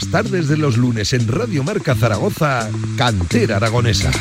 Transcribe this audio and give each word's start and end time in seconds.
Las 0.00 0.12
tardes 0.12 0.46
de 0.46 0.56
los 0.56 0.76
lunes 0.76 1.12
en 1.12 1.26
Radio 1.26 1.64
Marca 1.64 1.92
Zaragoza, 1.92 2.70
Cantera 2.96 3.56
Aragonesa. 3.56 4.12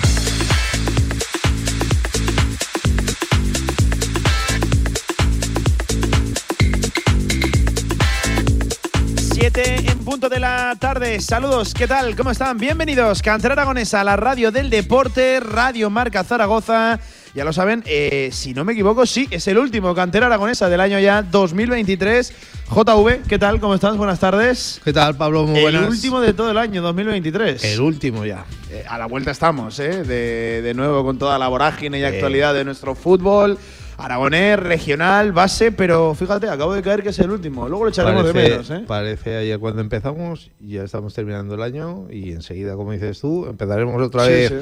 en 9.63 9.99
punto 9.99 10.29
de 10.29 10.39
la 10.39 10.75
tarde. 10.79 11.19
Saludos, 11.19 11.73
¿qué 11.73 11.87
tal? 11.87 12.15
¿Cómo 12.15 12.31
están? 12.31 12.57
Bienvenidos, 12.57 13.21
Cantera 13.21 13.53
Aragonesa, 13.53 14.03
la 14.03 14.15
radio 14.15 14.51
del 14.51 14.69
deporte, 14.69 15.39
Radio 15.39 15.89
Marca 15.89 16.23
Zaragoza. 16.23 16.99
Ya 17.37 17.45
lo 17.45 17.53
saben, 17.53 17.83
eh, 17.85 18.29
si 18.31 18.55
no 18.55 18.65
me 18.65 18.73
equivoco, 18.73 19.05
sí, 19.05 19.27
es 19.29 19.47
el 19.47 19.59
último 19.59 19.93
Cantera 19.93 20.25
Aragonesa 20.25 20.69
del 20.69 20.79
año 20.79 20.97
ya 20.97 21.21
2023. 21.21 22.33
JV, 22.67 23.21
¿qué 23.29 23.37
tal? 23.37 23.59
¿Cómo 23.59 23.75
estás? 23.75 23.95
Buenas 23.95 24.19
tardes. 24.19 24.81
¿Qué 24.83 24.91
tal, 24.91 25.15
Pablo? 25.15 25.45
Muy 25.45 25.61
buenas. 25.61 25.83
El 25.83 25.89
último 25.89 26.19
de 26.19 26.33
todo 26.33 26.49
el 26.49 26.57
año 26.57 26.81
2023. 26.81 27.63
El 27.63 27.81
último 27.81 28.25
ya. 28.25 28.43
Eh, 28.71 28.83
a 28.89 28.97
la 28.97 29.05
vuelta 29.05 29.29
estamos, 29.29 29.77
¿eh? 29.77 30.03
De, 30.03 30.63
de, 30.63 30.73
nuevo 30.73 31.03
con 31.03 31.19
toda 31.19 31.37
la 31.37 31.47
vorágine 31.47 31.99
y 31.99 32.05
actualidad 32.05 32.55
de 32.55 32.65
nuestro 32.65 32.95
fútbol. 32.95 33.59
Aragonés, 33.97 34.59
regional, 34.59 35.31
base, 35.31 35.71
pero 35.71 36.15
fíjate, 36.15 36.49
acabo 36.49 36.73
de 36.73 36.81
caer 36.81 37.03
que 37.03 37.09
es 37.09 37.19
el 37.19 37.29
último. 37.29 37.69
Luego 37.69 37.83
lo 37.83 37.91
echaremos 37.91 38.25
de 38.25 38.33
menos. 38.33 38.71
¿eh? 38.71 38.83
Parece 38.87 39.37
ayer 39.37 39.59
cuando 39.59 39.81
empezamos, 39.81 40.49
ya 40.59 40.83
estamos 40.83 41.13
terminando 41.13 41.53
el 41.53 41.61
año 41.61 42.07
y 42.09 42.31
enseguida, 42.31 42.75
como 42.75 42.93
dices 42.93 43.21
tú, 43.21 43.45
empezaremos 43.45 44.01
otra 44.01 44.25
vez. 44.25 44.53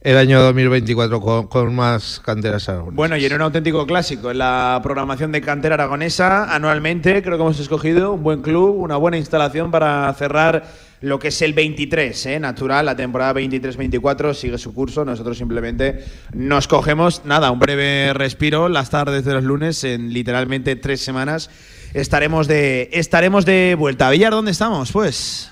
El 0.00 0.16
año 0.16 0.40
2024 0.40 1.48
con, 1.48 1.74
más 1.74 2.20
canteras 2.24 2.68
aragonesas. 2.68 2.94
Bueno, 2.94 3.16
y 3.16 3.24
en 3.24 3.32
un 3.32 3.42
auténtico 3.42 3.84
clásico, 3.84 4.30
en 4.30 4.38
la 4.38 4.78
programación 4.80 5.32
de 5.32 5.40
cantera 5.40 5.74
aragonesa, 5.74 6.54
anualmente 6.54 7.20
creo 7.20 7.36
que 7.36 7.42
hemos 7.42 7.58
escogido 7.58 8.12
un 8.12 8.22
buen 8.22 8.40
club, 8.40 8.76
una 8.76 8.96
buena 8.96 9.18
instalación 9.18 9.72
para 9.72 10.12
cerrar 10.14 10.64
lo 11.00 11.18
que 11.18 11.28
es 11.28 11.42
el 11.42 11.52
23, 11.52 12.26
¿eh? 12.26 12.40
natural, 12.40 12.86
la 12.86 12.94
temporada 12.94 13.34
23-24 13.34 14.34
sigue 14.34 14.58
su 14.58 14.72
curso, 14.72 15.04
nosotros 15.04 15.36
simplemente 15.36 16.04
nos 16.32 16.68
cogemos, 16.68 17.24
nada, 17.24 17.50
un 17.50 17.58
breve 17.58 18.12
respiro 18.14 18.68
las 18.68 18.90
tardes 18.90 19.24
de 19.24 19.34
los 19.34 19.42
lunes, 19.42 19.82
en 19.82 20.12
literalmente 20.12 20.76
tres 20.76 21.00
semanas 21.00 21.50
estaremos 21.92 22.46
de, 22.46 22.88
estaremos 22.92 23.44
de 23.44 23.74
vuelta. 23.76 24.10
Villar, 24.10 24.32
¿dónde 24.32 24.52
estamos? 24.52 24.92
Pues... 24.92 25.50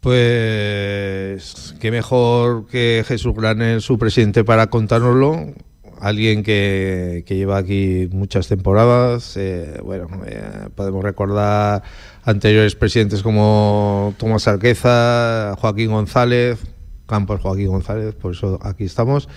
Pues 0.00 1.74
qué 1.80 1.90
mejor 1.90 2.66
que 2.66 3.04
Jesús 3.06 3.34
Granel, 3.34 3.82
su 3.82 3.98
presidente, 3.98 4.44
para 4.44 4.68
contárnoslo 4.68 5.54
alguien 6.00 6.42
que, 6.42 7.24
lleva 7.28 7.58
aquí 7.58 8.08
muchas 8.12 8.48
temporadas. 8.48 9.36
Eh, 9.36 9.80
bueno, 9.82 10.08
eh, 10.26 10.68
podemos 10.74 11.02
recordar 11.02 11.82
anteriores 12.24 12.74
presidentes 12.74 13.22
como 13.22 14.14
Tomás 14.18 14.46
Arqueza, 14.48 15.56
Joaquín 15.58 15.90
González, 15.90 16.60
Campos 17.06 17.40
Joaquín 17.40 17.68
González, 17.68 18.14
por 18.14 18.32
eso 18.32 18.58
aquí 18.62 18.84
estamos. 18.84 19.28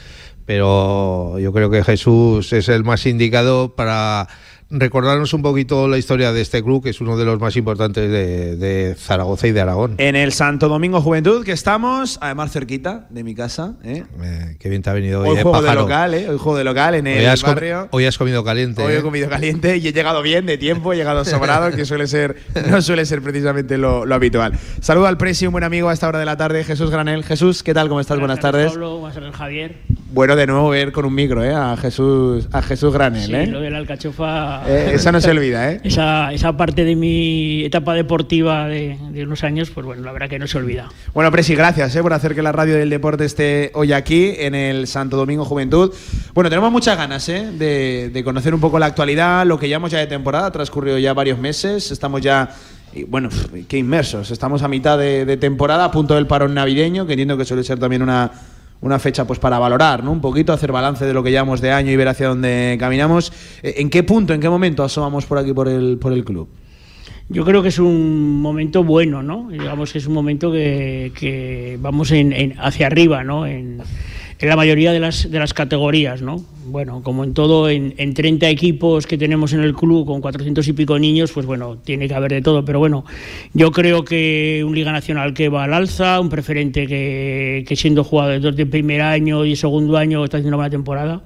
Pero 0.46 1.40
yo 1.40 1.54
creo 1.54 1.70
que 1.70 1.84
Jesús 1.84 2.52
es 2.54 2.68
el 2.70 2.84
más 2.84 3.06
indicado 3.06 3.76
para 3.76 4.28
recordarnos 4.72 5.34
un 5.34 5.42
poquito 5.42 5.88
la 5.88 5.98
historia 5.98 6.32
de 6.32 6.42
este 6.42 6.64
club, 6.64 6.84
que 6.84 6.90
es 6.90 7.02
uno 7.02 7.18
de 7.18 7.26
los 7.26 7.40
más 7.40 7.56
importantes 7.58 8.10
de, 8.10 8.96
Zaragoza 8.98 9.48
y 9.48 9.52
de 9.52 9.62
Aragón. 9.62 9.96
En 9.98 10.16
el 10.16 10.32
Santo 10.32 10.70
Domingo 10.70 11.02
Juventud, 11.02 11.44
que 11.44 11.52
estamos, 11.52 12.18
además 12.22 12.52
cerquita 12.52 13.08
de 13.10 13.24
mi 13.24 13.36
casa. 13.36 13.76
¿eh? 13.84 14.04
Eh, 14.24 14.56
qué 14.60 14.70
bien 14.70 14.82
te 14.82 14.90
ha 14.90 14.94
venido 14.94 15.22
hoy. 15.22 15.30
Hoy 15.30 15.44
juego 15.44 15.62
de 15.62 15.76
local, 15.76 16.14
¿eh? 16.14 16.30
Hoy 16.30 16.38
juego 16.38 16.58
de 16.58 16.64
local 16.64 16.96
en 16.96 17.08
el 17.08 17.42
barrio. 17.44 17.88
Hoy 17.92 18.06
has 18.06 18.18
comido 18.18 18.44
caliente. 18.44 18.82
Hoy 18.82 18.94
he 18.94 19.02
comido 19.02 19.30
caliente 19.30 19.78
y 19.78 19.88
he 19.88 19.94
llegado 19.94 20.22
bien 20.22 20.46
de 20.46 20.58
tiempo, 20.58 20.94
he 20.94 20.96
llegado 20.96 21.26
sobrado, 21.26 21.72
que 21.72 21.86
suele 21.86 22.08
ser, 22.08 22.38
no 22.70 22.82
suele 22.82 23.06
ser 23.06 23.22
precisamente 23.22 23.78
lo, 23.78 24.12
habitual. 24.12 24.54
Saludo 24.82 25.08
al 25.08 25.18
presi, 25.18 25.46
un 25.46 25.54
buen 25.54 25.64
amigo 25.64 25.90
a 25.90 25.94
esta 25.94 26.08
hora 26.08 26.20
de 26.20 26.26
la 26.26 26.38
tarde, 26.38 26.64
Jesús 26.64 26.90
Granel. 26.90 27.24
Jesús, 27.24 27.64
¿qué 27.64 27.74
tal? 27.74 27.90
¿Cómo 27.90 28.00
estás? 28.00 28.20
Buenas, 28.20 28.40
tardes. 28.40 28.72
Pablo, 28.72 29.00
buenas 29.00 29.16
tardes, 29.16 29.36
Javier. 29.36 29.76
Bueno, 30.14 30.36
de 30.36 30.46
nuevo 30.46 30.70
ver 30.70 30.92
con 30.92 31.06
un 31.06 31.16
micro, 31.16 31.42
¿eh? 31.42 31.54
A 31.54 31.78
Jesús, 31.78 32.50
a 32.52 32.62
Jesús 32.62 32.94
Granel, 32.94 33.28
sí, 33.28 33.34
¿eh? 33.34 33.48
Lo 33.48 33.62
de 33.62 33.70
la 33.70 33.78
alcachofa. 33.78 34.70
esa 34.70 35.10
no 35.14 35.22
se 35.22 35.32
olvida, 35.32 35.72
¿eh? 35.72 35.80
Esa, 35.86 36.34
esa 36.34 36.58
parte 36.58 36.84
de 36.84 36.98
mi 36.98 37.64
etapa 37.64 37.94
deportiva 37.94 38.68
de, 38.68 38.98
unos 39.24 39.46
años, 39.46 39.70
pues 39.70 39.86
bueno, 39.86 40.04
la 40.04 40.12
verdad 40.12 40.28
que 40.28 40.38
no 40.38 40.48
se 40.48 40.58
olvida. 40.58 40.90
Bueno, 41.14 41.32
Presi, 41.32 41.56
gracias 41.56 41.96
¿eh? 41.96 42.02
por 42.02 42.12
hacer 42.12 42.36
que 42.36 42.42
la 42.42 42.52
radio 42.52 42.76
del 42.76 42.90
deporte 42.90 43.24
esté 43.24 43.72
hoy 43.74 43.94
aquí 43.94 44.34
en 44.38 44.54
el 44.54 44.86
Santo 44.88 45.16
Domingo 45.16 45.46
Juventud. 45.46 45.94
Bueno, 46.34 46.50
tenemos 46.50 46.74
muchas 46.74 46.98
ganas 46.98 47.30
¿eh? 47.30 47.50
de, 47.54 48.22
conocer 48.26 48.54
un 48.54 48.60
poco 48.60 48.80
la 48.80 48.88
actualidad, 48.88 49.46
lo 49.46 49.58
que 49.58 49.70
llevamos 49.70 49.92
ya 49.92 50.00
de 50.00 50.08
temporada, 50.08 50.48
ha 50.48 50.52
transcurrido 50.52 50.98
ya 50.98 51.14
varios 51.14 51.40
meses, 51.40 51.90
estamos 51.90 52.20
ya 52.20 52.54
bueno, 53.08 53.30
qué 53.70 53.78
inmersos. 53.78 54.30
Estamos 54.32 54.62
a 54.62 54.68
mitad 54.68 54.98
de, 54.98 55.24
de, 55.24 55.38
temporada, 55.38 55.86
a 55.86 55.92
punto 55.92 56.16
del 56.16 56.28
parón 56.28 56.54
navideño, 56.54 57.06
que 57.06 57.14
entiendo 57.14 57.38
que 57.38 57.46
suele 57.46 57.64
ser 57.64 57.80
también 57.80 58.02
una, 58.02 58.30
una 58.82 59.00
fecha 59.00 59.26
pues 59.26 59.40
para 59.40 59.60
valorar, 59.60 60.04
¿no? 60.04 60.12
Un 60.12 60.22
poquito, 60.22 60.54
hacer 60.54 60.72
balance 60.72 61.06
de 61.06 61.14
lo 61.14 61.24
que 61.24 61.32
llevamos 61.32 61.62
de 61.62 61.72
año 61.72 61.92
y 61.92 61.96
ver 61.96 62.08
hacia 62.08 62.28
dónde 62.28 62.78
caminamos. 62.80 63.32
Eh, 63.64 63.76
¿En 63.78 63.90
qué 63.90 64.04
punto, 64.04 64.34
en 64.34 64.42
qué 64.42 64.50
momento 64.50 64.84
asomamos 64.84 65.26
por 65.26 65.38
aquí 65.38 65.54
por 65.54 65.68
el, 65.68 65.98
por 66.00 66.14
el 66.14 66.26
club? 66.26 66.50
Yo 67.30 67.46
creo 67.46 67.62
que 67.62 67.70
es 67.70 67.80
un 67.80 68.42
momento 68.42 68.84
bueno, 68.84 69.24
¿no? 69.24 69.48
Digamos 69.50 69.94
que 69.94 70.00
es 70.00 70.08
un 70.08 70.14
momento 70.14 70.52
que, 70.52 71.78
vamos 71.80 72.12
en, 72.12 72.56
hacia 72.60 72.88
arriba, 72.88 73.24
¿no? 73.24 73.46
En, 73.46 73.82
en 74.42 74.50
la 74.50 74.56
mayoría 74.56 74.92
de 74.92 75.00
las, 75.00 75.30
de 75.30 75.38
las 75.38 75.54
categorías, 75.54 76.24
¿no? 76.24 76.44
Bueno, 76.66 77.02
como 77.04 77.24
en 77.24 77.34
todo, 77.34 77.70
en, 77.70 77.94
en, 77.98 78.16
30 78.16 78.50
equipos 78.50 79.06
que 79.06 79.18
tenemos 79.18 79.54
en 79.54 79.62
el 79.62 79.76
club 79.76 80.08
con 80.08 80.20
400 80.20 80.68
y 80.68 80.74
pico 80.74 80.98
niños, 80.98 81.32
pues 81.32 81.46
bueno, 81.46 81.78
tiene 81.78 82.08
que 82.08 82.16
haber 82.16 82.32
de 82.32 82.42
todo. 82.42 82.66
Pero 82.66 82.80
bueno, 82.80 83.06
yo 83.54 83.72
creo 83.72 84.04
que 84.04 84.64
un 84.66 84.74
Liga 84.74 84.92
Nacional 84.92 85.36
que 85.36 85.50
va 85.50 85.66
al 85.66 85.74
alza, 85.74 86.20
un 86.20 86.30
preferente 86.30 86.88
que, 86.88 87.64
que 87.68 87.76
siendo 87.76 88.04
jugador 88.04 88.60
el 88.60 88.68
primer 88.68 89.02
año 89.02 89.46
y 89.46 89.56
segundo 89.56 89.96
año 89.98 90.24
está 90.24 90.38
haciendo 90.38 90.56
una 90.56 90.58
buena 90.58 90.72
temporada. 90.72 91.22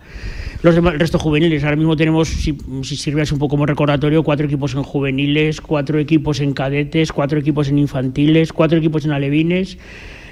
Los 0.62 0.75
demás, 0.75 0.96
el 0.96 1.00
resto 1.00 1.18
juveniles, 1.18 1.64
ahora 1.64 1.75
mismo 1.78 1.96
tenemos, 1.96 2.28
si, 2.28 2.58
si 2.84 2.96
sirve 2.98 3.24
un 3.31 3.40
poco 3.40 3.52
como 3.52 3.66
recordatorio, 3.66 4.24
cuatro 4.24 4.46
equipos 4.46 4.74
en 4.74 4.84
juveniles, 4.84 5.62
cuatro 5.62 6.00
equipos 6.00 6.42
en 6.42 6.54
cadetes, 6.54 7.14
cuatro 7.14 7.40
equipos 7.40 7.70
en 7.70 7.78
infantiles, 7.78 8.52
cuatro 8.52 8.78
equipos 8.78 9.06
en 9.06 9.12
alevines 9.12 9.78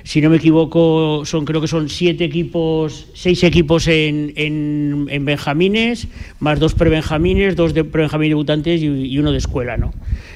si 0.04 0.22
no 0.22 0.30
me 0.30 0.38
equivoco, 0.38 1.24
son 1.26 1.46
creo 1.46 1.62
que 1.62 1.68
son 1.68 1.90
siete 1.90 2.26
equipos, 2.26 3.08
seis 3.14 3.42
equipos 3.44 3.88
en, 3.88 4.34
en, 4.36 5.26
benjamines, 5.26 6.08
más 6.40 6.60
dos 6.60 6.74
prebenjamines, 6.74 7.56
dos 7.56 7.74
de 7.74 7.86
prebenjamín 7.86 8.30
debutantes 8.30 8.82
y, 8.82 9.18
uno 9.18 9.32
de 9.32 9.38
escuela, 9.38 9.78
¿no? 9.78 9.94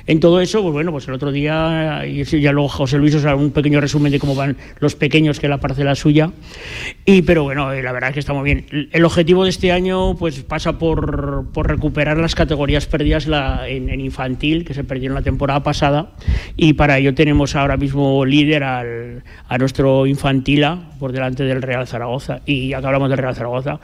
En 0.07 0.19
todo 0.19 0.40
eso, 0.40 0.62
pues 0.62 0.73
bueno, 0.73 0.91
pues 0.91 1.07
el 1.07 1.13
otro 1.13 1.31
día, 1.31 2.03
y 2.07 2.23
ya 2.23 2.51
luego 2.53 2.69
José 2.69 2.97
Luis 2.97 3.13
os 3.16 3.25
hará 3.25 3.35
un 3.35 3.51
pequeño 3.51 3.81
resumen 3.81 4.12
de 4.12 4.19
cómo 4.19 4.35
van 4.35 4.56
los 4.79 4.95
pequeños, 4.95 5.40
que 5.40 5.50
la 5.50 5.59
parcela 5.59 5.95
suya, 5.95 6.31
y 7.06 7.22
pero 7.23 7.44
bueno, 7.44 7.72
eh, 7.73 7.84
la 7.84 7.91
verdad 7.91 8.09
es 8.09 8.13
que 8.13 8.19
está 8.22 8.34
muy 8.34 8.45
bien. 8.45 8.90
El 8.91 9.03
objetivo 9.03 9.44
de 9.44 9.50
este 9.50 9.72
año, 9.72 10.16
pues 10.18 10.41
pasa 10.44 10.79
por, 10.79 11.47
por 11.51 11.68
recuperar 11.68 12.18
las 12.18 12.35
categorías 12.35 12.85
perdidas 12.88 13.28
la, 13.28 13.68
en, 13.68 13.90
en, 13.90 14.00
infantil, 14.00 14.63
que 14.63 14.73
se 14.73 14.84
perdieron 14.84 15.16
la 15.16 15.22
temporada 15.22 15.62
pasada, 15.62 16.13
y 16.56 16.74
para 16.74 16.97
ello 16.97 17.13
tenemos 17.13 17.56
ahora 17.56 17.75
mismo 17.75 18.24
líder 18.25 18.63
al 18.63 19.24
nuestro 19.59 20.07
Infantila 20.07 20.89
por 21.00 21.12
delante 21.12 21.44
del 21.44 21.62
Real 21.62 21.85
Zaragoza. 21.85 22.41
Y 22.45 22.69
ya 22.69 22.79
que 22.79 22.85
hablamos 22.85 23.09
del 23.09 23.18
Real 23.18 23.35
Zaragoza, 23.35 23.79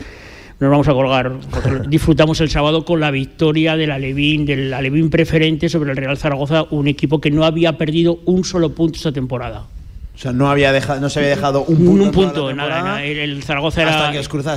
nos 0.60 0.70
vamos 0.70 0.88
a 0.88 0.94
colgar. 0.94 1.34
Disfrutamos 1.90 2.40
el 2.42 2.50
sábado 2.50 2.86
con 2.86 3.00
la 3.00 3.12
victoria 3.12 3.76
del 3.76 3.92
Alevín, 3.92 4.46
del 4.46 4.74
Alevín 4.74 5.10
preferente 5.10 5.70
sobre 5.70 5.92
el 5.92 5.98
Real 5.98 6.18
Zaragoza, 6.18 6.66
un 6.70 6.88
equipo 6.88 7.20
que 7.20 7.32
no 7.32 7.44
había 7.44 7.78
perdido 7.78 8.20
un 8.26 8.44
solo 8.44 8.70
punto 8.74 8.98
esta 8.98 9.12
temporada. 9.12 9.68
O 10.16 10.18
sea, 10.18 10.32
no, 10.32 10.50
había 10.50 10.72
dejado, 10.72 11.00
no 11.00 11.10
se 11.10 11.20
había 11.20 11.32
dejado 11.32 11.64
un 11.64 11.78
punto. 11.78 12.04
Un 12.04 12.12
punto, 12.12 12.54
nada, 12.54 13.04
El 13.04 13.42
Zaragoza 13.42 13.82
era, 13.82 14.12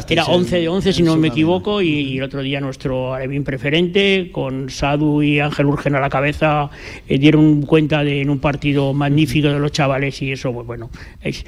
era 0.08 0.25
11 0.25 0.56
de 0.58 0.69
11, 0.69 0.92
si 0.92 1.02
no 1.02 1.16
me 1.16 1.28
equivoco, 1.28 1.80
y, 1.80 2.19
el 2.19 2.25
otro 2.25 2.42
día 2.42 2.60
nuestro 2.60 3.14
Alevín 3.14 3.42
preferente, 3.42 4.30
con 4.32 4.69
Sadu 4.69 5.22
y 5.22 5.40
Ángel 5.40 5.66
Urgen 5.66 5.96
a 5.96 6.00
la 6.00 6.10
cabeza, 6.10 6.69
eh, 7.08 7.19
dieron 7.19 7.62
cuenta 7.62 8.04
de 8.04 8.20
en 8.20 8.28
un 8.28 8.38
partido 8.38 8.92
magnífico 8.92 9.48
de 9.48 9.58
los 9.58 9.72
chavales, 9.72 10.20
y 10.20 10.32
eso, 10.32 10.52
pues 10.52 10.66
bueno, 10.66 10.90
es, 11.22 11.44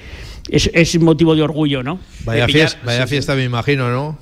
es, 0.48 0.70
es 0.72 0.98
motivo 1.00 1.36
de 1.36 1.42
orgullo, 1.42 1.82
¿no? 1.82 2.00
Vaya, 2.24 2.46
fiesta, 2.46 2.80
vaya 2.84 3.06
fiesta, 3.06 3.34
me 3.34 3.44
imagino, 3.44 3.90
¿no? 3.90 4.18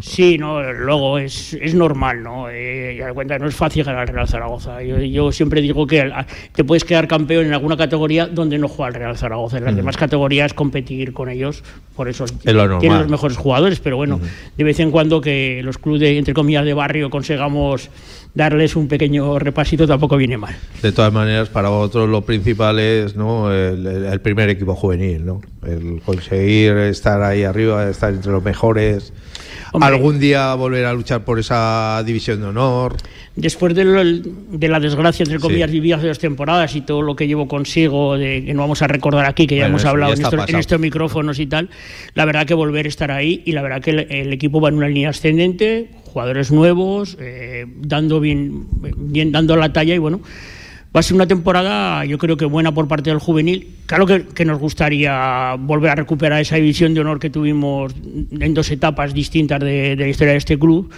Sí, 0.00 0.38
no, 0.38 0.72
luego 0.72 1.18
es, 1.18 1.54
es 1.54 1.74
normal, 1.74 2.22
¿no? 2.22 2.48
Eh, 2.48 3.02
cuenta, 3.12 3.38
no 3.38 3.48
es 3.48 3.54
fácil 3.54 3.82
ganar 3.82 4.08
el 4.08 4.14
Real 4.14 4.28
Zaragoza. 4.28 4.82
Yo, 4.82 5.32
siempre 5.32 5.60
digo 5.60 5.86
que 5.86 6.10
te 6.54 6.62
puedes 6.62 6.84
quedar 6.84 7.08
campeón 7.08 7.46
en 7.46 7.52
alguna 7.52 7.76
categoría 7.76 8.26
donde 8.26 8.56
no 8.58 8.68
juega 8.68 8.88
el 8.88 8.94
Real 8.94 9.18
Zaragoza. 9.18 9.58
En 9.58 9.64
las 9.64 9.74
demás 9.74 9.96
categorías 9.96 10.54
competir 10.54 11.12
con 11.12 11.28
ellos, 11.28 11.64
por 11.96 12.08
eso 12.08 12.24
tienen 12.24 13.00
los 13.00 13.08
mejores 13.08 13.36
jugadores, 13.36 13.80
pero 13.80 13.96
bueno, 13.96 14.20
de 14.56 14.64
vez 14.64 14.78
en 14.78 14.92
cuando 14.92 15.20
que 15.20 15.60
los 15.64 15.78
clubes, 15.78 16.00
de, 16.00 16.18
entre 16.18 16.34
comillas, 16.34 16.64
de 16.64 16.74
barrio 16.74 17.10
consigamos 17.10 17.90
darles 18.32 18.76
un 18.76 18.86
pequeño 18.86 19.40
repasito 19.40 19.88
tampoco 19.88 20.16
viene 20.16 20.38
mal. 20.38 20.54
De 20.82 20.92
todas 20.92 21.12
maneras, 21.12 21.48
para 21.48 21.68
vosotros 21.68 22.08
lo 22.08 22.22
principal 22.22 22.78
es 22.78 23.16
¿no? 23.16 23.52
el, 23.52 23.84
el 23.86 24.20
primer 24.20 24.48
equipo 24.50 24.76
juvenil, 24.76 25.26
¿no? 25.26 25.40
El 25.66 26.00
conseguir 26.04 26.76
estar 26.76 27.22
ahí 27.22 27.42
arriba, 27.42 27.88
estar 27.88 28.12
entre 28.12 28.30
los 28.30 28.42
mejores 28.42 29.12
algún 29.80 30.18
día 30.18 30.54
volver 30.54 30.84
a 30.84 30.92
luchar 30.92 31.24
por 31.24 31.38
esa 31.38 32.02
división 32.04 32.40
de 32.40 32.46
honor. 32.46 32.96
Después 33.36 33.74
de, 33.74 33.84
la 34.68 34.80
desgracia, 34.80 35.22
entre 35.22 35.38
comillas, 35.38 35.70
vividas 35.70 36.02
de 36.02 36.08
dos 36.08 36.18
temporadas 36.18 36.74
y 36.74 36.80
todo 36.80 37.00
lo 37.00 37.14
que 37.16 37.26
llevo 37.26 37.46
consigo, 37.48 38.18
de, 38.18 38.44
que 38.44 38.52
no 38.54 38.62
vamos 38.62 38.82
a 38.82 38.86
recordar 38.86 39.24
aquí, 39.26 39.46
que 39.46 39.56
ya 39.56 39.66
hemos 39.66 39.84
hablado 39.84 40.12
en, 40.12 40.56
estos, 40.56 40.80
micrófonos 40.80 41.38
y 41.38 41.46
tal, 41.46 41.70
la 42.14 42.24
verdad 42.24 42.44
que 42.46 42.54
volver 42.54 42.86
a 42.86 42.88
estar 42.88 43.10
ahí 43.10 43.42
y 43.46 43.52
la 43.52 43.62
verdad 43.62 43.80
que 43.80 43.90
el, 43.90 44.32
equipo 44.32 44.60
va 44.60 44.68
en 44.68 44.76
una 44.76 44.88
línea 44.88 45.10
ascendente, 45.10 45.90
jugadores 46.04 46.50
nuevos, 46.50 47.16
eh, 47.20 47.66
dando 47.76 48.20
bien, 48.20 48.66
bien, 48.96 49.32
dando 49.32 49.56
la 49.56 49.72
talla 49.72 49.94
y 49.94 49.98
bueno 49.98 50.20
va 50.94 51.00
a 51.00 51.02
ser 51.02 51.14
una 51.14 51.26
temporada, 51.26 52.04
yo 52.04 52.18
creo 52.18 52.36
que 52.36 52.44
buena 52.44 52.72
por 52.74 52.88
parte 52.88 53.10
del 53.10 53.20
juvenil. 53.20 53.76
Claro 53.86 54.06
que, 54.06 54.44
nos 54.44 54.58
gustaría 54.58 55.54
volver 55.58 55.90
a 55.90 55.94
recuperar 55.94 56.40
esa 56.40 56.56
división 56.56 56.94
de 56.94 57.00
honor 57.00 57.20
que 57.20 57.30
tuvimos 57.30 57.94
en 58.04 58.54
dos 58.54 58.70
etapas 58.70 59.14
distintas 59.14 59.60
de, 59.60 59.94
la 59.96 60.08
historia 60.08 60.32
de 60.32 60.38
este 60.38 60.58
club. 60.58 60.90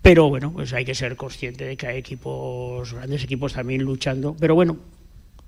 Pero 0.00 0.28
bueno, 0.28 0.52
pues 0.52 0.72
hay 0.72 0.84
que 0.84 0.94
ser 0.94 1.16
consciente 1.16 1.64
de 1.64 1.76
que 1.76 1.86
hay 1.86 1.98
equipos, 1.98 2.94
grandes 2.94 3.24
equipos 3.24 3.52
también 3.52 3.82
luchando. 3.82 4.36
Pero 4.38 4.54
bueno, 4.54 4.78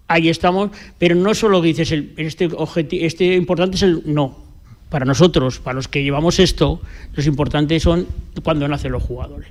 ahí 0.07 0.29
estamos. 0.29 0.71
Pero 0.99 1.15
no 1.15 1.35
solo 1.35 1.63
dices, 1.63 1.93
el, 1.93 2.13
este, 2.17 2.49
este 2.93 3.35
importante 3.37 3.77
es 3.77 3.83
el 3.83 4.03
no. 4.05 4.49
Para 4.91 5.05
nosotros, 5.05 5.61
para 5.61 5.77
los 5.77 5.87
que 5.87 6.03
llevamos 6.03 6.39
esto, 6.39 6.81
los 7.15 7.27
importantes 7.27 7.83
son 7.83 8.07
cuando 8.43 8.67
nacen 8.69 8.93
los 8.93 9.03
jugadores 9.03 9.49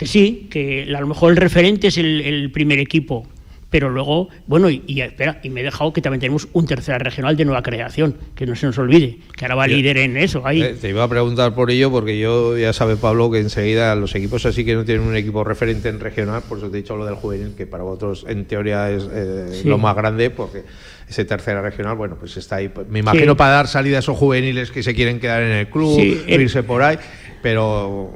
que 0.00 0.06
sí, 0.06 0.48
que 0.50 0.90
a 0.96 1.00
lo 1.02 1.06
mejor 1.06 1.32
el 1.32 1.36
referente 1.36 1.88
es 1.88 1.98
el, 1.98 2.50
primer 2.54 2.78
equipo, 2.78 3.26
pero 3.68 3.90
luego, 3.90 4.30
bueno, 4.46 4.70
y, 4.70 4.82
espera, 5.02 5.40
y 5.42 5.50
me 5.50 5.60
he 5.60 5.62
dejado 5.62 5.92
que 5.92 6.00
también 6.00 6.20
tenemos 6.20 6.48
un 6.54 6.66
tercera 6.66 6.96
regional 6.96 7.36
de 7.36 7.44
nueva 7.44 7.62
creación, 7.62 8.16
que 8.34 8.46
no 8.46 8.56
se 8.56 8.64
nos 8.64 8.78
olvide, 8.78 9.18
que 9.36 9.44
ahora 9.44 9.56
va 9.56 9.66
líder 9.66 9.98
en 9.98 10.16
eso. 10.16 10.46
Ahí. 10.46 10.62
Eh, 10.62 10.76
te 10.80 10.88
iba 10.88 11.04
a 11.04 11.08
preguntar 11.08 11.54
por 11.54 11.70
ello, 11.70 11.90
porque 11.90 12.18
yo 12.18 12.56
ya 12.56 12.72
sabe 12.72 12.96
Pablo 12.96 13.30
que 13.30 13.40
enseguida 13.40 13.94
los 13.94 14.14
equipos 14.14 14.46
así 14.46 14.64
que 14.64 14.74
no 14.74 14.86
tienen 14.86 15.06
un 15.06 15.14
equipo 15.16 15.44
referente 15.44 15.90
en 15.90 16.00
regional, 16.00 16.44
por 16.48 16.56
eso 16.56 16.70
te 16.70 16.78
he 16.78 16.80
dicho 16.80 16.96
lo 16.96 17.04
del 17.04 17.16
juvenil, 17.16 17.52
que 17.54 17.66
para 17.66 17.82
vosotros 17.82 18.24
en 18.26 18.46
teoría 18.46 18.90
es 18.90 19.06
eh, 19.12 19.60
lo 19.66 19.76
más 19.76 19.94
grande, 19.94 20.30
porque 20.30 20.64
ese 21.06 21.26
tercera 21.26 21.60
regional, 21.60 21.94
bueno, 21.94 22.16
pues 22.18 22.38
está 22.38 22.56
ahí. 22.56 22.72
Me 22.88 23.00
imagino 23.00 23.36
para 23.36 23.50
dar 23.50 23.68
salida 23.68 23.96
a 23.96 23.98
esos 23.98 24.16
juveniles 24.16 24.70
que 24.70 24.82
se 24.82 24.94
quieren 24.94 25.20
quedar 25.20 25.42
en 25.42 25.52
el 25.52 25.68
club, 25.68 26.00
irse 26.26 26.62
por 26.62 26.80
ahí 26.80 26.96
pero 27.42 28.10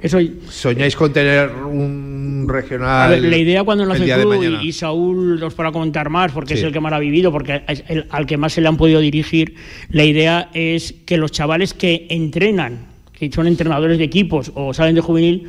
Eso, 0.00 0.18
¿soñáis 0.48 0.94
con 0.96 1.12
tener 1.12 1.50
un 1.50 2.46
regional? 2.48 3.30
la 3.30 3.36
idea 3.36 3.64
cuando 3.64 3.86
nace 3.86 4.04
el 4.04 4.20
club, 4.20 4.60
y, 4.62 4.72
Saúl 4.72 5.42
os 5.42 5.54
para 5.54 5.72
comentar 5.72 6.10
más, 6.10 6.32
porque 6.32 6.54
es 6.54 6.62
el 6.62 6.72
que 6.72 6.80
más 6.80 6.92
ha 6.92 6.98
vivido, 6.98 7.32
porque 7.32 7.62
es 7.68 7.84
el, 7.88 8.06
al 8.10 8.26
que 8.26 8.36
más 8.36 8.52
se 8.52 8.60
le 8.60 8.68
han 8.68 8.76
podido 8.76 9.00
dirigir, 9.00 9.54
la 9.90 10.04
idea 10.04 10.50
es 10.52 10.94
que 11.06 11.16
los 11.16 11.32
chavales 11.32 11.74
que 11.74 12.06
entrenan, 12.10 12.86
que 13.12 13.30
son 13.32 13.46
entrenadores 13.46 13.98
de 13.98 14.04
equipos 14.04 14.52
o 14.54 14.74
salen 14.74 14.94
de 14.94 15.00
juvenil, 15.00 15.48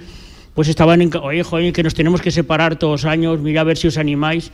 pues 0.57 0.69
estaban 0.69 1.03
en, 1.03 1.15
oye, 1.21 1.43
joder, 1.43 1.71
que 1.71 1.83
nos 1.83 1.93
tenemos 1.93 2.19
que 2.19 2.31
separar 2.31 2.79
todos 2.79 3.05
años, 3.05 3.39
mira 3.39 3.61
a 3.61 3.63
ver 3.63 3.77
si 3.77 3.89
os 3.89 3.97
animáis. 3.99 4.51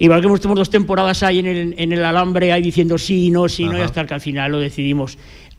Igual 0.00 0.20
que 0.20 0.26
hemos 0.26 0.40
tenido 0.40 0.56
dos 0.56 0.68
temporadas 0.68 1.22
ahí 1.22 1.38
en 1.38 1.46
el, 1.46 1.74
en 1.78 1.92
el 1.92 2.04
alambre, 2.04 2.50
ahí 2.50 2.60
diciendo 2.60 2.98
sí, 2.98 3.30
no, 3.30 3.48
sí, 3.48 3.66
no, 3.66 3.78
y 3.78 3.80
hasta 3.80 4.04
que 4.04 4.14
al 4.14 4.20
final 4.20 4.50
lo 4.50 4.58
decidimos 4.58 5.16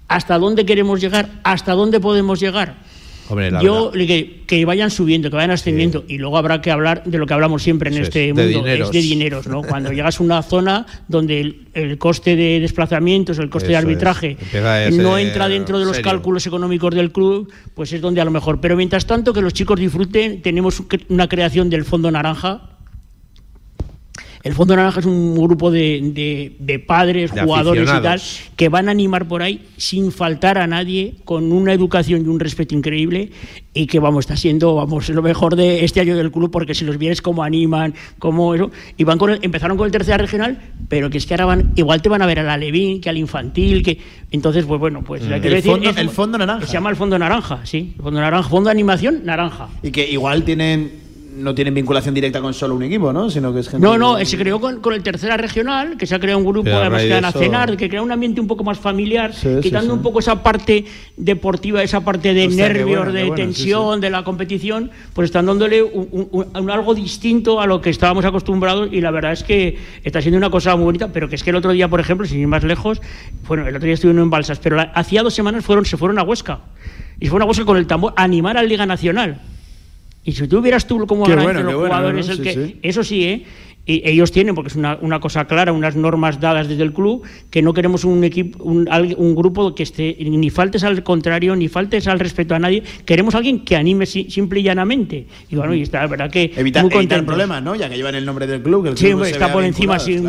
hasta 0.07 0.37
dónde 0.37 0.65
queremos 0.65 1.01
llegar, 1.01 1.29
hasta 1.43 1.73
dónde 1.73 1.99
podemos 1.99 2.39
llegar. 2.39 2.75
Yo 3.61 3.91
que, 3.91 4.43
que, 4.45 4.65
vayan 4.65 4.91
subiendo, 4.91 5.31
que 5.31 5.35
vayan 5.35 5.51
ascendiendo 5.51 6.05
y 6.07 6.19
luego 6.19 6.37
habrá 6.37 6.61
que 6.61 6.69
hablar 6.69 7.03
de 7.05 7.17
lo 7.17 7.25
que 7.25 7.33
hablamos 7.33 7.63
siempre 7.63 7.89
en 7.89 7.97
este 7.97 8.27
mundo, 8.33 8.67
es 8.67 8.91
de 8.91 9.01
dineros, 9.01 9.47
¿no? 9.47 9.63
Cuando 9.63 9.91
llegas 9.91 10.19
a 10.19 10.23
una 10.23 10.43
zona 10.43 10.85
donde 11.07 11.55
el, 11.73 11.97
coste 11.97 12.35
de 12.35 12.59
desplazamientos, 12.59 13.39
el 13.39 13.49
coste 13.49 13.69
de 13.69 13.77
arbitraje 13.77 14.37
no 14.91 15.17
entra 15.17 15.47
dentro 15.47 15.79
de 15.79 15.85
los 15.85 15.99
cálculos 15.99 16.45
económicos 16.45 16.93
del 16.93 17.11
club, 17.11 17.51
pues 17.73 17.91
es 17.93 18.01
donde 18.01 18.21
a 18.21 18.25
lo 18.25 18.31
mejor. 18.31 18.61
Pero 18.61 18.75
mientras 18.75 19.07
tanto 19.07 19.33
que 19.33 19.41
los 19.41 19.53
chicos 19.53 19.79
disfruten, 19.79 20.43
tenemos 20.43 20.83
una 21.09 21.27
creación 21.27 21.69
del 21.69 21.83
Fondo 21.83 22.11
Naranja 22.11 22.74
el 24.45 24.53
Fondo 24.53 24.75
Naranja 24.75 24.99
es 24.99 25.07
un 25.07 25.33
grupo 25.33 25.71
de, 25.71 26.53
de, 26.59 26.79
padres, 26.79 27.31
jugadores 27.31 27.89
y 27.89 28.01
tal, 28.03 28.21
que 28.55 28.69
van 28.69 28.87
a 28.87 28.91
animar 28.91 29.27
por 29.27 29.41
ahí 29.41 29.65
sin 29.75 30.11
faltar 30.11 30.59
a 30.59 30.67
nadie, 30.67 31.15
con 31.25 31.51
una 31.51 31.73
educación 31.73 32.23
y 32.23 32.27
un 32.27 32.39
respeto 32.39 32.75
increíble, 32.75 33.31
y 33.73 33.87
que 33.87 33.97
vamos, 33.97 34.25
está 34.25 34.37
siendo 34.37 34.75
vamos, 34.75 35.09
lo 35.09 35.23
mejor 35.23 35.55
de 35.55 35.83
este 35.83 35.99
año 35.99 36.15
del 36.15 36.31
club, 36.31 36.51
porque 36.51 36.75
si 36.75 36.85
los 36.85 36.99
vienes 36.99 37.23
como 37.23 37.41
animan, 37.41 37.95
como 38.19 38.53
eso, 38.53 38.69
y 38.95 39.03
van 39.03 39.17
con 39.17 39.31
empezaron 39.41 39.77
con 39.77 39.87
el 39.87 39.91
tercer 39.91 40.21
regional, 40.21 40.61
pero 40.89 41.09
que 41.09 41.17
es 41.17 41.25
que 41.25 41.33
ahora 41.33 41.45
van, 41.45 41.73
igual 41.75 42.03
te 42.03 42.09
van 42.09 42.21
a 42.21 42.27
ver 42.27 42.37
al 42.37 42.49
alevín, 42.49 43.01
que 43.01 43.09
al 43.09 43.17
infantil, 43.17 43.81
que 43.81 43.97
entonces, 44.29 44.65
pues 44.65 44.79
bueno, 44.79 45.01
pues 45.03 45.23
mm. 45.23 45.33
el, 45.33 45.63
fondo, 45.63 45.89
el 45.89 46.09
fondo 46.09 46.37
naranja. 46.37 46.67
Se 46.67 46.73
llama 46.73 46.91
el 46.91 46.95
fondo 46.95 47.17
naranja, 47.17 47.61
sí, 47.65 47.95
el 47.97 48.03
fondo 48.03 48.21
naranja, 48.21 48.47
fondo 48.47 48.67
de 48.67 48.73
animación 48.73 49.25
naranja. 49.25 49.69
Y 49.81 49.89
que 49.89 50.07
igual 50.07 50.43
tienen 50.43 51.04
no 51.35 51.53
tienen 51.53 51.73
vinculación 51.73 52.15
directa 52.15 52.41
con 52.41 52.53
solo 52.53 52.75
un 52.75 52.83
equipo, 52.83 53.11
¿no? 53.11 53.29
Sino 53.29 53.53
que 53.53 53.59
es 53.59 53.73
No, 53.73 53.97
no, 53.97 54.23
se 54.23 54.37
creó 54.37 54.59
con, 54.59 54.93
el 54.93 55.03
tercera 55.03 55.35
regional, 55.37 55.97
que 55.97 56.07
se 56.07 56.15
ha 56.15 56.19
creado 56.19 56.39
un 56.39 56.45
grupo, 56.45 56.69
además 56.69 57.03
que 57.03 57.09
van 57.09 57.25
a 57.25 57.31
cenar, 57.31 57.77
que 57.77 57.89
crea 57.89 58.01
un 58.01 58.11
ambiente 58.11 58.39
un 58.39 58.47
poco 58.47 58.63
más 58.63 58.79
familiar, 58.79 59.31
quitando 59.61 59.93
un 59.93 60.01
poco 60.01 60.19
esa 60.19 60.41
parte 60.41 60.85
deportiva, 61.17 61.83
esa 61.83 62.01
parte 62.01 62.33
de 62.33 62.47
nervios, 62.47 63.11
de 63.11 63.31
tensión, 63.31 63.99
de 63.99 64.09
la 64.09 64.23
competición, 64.23 64.91
pues 65.13 65.25
están 65.25 65.45
dándole 65.45 65.83
un, 65.83 66.69
algo 66.71 66.95
distinto 66.95 67.59
a 67.59 67.67
lo 67.67 67.81
que 67.81 67.89
estábamos 67.89 68.23
acostumbrados 68.25 68.89
y 68.91 69.01
la 69.01 69.11
verdad 69.11 69.33
es 69.33 69.43
que 69.43 69.77
está 70.03 70.21
siendo 70.21 70.37
una 70.37 70.49
cosa 70.49 70.75
muy 70.75 70.85
bonita, 70.85 71.09
pero 71.11 71.27
que 71.27 71.35
es 71.35 71.43
que 71.43 71.49
el 71.49 71.57
otro 71.57 71.71
día, 71.71 71.89
por 71.89 71.99
ejemplo, 71.99 72.25
sin 72.25 72.39
ir 72.39 72.47
más 72.47 72.63
lejos, 72.63 73.01
bueno, 73.47 73.67
el 73.67 73.75
otro 73.75 73.85
día 73.85 73.95
estuvieron 73.95 74.23
en 74.23 74.29
Balsas, 74.29 74.59
pero 74.59 74.77
hacía 74.93 75.21
dos 75.21 75.33
semanas 75.33 75.65
fueron, 75.65 75.85
se 75.85 75.97
fueron 75.97 76.17
a 76.17 76.23
Huesca. 76.23 76.59
Y 77.19 77.25
se 77.25 77.29
fueron 77.29 77.45
a 77.45 77.49
Huesca 77.49 77.65
con 77.65 77.77
el 77.77 77.87
tambor 77.87 78.13
animar 78.15 78.57
a 78.57 78.61
la 78.61 78.67
Liga 78.67 78.85
Nacional. 78.85 79.41
Y 80.25 80.31
si 80.31 80.47
tú 80.47 80.57
hubieras 80.57 80.87
tú 80.87 81.05
como 81.05 81.25
bueno, 81.25 81.61
los 81.61 81.75
jugadores, 81.75 82.27
el 82.29 82.41
que, 82.41 82.77
eso 82.81 83.03
sí, 83.03 83.23
¿eh? 83.23 83.45
Y 83.87 84.01
ellos 84.09 84.31
tienen, 84.31 84.55
porque 84.55 84.69
es 84.69 84.75
una, 84.75 84.97
una, 85.01 85.19
cosa 85.19 85.45
clara, 85.45 85.71
unas 85.71 85.95
normas 85.95 86.39
dadas 86.39 86.67
desde 86.67 86.81
el 86.81 86.91
club, 86.91 87.23
que 87.51 87.61
no 87.61 87.73
queremos 87.73 88.03
un 88.03 88.23
equipo, 88.23 88.63
un, 88.63 88.89
un, 89.17 89.35
grupo 89.35 89.75
que 89.75 89.83
esté 89.83 90.17
ni 90.19 90.49
faltes 90.49 90.83
al 90.83 91.03
contrario, 91.03 91.55
ni 91.55 91.67
faltes 91.67 92.07
al 92.07 92.19
respeto 92.19 92.55
a 92.55 92.59
nadie. 92.59 92.81
Queremos 93.05 93.35
alguien 93.35 93.63
que 93.63 93.75
anime 93.75 94.07
simple 94.07 94.61
y 94.61 94.63
llanamente. 94.63 95.27
Y 95.49 95.55
bueno, 95.55 95.75
y 95.75 95.83
está, 95.83 95.99
la 95.99 96.07
verdad 96.07 96.31
que. 96.31 96.51
Evitar, 96.55 96.83
muy 96.83 96.93
evitar 96.95 97.23
problemas, 97.25 97.61
¿no? 97.61 97.75
Ya 97.75 97.87
que 97.87 97.95
llevan 97.95 98.15
el 98.15 98.25
nombre 98.25 98.47
del 98.47 98.63
club. 98.63 98.95
sí, 98.95 99.13
está 99.25 99.51
por 99.51 99.63
encima. 99.63 99.99
Si, 99.99 100.19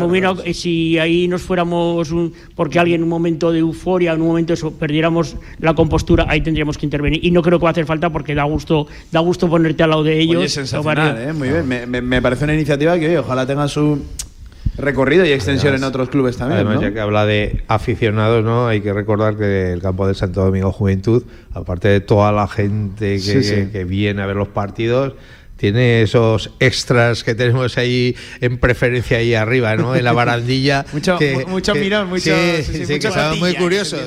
si, 0.53 0.99
ahí 0.99 1.27
nos 1.27 1.41
fuéramos, 1.41 2.11
un, 2.11 2.33
porque 2.55 2.77
alguien 2.77 2.97
en 2.97 3.03
un 3.03 3.09
momento 3.09 3.51
de 3.51 3.59
euforia, 3.59 4.13
en 4.13 4.21
un 4.21 4.27
momento 4.27 4.53
eso, 4.53 4.71
perdiéramos 4.71 5.35
la 5.59 5.73
compostura, 5.73 6.25
ahí 6.29 6.41
tendríamos 6.41 6.77
que 6.77 6.85
intervenir. 6.85 7.25
Y 7.25 7.31
no 7.31 7.41
creo 7.41 7.57
que 7.57 7.63
va 7.63 7.69
a 7.69 7.71
hacer 7.71 7.87
falta 7.87 8.11
porque 8.11 8.35
da 8.35 8.43
gusto, 8.43 8.87
da 9.11 9.19
gusto 9.19 9.49
ponerte 9.49 9.81
al 9.81 9.89
lado 9.89 10.03
de 10.03 10.19
ellos. 10.19 10.37
Oye, 10.37 10.49
sensacional, 10.49 11.17
¿eh? 11.17 11.33
Muy 11.33 11.49
bien. 11.49 11.67
Me, 11.67 12.01
me, 12.01 12.21
parece 12.21 12.43
una 12.43 12.53
iniciativa 12.53 12.99
que, 12.99 13.17
ojalá 13.17 13.46
tenga 13.47 13.67
su 13.67 14.03
recorrido 14.77 15.25
y 15.25 15.31
extensión 15.31 15.73
en 15.73 15.83
otros 15.83 16.09
clubes 16.09 16.37
también. 16.37 16.67
Además, 16.67 16.81
ya 16.81 16.93
que 16.93 16.99
habla 16.99 17.25
de 17.25 17.63
aficionados, 17.67 18.43
¿no? 18.43 18.67
Hay 18.67 18.81
que 18.81 18.93
recordar 18.93 19.35
que 19.35 19.73
el 19.73 19.81
campo 19.81 20.05
del 20.05 20.15
Santo 20.15 20.43
Domingo 20.43 20.71
Juventud, 20.71 21.23
aparte 21.53 21.87
de 21.87 21.99
toda 21.99 22.31
la 22.31 22.47
gente 22.47 23.19
que 23.71 23.83
viene 23.85 24.21
a 24.21 24.27
ver 24.27 24.35
los 24.35 24.49
partidos, 24.49 25.13
tiene 25.57 26.03
esos 26.03 26.51
extras 26.59 27.23
que 27.23 27.35
tenemos 27.35 27.77
ahí 27.77 28.15
en 28.41 28.57
preferencia 28.59 29.17
ahí 29.17 29.33
arriba, 29.33 29.75
¿no? 29.75 29.95
En 29.95 30.03
la 30.03 30.13
barandilla. 30.13 30.85
mucho 30.93 31.17
que, 31.17 31.45
mucho 31.47 31.75
mirón, 31.75 32.09
mucho, 32.09 32.31
sí, 32.63 32.85
sí, 32.85 32.99
que 32.99 33.09
muy 33.39 33.55
curiosos. 33.55 33.99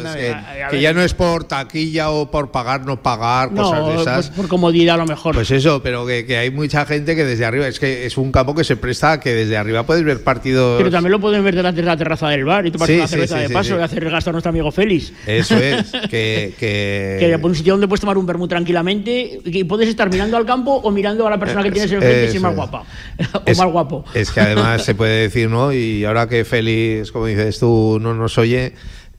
Que, 0.71 0.81
ya 0.81 0.93
no 0.93 1.03
es 1.03 1.13
por 1.15 1.45
taquilla 1.45 2.11
o 2.11 2.31
por 2.31 2.51
pagar, 2.51 2.87
no 2.87 3.03
pagar, 3.03 3.53
cosas 3.53 3.87
de 3.87 4.01
esas. 4.01 4.27
Pues 4.29 4.37
por 4.37 4.49
comodidad 4.49 4.95
a 4.95 4.99
lo 4.99 5.07
mejor. 5.07 5.35
Pues 5.35 5.51
eso, 5.51 5.83
pero 5.83 6.07
que, 6.07 6.37
hay 6.37 6.51
mucha 6.51 6.87
gente 6.87 7.17
que 7.17 7.25
desde 7.25 7.45
arriba, 7.45 7.67
es 7.67 7.81
que 7.81 8.07
es 8.07 8.17
un 8.17 8.33
campo 8.33 8.55
que 8.55 8.65
se 8.65 8.77
presta 8.77 9.21
que 9.21 9.35
desde 9.35 9.57
arriba 9.57 9.83
puedes 9.83 10.05
ver 10.05 10.23
partidos. 10.23 10.79
Pero 10.79 10.91
también 10.91 11.13
lo 11.13 11.21
pueden 11.21 11.43
ver 11.45 11.55
delante 11.55 11.81
de 11.81 11.87
la 11.87 11.97
terraza 11.97 12.29
del 12.29 12.45
bar 12.45 12.67
y 12.67 12.71
tomar 12.71 12.91
una 12.91 13.09
cerveza 13.09 13.39
de 13.39 13.51
paso 13.51 13.79
y 13.79 13.83
hacer 13.83 14.05
el 14.05 14.11
gasto 14.11 14.31
a 14.31 14.33
nuestro 14.33 14.51
amigo 14.51 14.71
Félix. 14.71 15.13
Eso 15.27 15.57
es, 15.57 15.91
que. 16.11 16.55
que... 16.59 17.17
que 17.19 17.39
por 17.41 17.51
un 17.51 17.57
sitio 17.57 17.75
donde 17.75 17.89
puedes 17.89 18.01
tomar 18.01 18.17
un 18.17 18.27
vermú 18.27 18.47
tranquilamente 18.47 19.41
y 19.45 19.65
puedes 19.65 19.89
estar 19.89 20.11
mirando 20.11 20.37
al 20.37 20.47
campo 20.47 20.73
o 20.73 20.91
mirando 20.91 21.27
a 21.27 21.31
la 21.31 21.40
persona 21.41 21.63
que 21.63 21.73
tienes 21.73 21.91
enfrente 21.91 22.27
es 22.27 22.41
más 22.41 22.55
guapa 22.55 22.85
o 23.35 23.57
más 23.57 23.73
guapo. 23.73 24.05
Es 24.15 24.31
que 24.31 24.41
además 24.41 24.83
se 24.85 24.95
puede 24.95 25.23
decir, 25.23 25.49
¿no? 25.51 25.73
Y 25.73 26.05
ahora 26.05 26.29
que 26.29 26.45
Félix, 26.45 27.11
como 27.11 27.27
dices 27.27 27.59
tú, 27.59 27.99
no 28.01 28.15
nos 28.15 28.39
oye, 28.39 28.75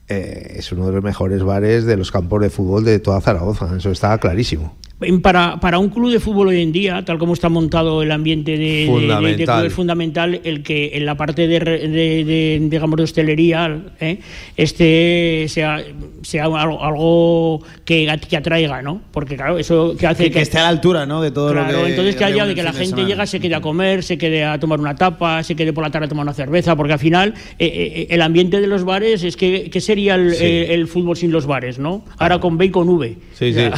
eh, 0.08 0.54
es 0.56 0.72
uno 0.72 0.86
de 0.86 0.92
los 0.92 1.02
mejores 1.04 1.42
bares 1.42 1.84
de 1.84 1.96
los 1.96 2.10
campos 2.10 2.40
de 2.40 2.50
fútbol 2.50 2.84
de 2.84 2.98
toda 2.98 3.20
Zaragoza. 3.20 3.68
Eso 3.76 3.90
está 3.90 4.16
clarísimo. 4.18 4.76
Para, 5.22 5.60
para, 5.60 5.78
un 5.78 5.88
club 5.88 6.10
de 6.10 6.20
fútbol 6.20 6.48
hoy 6.48 6.62
en 6.62 6.72
día, 6.72 7.04
tal 7.04 7.18
como 7.18 7.34
está 7.34 7.48
montado 7.48 8.02
el 8.02 8.10
ambiente 8.10 8.56
de, 8.56 8.86
fundamental. 8.86 9.66
es 9.66 9.72
fundamental 9.72 10.40
el 10.44 10.62
que 10.62 10.90
en 10.94 11.06
la 11.06 11.16
parte 11.16 11.46
de, 11.46 12.58
digamos 12.62 12.96
de 12.96 13.02
hostelería 13.02 13.80
¿eh? 14.00 14.18
este 14.56 15.46
sea, 15.48 15.82
sea 16.22 16.44
algo, 16.44 17.62
que, 17.84 18.18
que, 18.28 18.36
atraiga, 18.36 18.82
¿no? 18.82 19.00
Porque 19.12 19.36
claro, 19.36 19.58
eso 19.58 19.96
que 19.98 20.06
hace 20.06 20.30
que, 20.30 20.40
esté 20.40 20.58
a 20.58 20.62
la 20.62 20.68
altura, 20.68 21.06
¿no? 21.06 21.22
De 21.22 21.30
todo 21.30 21.52
claro, 21.52 21.72
lo 21.72 21.84
que 21.84 21.90
entonces 21.90 22.16
que 22.16 22.24
haya 22.24 22.46
de 22.46 22.54
que 22.54 22.62
la 22.62 22.72
gente 22.72 23.04
llega, 23.04 23.26
se 23.26 23.40
quede 23.40 23.54
a 23.54 23.60
comer, 23.60 24.02
se 24.02 24.18
quede 24.18 24.44
a 24.44 24.58
tomar 24.58 24.80
una 24.80 24.94
tapa, 24.94 25.42
se 25.42 25.54
quede 25.54 25.72
por 25.72 25.84
la 25.84 25.90
tarde 25.90 26.06
a 26.06 26.08
tomar 26.08 26.24
una 26.24 26.34
cerveza, 26.34 26.76
porque 26.76 26.94
al 26.94 26.98
final 26.98 27.34
eh, 27.58 27.66
eh, 27.66 28.06
el 28.10 28.22
ambiente 28.22 28.60
de 28.60 28.66
los 28.66 28.84
bares 28.84 29.22
es 29.24 29.36
que, 29.36 29.70
que 29.70 29.80
sería 29.80 30.14
el, 30.14 30.32
el, 30.34 30.88
fútbol 30.88 31.16
sin 31.16 31.32
los 31.32 31.46
bares, 31.46 31.78
¿no? 31.78 32.04
Ahora 32.18 32.38
con 32.38 32.58
B 32.58 32.66
y 32.66 32.70
con 32.70 32.88
V. 32.88 33.16
Sí, 33.34 33.52
sí. 33.52 33.62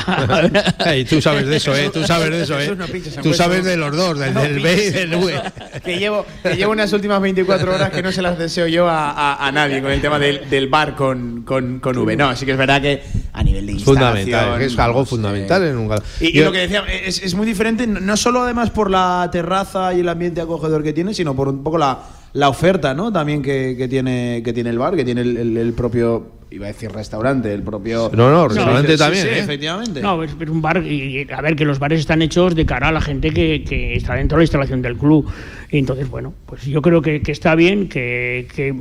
tú 1.14 1.22
sabes 1.22 1.46
de 1.46 1.56
eso, 1.56 1.74
¿eh? 1.74 1.90
Tú 1.92 2.04
sabes 2.04 2.30
de 2.30 2.42
eso, 2.42 2.60
¿eh? 2.60 2.76
Tú 3.22 3.34
sabes 3.34 3.64
de 3.64 3.76
los 3.76 3.96
dos, 3.96 4.18
del, 4.18 4.60
B 4.60 4.84
y 4.86 4.90
del 4.90 5.14
V. 5.14 5.42
Que 5.84 5.98
llevo, 5.98 6.26
que 6.42 6.56
llevo 6.56 6.72
unas 6.72 6.92
últimas 6.92 7.20
24 7.20 7.74
horas 7.74 7.90
que 7.90 8.02
no 8.02 8.12
se 8.12 8.22
las 8.22 8.38
deseo 8.38 8.66
yo 8.66 8.88
a, 8.88 9.46
a, 9.46 9.52
nadie 9.52 9.82
con 9.82 9.90
el 9.90 10.00
tema 10.00 10.18
del, 10.18 10.48
del 10.48 10.68
bar 10.68 10.94
con, 10.94 11.42
con, 11.42 11.80
con, 11.80 11.96
V. 11.96 12.16
No, 12.16 12.34
sí 12.36 12.46
que 12.46 12.52
es 12.52 12.58
verdad 12.58 12.80
que 12.80 13.02
a 13.32 13.42
nivel 13.42 13.66
de 13.66 13.72
instalación... 13.72 14.14
Fundamental, 14.14 14.62
es 14.62 14.78
algo 14.78 15.04
fundamental 15.04 15.62
en 15.64 15.76
un 15.78 15.94
Y, 16.20 16.38
y 16.38 16.42
lo 16.42 16.52
que 16.52 16.58
decía, 16.58 16.84
es, 16.88 17.22
es 17.22 17.34
muy 17.34 17.46
diferente, 17.46 17.86
no 17.86 18.16
solo 18.16 18.42
además 18.42 18.70
por 18.70 18.90
la 18.90 19.28
terraza 19.30 19.94
y 19.94 20.00
el 20.00 20.08
ambiente 20.08 20.40
acogedor 20.40 20.82
que 20.82 20.92
tiene, 20.92 21.14
sino 21.14 21.34
por 21.34 21.48
un 21.48 21.62
poco 21.62 21.78
la 21.78 21.98
la 22.34 22.48
oferta, 22.48 22.94
¿no? 22.94 23.12
También 23.12 23.40
que, 23.42 23.74
que, 23.78 23.88
tiene, 23.88 24.42
que 24.44 24.52
tiene 24.52 24.70
el 24.70 24.78
bar, 24.78 24.94
que 24.96 25.04
tiene 25.04 25.22
el, 25.22 25.56
el, 25.56 25.72
propio, 25.72 26.26
iba 26.54 26.66
a 26.66 26.68
decir 26.68 26.90
restaurante, 26.92 27.52
el 27.52 27.62
propio... 27.62 28.10
No, 28.14 28.30
no, 28.30 28.48
restaurante 28.48 28.96
también, 28.96 29.24
sí, 29.24 29.28
¿eh? 29.28 29.38
efectivamente. 29.40 30.00
No, 30.00 30.22
es, 30.22 30.32
un 30.34 30.62
bar, 30.62 30.84
y, 30.84 31.26
a 31.32 31.40
ver, 31.40 31.56
que 31.56 31.64
los 31.64 31.78
bares 31.78 32.00
están 32.00 32.22
hechos 32.22 32.54
de 32.54 32.64
cara 32.64 32.88
a 32.88 32.92
la 32.92 33.00
gente 33.00 33.32
que, 33.32 33.64
que 33.64 33.94
está 33.94 34.14
dentro 34.14 34.36
de 34.36 34.42
la 34.42 34.44
instalación 34.44 34.80
del 34.80 34.96
club. 34.96 35.28
Y 35.70 35.78
entonces, 35.78 36.08
bueno, 36.08 36.32
pues 36.46 36.64
yo 36.64 36.80
creo 36.80 37.02
que, 37.02 37.22
que 37.22 37.32
está 37.32 37.56
bien, 37.56 37.88
que, 37.88 38.46
que, 38.54 38.74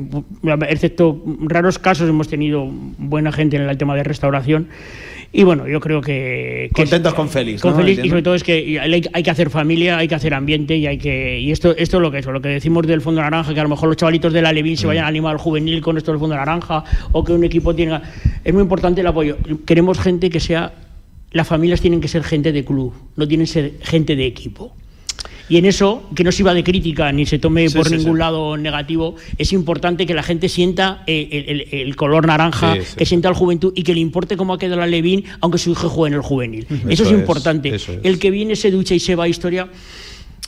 excepto 0.70 1.24
raros 1.42 1.80
casos 1.80 2.08
hemos 2.08 2.28
tenido 2.28 2.68
buena 2.70 3.32
gente 3.32 3.58
en 3.58 3.64
el 3.64 3.78
tema 3.78 3.96
de 3.96 4.04
restauración. 4.04 4.68
Y 5.36 5.42
bueno, 5.42 5.68
yo 5.68 5.80
creo 5.80 6.00
que. 6.00 6.70
Contentos 6.74 7.12
con 7.16 7.28
Félix. 7.28 7.60
Con 7.60 7.76
Félix, 7.76 8.06
y 8.06 8.10
sobre 8.10 8.22
todo 8.22 8.36
es 8.36 8.44
que 8.44 8.80
hay, 8.80 9.24
que 9.24 9.32
hacer 9.32 9.50
familia, 9.50 9.98
hay 9.98 10.08
que 10.08 10.14
hacer 10.14 10.36
ambiente 10.36 10.78
y 10.78 10.86
hay 10.86 11.00
que. 11.00 11.40
Y 11.40 11.52
esto, 11.52 11.76
esto 11.76 11.98
es 11.98 12.02
lo 12.04 12.12
que 12.12 12.20
es, 12.20 12.26
lo 12.28 12.40
que 12.40 12.50
decimos 12.50 12.86
del 12.86 13.02
Fondo 13.02 13.20
Naranja, 13.20 13.52
que 13.52 13.60
a 13.60 13.64
lo 13.64 13.70
mejor 13.70 13.90
los 13.90 13.98
chavalitos 13.98 14.32
de 14.32 14.44
la 14.44 14.54
Levin 14.54 14.78
se 14.78 14.86
mm. 14.86 14.90
vayan 14.90 15.06
a 15.06 15.08
animar 15.08 15.32
al 15.32 15.40
juvenil 15.40 15.82
con 15.82 15.98
esto 15.98 16.12
del 16.12 16.20
Fondo 16.20 16.36
Naranja, 16.36 16.84
o 17.12 17.24
que 17.24 17.34
un 17.34 17.44
equipo 17.44 17.74
tenga. 17.74 18.04
Es 18.44 18.54
muy 18.54 18.62
importante 18.62 19.02
el 19.02 19.08
apoyo. 19.08 19.38
Queremos 19.66 20.00
gente 20.00 20.30
que 20.30 20.40
sea. 20.40 20.72
Las 21.32 21.48
familias 21.48 21.82
tienen 21.82 22.00
que 22.00 22.08
ser 22.08 22.24
gente 22.24 22.52
de 22.52 22.64
club, 22.64 22.94
no 23.16 23.28
tienen 23.28 23.48
que 23.48 23.54
ser 23.54 23.72
gente 23.82 24.16
de 24.16 24.28
equipo. 24.28 24.76
Y 25.50 25.58
en 25.58 25.66
eso, 25.66 26.10
que 26.16 26.24
no 26.24 26.32
se 26.32 26.42
iba 26.42 26.54
de 26.54 26.64
crítica 26.64 27.12
ni 27.12 27.26
se 27.26 27.38
tome 27.38 27.70
por 27.70 27.92
ningún 27.92 28.18
lado 28.18 28.56
negativo, 28.58 29.16
es 29.38 29.52
importante 29.54 30.06
que 30.06 30.14
la 30.14 30.24
gente 30.24 30.48
sienta 30.48 31.04
eh, 31.06 31.70
el, 31.72 31.96
color 31.96 32.26
naranja, 32.26 32.76
que 32.98 33.06
sienta 33.06 33.30
la 33.30 33.36
juventud 33.36 33.74
y 33.76 33.84
que 33.84 33.94
le 33.94 34.00
importe 34.00 34.38
cómo 34.38 34.54
ha 34.54 34.58
quedado 34.58 34.80
la 34.80 34.88
Levín, 34.88 35.26
aunque 35.42 35.58
su 35.58 35.72
hijo 35.72 35.90
juegue 35.90 36.14
en 36.14 36.22
el 36.22 36.26
juvenil. 36.26 36.68
Eso, 36.88 37.04
es 37.04 37.12
importante. 37.12 37.76
El 38.04 38.20
que 38.20 38.32
viene, 38.32 38.56
se 38.56 38.72
ducha 38.72 38.96
y 38.96 39.00
se 39.00 39.16
va 39.16 39.26
a 39.26 39.28
historia 39.28 39.68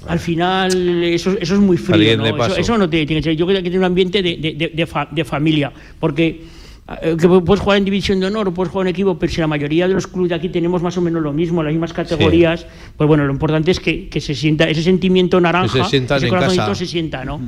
al 0.08 0.20
final 0.20 1.04
eso, 1.04 1.32
eso 1.40 1.54
es 1.56 1.60
muy 1.60 1.78
frío. 1.78 2.18
¿no? 2.18 2.46
Eso, 2.56 2.78
no 2.78 2.90
tiene, 2.90 3.08
que 3.08 3.24
ser. 3.24 3.36
Yo 3.36 3.46
creo 3.48 3.58
que 3.58 3.64
tiene 3.64 3.80
un 3.80 3.86
ambiente 3.86 4.22
de, 4.22 4.38
de, 4.38 4.88
de 5.12 5.26
familia, 5.26 5.72
porque 6.00 6.42
que 6.88 7.28
puedes 7.28 7.62
jugar 7.62 7.80
en 7.80 7.86
división 7.86 8.20
de 8.20 8.28
honor 8.28 8.50
o 8.50 8.54
puedes 8.54 8.72
jugar 8.72 8.88
en 8.88 8.92
equipo, 8.92 9.18
pero 9.18 9.32
si 9.32 9.42
la 9.42 9.48
mayoría 9.48 9.88
de 9.88 9.96
los 9.96 10.06
clubes 10.06 10.30
de 10.30 10.36
aquí 10.36 10.50
tenemos 10.50 10.84
más 10.84 10.96
o 10.98 11.02
menos 11.02 11.22
lo 11.24 11.34
mismo, 11.34 11.64
las 11.64 11.74
mismas 11.74 11.94
categorías, 11.94 12.68
pues 12.96 13.08
bueno, 13.08 13.26
lo 13.26 13.34
importante 13.34 13.72
es 13.72 13.80
que, 13.80 14.08
que, 14.08 14.22
se 14.22 14.36
sienta 14.36 14.70
ese 14.70 14.84
sentimiento 14.84 15.42
naranja, 15.42 15.84
se 15.90 15.98
ese 15.98 16.30
corazonito 16.30 16.76
se 16.76 16.86
sienta, 16.86 17.26
¿no? 17.26 17.42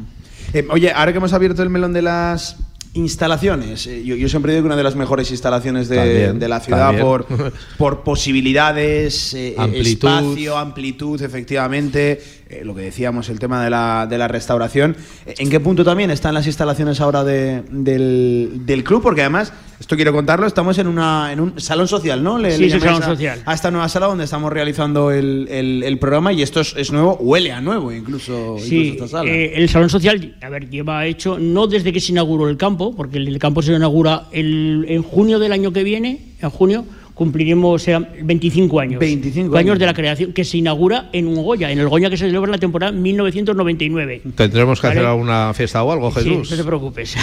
Eh, 0.54 0.66
oye, 0.70 0.92
ahora 0.92 1.12
que 1.12 1.20
hemos 1.20 1.34
abierto 1.34 1.62
el 1.62 1.70
melón 1.70 1.94
de 1.94 2.02
las 2.02 2.58
instalaciones. 2.94 3.86
Eh, 3.86 4.04
yo, 4.04 4.16
yo, 4.16 4.28
siempre 4.28 4.54
digo 4.54 4.64
que 4.64 4.68
una 4.68 4.76
de 4.76 4.84
las 4.84 4.96
mejores 4.96 5.30
instalaciones 5.30 5.88
de, 5.88 6.34
de 6.34 6.48
la 6.48 6.60
ciudad 6.60 7.00
por, 7.00 7.28
por 7.78 8.04
posibilidades, 8.04 9.34
espacio, 9.34 10.58
amplitud, 10.58 11.22
efectivamente. 11.22 12.20
Eh, 12.50 12.62
lo 12.64 12.74
que 12.74 12.82
decíamos, 12.82 13.28
el 13.28 13.40
tema 13.40 13.62
de 13.62 13.70
la, 13.70 14.08
de 14.10 14.18
la 14.18 14.30
restauración. 14.30 14.96
¿En 15.26 15.50
qué 15.50 15.60
punto 15.60 15.84
también 15.84 16.12
están 16.12 16.34
las 16.34 16.48
instalaciones 16.48 17.02
ahora 17.02 17.26
de, 17.26 17.62
del, 17.70 18.62
del, 18.66 18.86
club? 18.86 19.02
Porque 19.02 19.20
además, 19.20 19.52
esto 19.82 19.98
quiero 19.98 20.14
contarlo, 20.14 20.48
estamos 20.48 20.78
en, 20.78 20.88
una, 20.88 21.34
en 21.34 21.42
un 21.42 21.60
salón 21.60 21.90
social, 21.90 22.24
¿no? 22.24 22.38
Le, 22.38 22.56
sí, 22.56 22.70
salón 22.70 23.04
social. 23.04 23.42
A 23.46 23.54
esta 23.54 23.70
nueva 23.70 23.90
sala 23.90 24.08
donde 24.08 24.24
estamos 24.24 24.54
realizando 24.54 25.12
el, 25.12 25.50
el, 25.84 26.00
programa 26.00 26.32
y 26.32 26.42
esto 26.42 26.62
es, 26.62 26.90
nuevo, 26.94 27.18
huele 27.20 27.52
a 27.52 27.60
nuevo 27.60 27.92
incluso, 27.92 28.56
sí, 28.60 28.92
esta 28.94 29.10
sala. 29.10 29.30
Eh, 29.30 29.52
el 29.56 29.68
salón 29.68 29.90
social, 29.90 30.38
a 30.42 30.48
ver, 30.48 30.70
lleva 30.70 31.06
hecho, 31.06 31.38
no 31.38 31.68
desde 31.68 31.92
que 31.92 32.00
se 32.00 32.14
inauguró 32.14 32.48
el 32.48 32.56
campo, 32.56 32.96
porque 32.96 33.18
el, 33.18 33.40
campo 33.40 33.62
se 33.62 33.74
inaugura 33.74 34.28
el, 34.32 34.86
en 34.88 35.04
junio 35.04 35.38
del 35.38 35.52
año 35.52 35.74
que 35.74 35.84
viene, 35.84 36.22
en 36.42 36.50
junio, 36.50 36.86
cumpliremos 37.18 37.86
25 38.22 38.80
años. 38.80 39.00
25 39.00 39.58
años. 39.58 39.80
de 39.80 39.86
la 39.88 39.94
creación, 39.94 40.34
que 40.34 40.46
se 40.46 40.60
inaugura 40.60 41.10
en 41.12 41.28
un 41.28 41.44
Goya, 41.44 41.72
en 41.72 41.80
el 41.80 41.90
Goya 41.90 42.12
que 42.12 42.18
se 42.18 42.28
celebra 42.28 42.48
en 42.48 42.52
la 42.52 42.58
temporada 42.60 42.92
1999. 42.92 44.22
Tendremos 44.36 44.80
que 44.80 44.88
hacer 44.88 45.04
alguna 45.04 45.52
fiesta 45.56 45.84
o 45.84 45.92
algo, 45.92 46.12
Jesús. 46.12 46.48
Sí, 46.48 46.52
no 46.52 46.58
te 46.58 46.64
preocupes. 46.64 47.16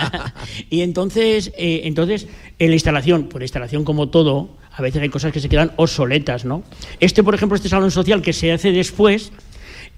y 0.70 0.82
entonces, 0.82 1.50
eh, 1.56 1.80
entonces, 1.84 2.28
en 2.58 2.68
la 2.68 2.74
instalación, 2.74 3.24
por 3.24 3.40
la 3.40 3.46
instalación 3.46 3.84
como 3.84 4.10
todo, 4.10 4.50
a 4.70 4.82
veces 4.82 5.00
hay 5.00 5.08
cosas 5.08 5.32
que 5.32 5.40
se 5.40 5.48
quedan 5.48 5.72
obsoletas, 5.76 6.44
¿no? 6.44 6.62
Este, 7.00 7.22
por 7.22 7.34
ejemplo, 7.34 7.56
este 7.56 7.70
salón 7.70 7.90
social 7.90 8.20
que 8.20 8.34
se 8.34 8.52
hace 8.52 8.70
después, 8.70 9.32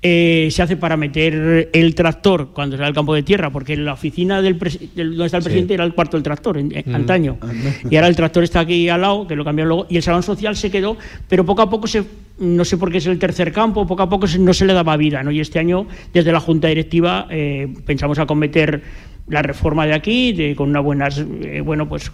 eh, 0.07 0.49
se 0.51 0.63
hace 0.63 0.77
para 0.77 0.99
meter 0.99 1.71
el 1.73 1.95
tractor 1.95 2.51
cuando 2.53 2.77
sale 2.77 2.89
al 2.89 2.93
campo 2.93 3.15
de 3.15 3.23
tierra, 3.23 3.49
porque 3.49 3.75
la 3.75 3.95
oficina 3.95 4.43
del, 4.43 4.59
donde 4.59 5.25
está 5.25 5.39
el 5.39 5.43
presidente 5.43 5.73
era 5.73 5.83
el 5.83 5.95
cuarto 5.95 6.19
del 6.19 6.23
tractor, 6.23 6.59
en, 6.59 6.69
mm. 6.69 6.95
antaño. 6.95 7.39
Y 7.89 7.97
ahora 7.97 8.09
el 8.09 8.15
tractor 8.15 8.45
está 8.45 8.61
aquí 8.61 8.87
al 8.91 9.01
lado, 9.01 9.27
que 9.27 9.35
lo 9.35 9.47
cambiaron 9.47 9.71
luego, 9.71 9.87
y 9.89 9.97
el 9.97 10.03
salón 10.03 10.23
social 10.23 10.57
se 10.57 10.71
quedó, 10.71 10.99
pero 11.27 11.47
poco 11.47 11.63
a 11.63 11.71
poco 11.71 11.87
se, 11.87 12.05
no 12.39 12.67
sé 12.67 12.77
por 12.77 12.93
qué 12.93 12.99
es 12.99 13.07
el 13.07 13.19
tercer 13.19 13.51
campo, 13.51 13.87
poco 13.87 14.03
a 14.03 14.09
poco 14.11 14.27
no 14.39 14.53
se 14.53 14.67
le 14.67 14.75
daba 14.75 14.95
vida, 14.99 15.23
¿no? 15.23 15.31
Y 15.31 15.41
este 15.41 15.59
año, 15.59 15.87
desde 16.13 16.33
la 16.33 16.41
Junta 16.41 16.69
Directiva, 16.69 17.27
eh, 17.31 17.73
pensamos 17.87 18.19
acometer 18.19 18.83
la 19.27 19.41
reforma 19.41 19.87
de 19.87 19.95
aquí, 19.95 20.33
de, 20.33 20.55
con 20.55 20.69
una 20.69 20.81
buena, 20.81 21.09
eh, 21.09 21.63
bueno, 21.65 21.89
pues 21.89 22.11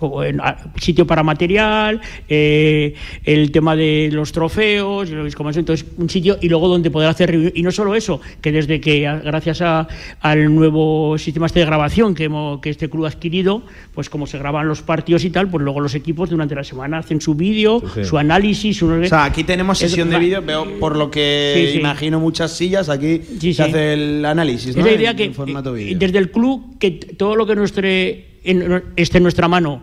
sitio 0.77 1.07
para 1.07 1.23
material, 1.25 2.01
eh, 2.29 2.95
el 3.25 3.51
tema 3.51 3.75
de 3.75 4.11
los 4.13 4.31
trofeos, 4.31 5.11
entonces 5.11 5.87
un 5.97 6.09
sitio 6.09 6.39
y 6.41 6.49
luego 6.49 6.69
donde 6.69 6.91
poder 6.91 7.09
hacer 7.09 7.53
y 7.55 7.63
no 7.63 7.73
solo 7.73 7.97
eso, 7.97 8.21
que 8.41 8.53
desde 8.53 8.81
que 8.81 9.01
gracias 9.25 9.61
a, 9.61 9.89
al 10.21 10.55
nuevo 10.55 11.19
sistema 11.19 11.47
este 11.47 11.61
de 11.61 11.67
grabación 11.67 12.15
que, 12.15 12.25
hemos, 12.25 12.61
que 12.61 12.71
este 12.71 12.89
club 12.89 13.07
ha 13.07 13.09
adquirido, 13.09 13.63
pues 13.93 14.09
como 14.09 14.27
se 14.27 14.39
graban 14.39 14.69
los 14.69 14.83
partidos 14.83 15.25
y 15.25 15.31
tal, 15.31 15.49
pues 15.49 15.65
luego 15.65 15.81
los 15.81 15.95
equipos 15.97 16.31
durante 16.31 16.55
la 16.55 16.65
semana 16.65 16.99
hacen 16.99 17.21
su 17.21 17.35
vídeo, 17.35 17.83
su 18.05 18.19
análisis, 18.19 18.81
o 18.83 19.05
sea, 19.07 19.25
aquí 19.25 19.43
tenemos 19.43 19.79
sesión 19.79 20.11
de 20.11 20.19
vídeo, 20.19 20.43
veo 20.43 20.79
por 20.79 20.97
lo 20.97 21.11
que 21.11 21.73
imagino 21.75 22.21
muchas 22.21 22.57
sillas, 22.57 22.89
aquí 22.89 23.21
se 23.41 23.63
hace 23.63 23.95
el 23.95 24.25
análisis, 24.25 24.77
¿no? 24.77 24.87
Es 24.87 24.93
la 24.93 24.97
idea 24.97 25.17
que 25.17 25.33
desde 25.97 26.19
el 26.19 26.31
club 26.31 26.79
que 26.79 27.00
todo 27.17 27.37
lo 27.37 27.47
que 27.47 27.55
nuestro, 27.57 27.87
esté 27.87 29.19
en 29.19 29.23
nuestra 29.23 29.49
mano 29.49 29.83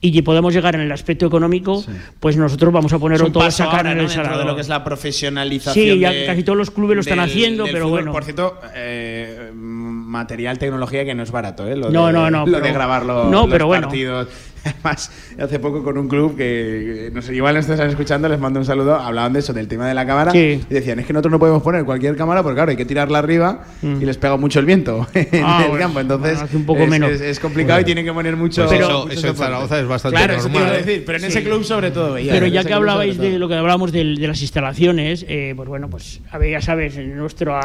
y 0.00 0.20
podemos 0.20 0.52
llegar 0.52 0.74
en 0.74 0.82
el 0.82 0.92
aspecto 0.92 1.24
económico, 1.24 1.82
pues 2.20 2.36
nosotros 2.36 2.70
vamos 2.72 2.92
a 2.92 2.98
poner 2.98 3.20
todo 3.32 3.42
a 3.42 3.50
sacar 3.50 3.86
en 3.86 3.98
el 3.98 4.08
dentro 4.08 4.36
de 4.38 4.44
lo 4.44 4.54
que 4.54 4.60
es 4.60 4.68
la 4.68 4.84
profesionalización. 4.84 5.74
Sí, 5.74 5.98
ya 5.98 6.26
casi 6.26 6.42
todos 6.42 6.58
los 6.58 6.70
clubes 6.70 6.96
lo 6.96 7.00
están 7.00 7.20
haciendo, 7.20 7.64
pero 7.64 7.88
bueno. 7.88 8.12
Por 8.12 8.24
cierto, 8.24 8.58
eh, 8.74 9.50
material, 9.54 10.58
tecnología 10.58 11.06
que 11.06 11.14
no 11.14 11.22
es 11.22 11.30
barato, 11.30 11.66
¿eh? 11.66 11.74
Lo 11.74 11.90
no, 11.90 12.12
no, 12.12 12.30
no, 12.30 12.46
lo 12.46 12.60
de 12.60 12.72
grabarlo 12.72 13.30
no, 13.30 13.42
los 13.42 13.50
pero 13.50 13.68
partidos. 13.68 14.28
Además, 14.64 15.10
hace 15.38 15.58
poco 15.58 15.82
con 15.82 15.98
un 15.98 16.08
club 16.08 16.36
que, 16.36 17.10
no 17.12 17.22
sé, 17.22 17.34
igual 17.34 17.56
están 17.56 17.88
escuchando, 17.88 18.28
les 18.28 18.38
mando 18.38 18.60
un 18.60 18.66
saludo, 18.66 18.96
hablaban 18.96 19.32
de 19.32 19.40
eso, 19.40 19.52
del 19.52 19.68
tema 19.68 19.86
de 19.86 19.94
la 19.94 20.06
cámara, 20.06 20.34
y 20.34 20.58
decían, 20.68 20.98
es 20.98 21.06
que 21.06 21.12
nosotros 21.12 21.32
no 21.32 21.38
podemos 21.38 21.62
poner 21.62 21.84
cualquier 21.84 22.16
cámara 22.16 22.42
porque, 22.42 22.56
claro, 22.56 22.70
hay 22.70 22.76
que 22.76 22.84
tirarla 22.84 23.18
arriba 23.18 23.64
mm. 23.82 24.02
y 24.02 24.04
les 24.04 24.16
pega 24.16 24.36
mucho 24.36 24.60
el 24.60 24.66
viento 24.66 25.06
en 25.14 25.44
ah, 25.44 25.66
el 25.70 25.78
campo. 25.78 26.00
Entonces, 26.00 26.40
un 26.52 26.64
poco 26.64 26.82
es, 26.82 26.88
menos. 26.88 27.10
Es, 27.10 27.40
complicado 27.40 27.80
y 27.80 27.84
tienen 27.84 28.04
que 28.04 28.12
poner 28.12 28.36
mucho. 28.36 28.66
Pues 28.66 28.80
eso, 28.80 29.08
eso 29.10 29.28
en 29.28 29.36
Zaragoza 29.36 29.80
es 29.80 29.86
bastante 29.86 30.16
claro, 30.16 30.36
normal. 30.38 30.62
Eso 30.62 30.70
te 30.70 30.76
decir, 30.82 31.04
pero 31.04 31.18
en 31.18 31.24
ese 31.24 31.42
club 31.42 31.64
sobre 31.64 31.90
todo. 31.90 32.14
pero 32.14 32.46
ya 32.46 32.64
que 32.64 32.72
hablabais 32.72 33.18
de 33.18 33.38
lo 33.38 33.48
que 33.48 33.54
hablábamos 33.54 33.92
de, 33.92 34.04
las 34.04 34.40
instalaciones, 34.40 35.24
eh, 35.28 35.52
pues 35.56 35.68
bueno, 35.68 35.88
pues 35.90 36.20
a 36.30 36.38
ver, 36.38 36.52
ya 36.52 36.60
sabes, 36.60 36.96
nuestro, 36.96 37.58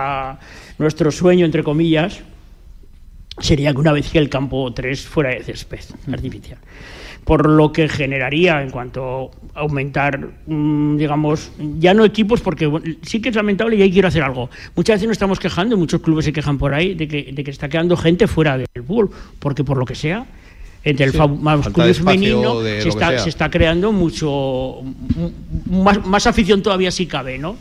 nuestro 0.78 1.12
sueño, 1.12 1.46
entre 1.46 1.64
comillas, 1.64 2.22
sería 3.40 3.72
que 3.74 3.80
una 3.80 3.92
vez 3.92 4.10
que 4.12 4.20
el 4.20 4.30
campo 4.30 4.72
3 4.74 5.02
fuera 5.02 5.32
de 5.32 5.44
césped 5.44 5.80
artificial 6.12 6.60
por 7.30 7.48
lo 7.48 7.72
que 7.72 7.88
generaría 7.88 8.60
en 8.64 8.72
cuanto 8.72 9.30
a 9.54 9.60
aumentar, 9.60 10.32
mm, 10.48 10.98
digamos, 10.98 11.52
ya 11.78 11.94
no 11.94 12.04
equipos, 12.04 12.42
porque 12.42 12.98
sí 13.04 13.22
que 13.22 13.30
es 13.30 13.36
lamentable 13.36 13.76
y 13.76 13.84
ahí 13.84 13.92
quiero 13.92 14.08
hacer 14.08 14.24
algo. 14.24 14.50
Muchas 14.76 14.96
veces 14.96 15.08
nos 15.10 15.16
estamos 15.16 15.40
quejando, 15.40 15.78
muchos 15.78 16.02
clubes 16.02 16.26
se 16.26 16.34
quejan 16.34 16.58
por 16.58 16.74
ahí, 16.74 16.96
de 16.96 17.08
que, 17.08 17.32
de 17.32 17.44
que 17.44 17.52
está 17.52 17.70
quedando 17.70 17.96
gente 17.98 18.26
fuera 18.26 18.58
del 18.58 18.68
fútbol, 18.84 19.12
porque 19.38 19.64
por 19.64 19.78
lo 19.78 19.86
que 19.86 19.94
sea, 19.94 20.26
entre 20.84 21.06
el 21.06 21.12
Sí, 21.12 21.20
masculino 21.20 21.92
y 21.92 21.94
femenino 21.94 22.62
se 22.62 22.90
está, 22.90 23.10
sea. 23.10 23.20
se 23.20 23.30
está 23.30 23.50
creando 23.52 23.92
mucho 23.92 24.78
más, 25.70 26.04
más 26.06 26.26
afición 26.26 26.64
todavía 26.64 26.90
si 26.90 27.06
cabe, 27.06 27.38
¿no? 27.38 27.58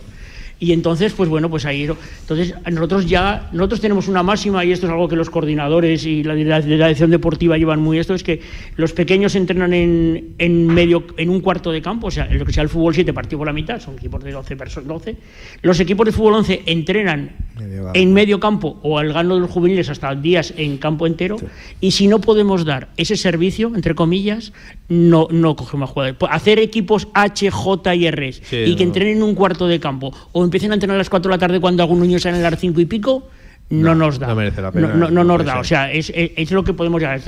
Y 0.61 0.73
entonces, 0.73 1.13
pues 1.13 1.29
bueno, 1.29 1.49
pues 1.49 1.65
ahí. 1.67 1.89
Entonces, 2.21 2.55
nosotros 2.71 3.07
ya, 3.07 3.49
nosotros 3.53 3.81
tenemos 3.81 4.09
una 4.09 4.23
máxima, 4.23 4.65
y 4.65 4.73
esto 4.73 4.87
es 4.87 4.93
algo 4.93 5.09
que 5.09 5.15
los 5.15 5.31
coordinadores 5.31 6.05
y 6.05 6.25
la, 6.25 6.35
la 6.35 6.61
dirección 6.61 7.11
deportiva 7.11 7.57
llevan 7.57 7.81
muy 7.81 7.99
esto, 7.99 8.15
es 8.15 8.25
que 8.25 8.41
los 8.77 8.93
pequeños 8.93 9.37
entrenan 9.37 9.73
en, 9.73 10.35
en 10.39 10.67
medio, 10.67 11.05
en 11.17 11.31
un 11.31 11.41
cuarto 11.41 11.71
de 11.71 11.81
campo, 11.81 12.09
o 12.09 12.11
sea, 12.11 12.27
en 12.27 12.39
lo 12.39 12.45
que 12.45 12.53
sea 12.53 12.65
el 12.65 12.69
fútbol 12.69 12.95
7 12.95 13.13
partido 13.13 13.39
por 13.39 13.47
la 13.47 13.53
mitad, 13.53 13.81
son 13.81 13.95
equipos 13.95 14.23
de 14.25 14.33
12 14.33 14.57
personas, 14.57 14.89
12. 14.89 15.17
Los 15.63 15.79
equipos 15.81 16.07
de 16.07 16.13
fútbol 16.13 16.35
11 16.35 16.63
entrenan 16.67 17.37
Medio 17.59 17.91
en 17.95 18.13
medio 18.13 18.39
campo 18.41 18.79
o 18.83 18.99
al 18.99 19.13
gano 19.13 19.35
de 19.35 19.41
los 19.41 19.51
juveniles 19.51 19.89
hasta 19.89 20.15
días 20.15 20.55
en 20.57 20.79
campo 20.79 21.07
entero, 21.07 21.37
y 21.81 21.93
si 21.93 22.09
no 22.09 22.21
podemos 22.21 22.65
dar 22.65 22.89
ese 22.97 23.17
servicio, 23.17 23.73
entre 23.75 23.95
comillas, 23.95 24.53
no, 24.89 25.29
no 25.31 25.55
cogemos 25.55 25.91
jugadores. 25.91 26.19
Hacer 26.31 26.59
equipos 26.59 27.09
H, 27.15 27.51
J 27.51 27.95
y 27.95 28.07
R 28.07 28.33
Sí, 28.33 28.57
y 28.57 28.77
que 28.77 28.85
no. 28.85 28.89
entrenen 28.89 29.19
en 29.19 29.23
un 29.23 29.35
cuarto 29.35 29.67
de 29.69 29.81
campo 29.81 30.13
o 30.33 30.48
empiecen 30.49 30.73
a 30.73 30.75
entrenar 30.75 30.97
a 30.97 30.99
las 30.99 31.11
4 31.11 31.31
de 31.31 31.37
la 31.37 31.39
tarde 31.39 31.61
cuando 31.61 31.83
algún 31.83 32.01
niño 32.01 32.19
sale 32.19 32.45
a 32.45 32.51
las 32.51 32.61
5 32.61 32.81
y 32.81 32.87
pico, 32.87 33.29
no, 33.71 33.95
No, 33.95 34.07
nos 34.07 34.19
da. 34.19 34.29
no 34.29 34.35
merece 34.35 34.63
la 34.63 34.73
pena, 34.73 34.89
No, 34.89 34.95
no- 34.95 35.11
no 35.11 35.25
no 35.25 35.37
nos 35.37 35.45
da. 35.47 35.59
O 35.61 35.65
sea, 35.65 35.93
es, 35.93 36.11
es- 36.15 36.31
es 36.37 36.51
lo 36.53 36.65
que 36.65 36.73
podemos 36.73 37.01
llegar. 37.01 37.21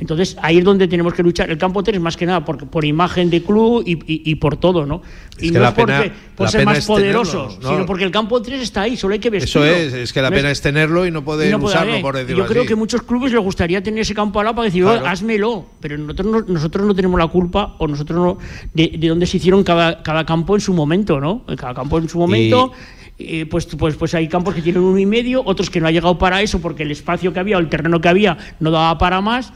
Entonces, 0.00 0.36
ahí 0.40 0.58
es 0.58 0.64
donde 0.64 0.88
tenemos 0.88 1.12
que 1.12 1.22
luchar. 1.22 1.50
El 1.50 1.58
campo 1.58 1.82
3, 1.82 2.00
más 2.00 2.16
que 2.16 2.24
nada, 2.24 2.44
por, 2.44 2.66
por 2.68 2.84
imagen 2.84 3.28
de 3.28 3.42
club 3.42 3.82
y, 3.86 3.92
y- 4.10 4.22
y 4.30 4.34
por 4.36 4.56
todo, 4.56 4.86
¿no? 4.86 5.02
Es 5.36 5.44
y 5.44 5.50
no 5.50 5.62
es 5.66 5.72
porque, 5.72 6.12
por 6.34 6.48
ser 6.48 6.64
más 6.64 6.86
tenerlo, 6.86 6.94
poderosos, 6.94 7.58
¿no? 7.62 7.68
sino 7.70 7.86
porque 7.86 8.04
el 8.04 8.10
campo 8.10 8.40
3 8.40 8.62
está 8.62 8.82
ahí, 8.82 8.96
solo 8.96 9.12
hay 9.14 9.20
que 9.20 9.28
vestirlo. 9.30 9.66
Eso 9.66 9.76
es, 9.76 9.92
es 9.92 10.12
que 10.12 10.22
la 10.22 10.30
pena 10.30 10.50
es 10.50 10.60
tenerlo 10.62 11.06
y 11.06 11.10
no 11.10 11.24
poder 11.24 11.50
y 11.50 11.54
usarlo, 11.54 12.00
por 12.00 12.16
decirlo 12.16 12.44
Yo 12.44 12.48
creo 12.48 12.62
así. 12.62 12.68
que 12.68 12.74
muchos 12.76 13.02
clubes 13.02 13.32
les 13.32 13.42
gustaría 13.42 13.82
tener 13.82 14.00
ese 14.00 14.14
campo 14.14 14.40
al 14.40 14.44
lado 14.46 14.56
para 14.56 14.66
decir, 14.66 14.84
"Oh, 14.84 14.92
Claro. 14.92 15.06
házmelo. 15.08 15.66
Pero 15.80 15.98
nosotros 15.98 16.26
no, 16.26 16.40
nosotros 16.54 16.86
no 16.86 16.94
tenemos 16.94 17.18
la 17.18 17.26
culpa 17.28 17.74
o 17.78 17.86
nosotros 17.86 18.18
no 18.18 18.38
de, 18.72 18.94
de 18.98 19.08
dónde 19.08 19.26
se 19.26 19.36
hicieron 19.38 19.62
cada, 19.64 20.02
cada 20.02 20.24
campo 20.24 20.54
en 20.54 20.60
su 20.62 20.72
momento, 20.72 21.20
¿no? 21.20 21.44
Cada 21.56 21.74
campo 21.74 21.98
en 21.98 22.08
su 22.08 22.18
momento. 22.18 22.72
Eh, 23.18 23.46
pues, 23.46 23.66
pues, 23.66 23.96
pues 23.96 24.14
hay 24.14 24.28
campos 24.28 24.54
que 24.54 24.62
tienen 24.62 24.82
uno 24.82 24.98
y 24.98 25.06
medio, 25.06 25.42
otros 25.44 25.70
que 25.70 25.80
no 25.80 25.86
ha 25.86 25.90
llegado 25.90 26.18
para 26.18 26.42
eso 26.42 26.60
porque 26.60 26.82
el 26.82 26.90
espacio 26.90 27.32
que 27.32 27.40
había 27.40 27.56
o 27.56 27.60
el 27.60 27.68
terreno 27.68 28.00
que 28.00 28.08
había 28.08 28.36
no 28.60 28.70
daba 28.70 28.98
para 28.98 29.20
más. 29.20 29.52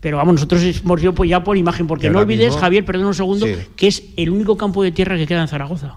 Pero 0.00 0.18
vamos, 0.18 0.34
nosotros 0.34 0.62
hemos 0.62 1.02
ido 1.02 1.14
pues 1.14 1.30
ya 1.30 1.42
por 1.42 1.56
imagen, 1.56 1.86
porque 1.86 2.10
no 2.10 2.18
olvides, 2.20 2.48
mismo- 2.48 2.60
Javier, 2.60 2.84
perdón 2.84 3.06
un 3.06 3.14
segundo, 3.14 3.46
Sí. 3.46 3.54
que 3.76 3.86
es 3.88 4.02
el 4.16 4.30
único 4.30 4.56
campo 4.56 4.82
de 4.82 4.92
tierra 4.92 5.16
que 5.16 5.26
queda 5.26 5.40
en 5.42 5.48
Zaragoza. 5.48 5.96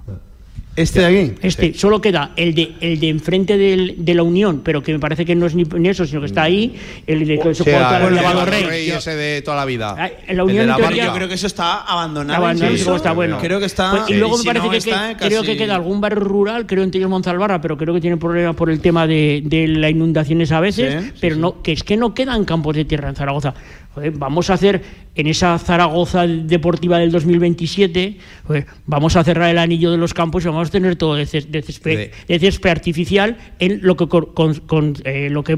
Este 0.75 0.99
de 1.01 1.05
aquí. 1.07 1.33
Este, 1.41 1.73
solo 1.73 1.99
queda 1.99 2.31
el 2.37 2.55
de, 2.55 2.73
el 2.79 2.99
de 3.01 3.09
enfrente 3.09 3.57
del- 3.57 3.95
de 3.97 4.13
la 4.13 4.23
Unión, 4.23 4.61
pero 4.63 4.81
que 4.81 4.93
me 4.93 4.99
parece 4.99 5.25
que 5.25 5.35
no 5.35 5.45
es 5.47 5.53
ni, 5.55 5.63
ni 5.63 5.89
eso, 5.89 6.05
sino 6.05 6.21
que 6.21 6.27
está 6.27 6.43
ahí, 6.43 6.73
el 7.05 7.27
de 7.27 7.37
que 7.37 7.53
Sí, 7.53 7.69
al- 7.71 8.01
el 8.03 8.07
el 8.09 8.15
Lavado 8.15 8.45
Rey. 8.45 8.63
Rey 8.63 8.89
ese 8.89 9.15
de 9.15 9.41
toda 9.41 9.57
la 9.57 9.65
vida. 9.65 9.95
Ah, 9.97 10.07
en 10.27 10.37
la 10.37 10.43
El 10.43 10.49
Unión 10.49 10.65
de 10.67 10.71
la 10.71 10.77
teoría- 10.77 11.05
Yo 11.07 11.13
creo 11.13 11.27
que 11.27 11.33
eso 11.33 11.47
está 11.47 11.81
abandonado. 11.81 12.37
Abandonado, 12.45 12.75
eso 12.75 12.95
está 12.95 13.11
bueno. 13.11 13.39
Creo 13.39 13.59
que 13.59 13.65
está. 13.65 13.91
Pues, 13.91 14.09
y 14.09 14.13
luego 14.13 14.37
me 14.37 14.41
si 14.43 14.47
parece 14.47 14.65
no 14.65 14.71
que, 14.71 14.77
está, 14.77 15.17
que- 15.17 15.25
creo 15.27 15.41
que 15.43 15.57
queda 15.57 15.75
algún 15.75 15.99
barrio 15.99 16.21
rural, 16.21 16.65
creo 16.65 16.83
en 16.83 16.91
Tellos 16.91 17.09
Monzalbarra, 17.09 17.59
pero 17.59 17.75
creo 17.75 17.93
que 17.93 17.99
tiene 17.99 18.15
problemas 18.15 18.55
por 18.55 18.69
el 18.69 18.79
tema 18.79 19.05
de, 19.05 19.41
de 19.43 19.67
las 19.67 19.91
inundaciones 19.91 20.51
a 20.53 20.61
veces, 20.61 21.03
Sí, 21.03 21.09
sí, 21.09 21.17
pero 21.19 21.35
no 21.35 21.61
que 21.61 21.73
es 21.73 21.83
que 21.83 21.97
no 21.97 22.13
quedan 22.13 22.45
campos 22.45 22.75
de 22.75 22.85
tierra 22.85 23.09
en 23.09 23.15
Zaragoza. 23.15 23.53
Joder, 23.95 24.11
vamos 24.11 24.49
a 24.49 24.53
hacer 24.53 24.81
en 25.15 25.25
esa 25.27 25.57
Zaragoza 25.57 26.27
deportiva 26.27 26.99
del 26.99 27.11
2027, 27.11 28.17
joder, 28.45 28.65
vamos 28.85 29.15
a 29.15 29.23
cerrar 29.23 29.49
el 29.49 29.57
anillo 29.57 29.89
de 29.91 29.97
los 29.97 30.13
campos 30.13 30.43
y 30.45 30.47
vamos 30.47 30.67
a 30.69 30.71
tener 30.71 30.95
todo 30.95 31.15
de, 31.15 31.25
césped, 31.25 31.63
De- 31.97 32.11
de 32.27 32.39
césped 32.39 32.69
artificial 32.69 33.37
en 33.57 33.79
lo 33.81 33.97
que 33.97 34.07
con, 34.07 34.27
con, 34.59 34.93
eh, 35.03 35.29
lo 35.31 35.43
que 35.43 35.57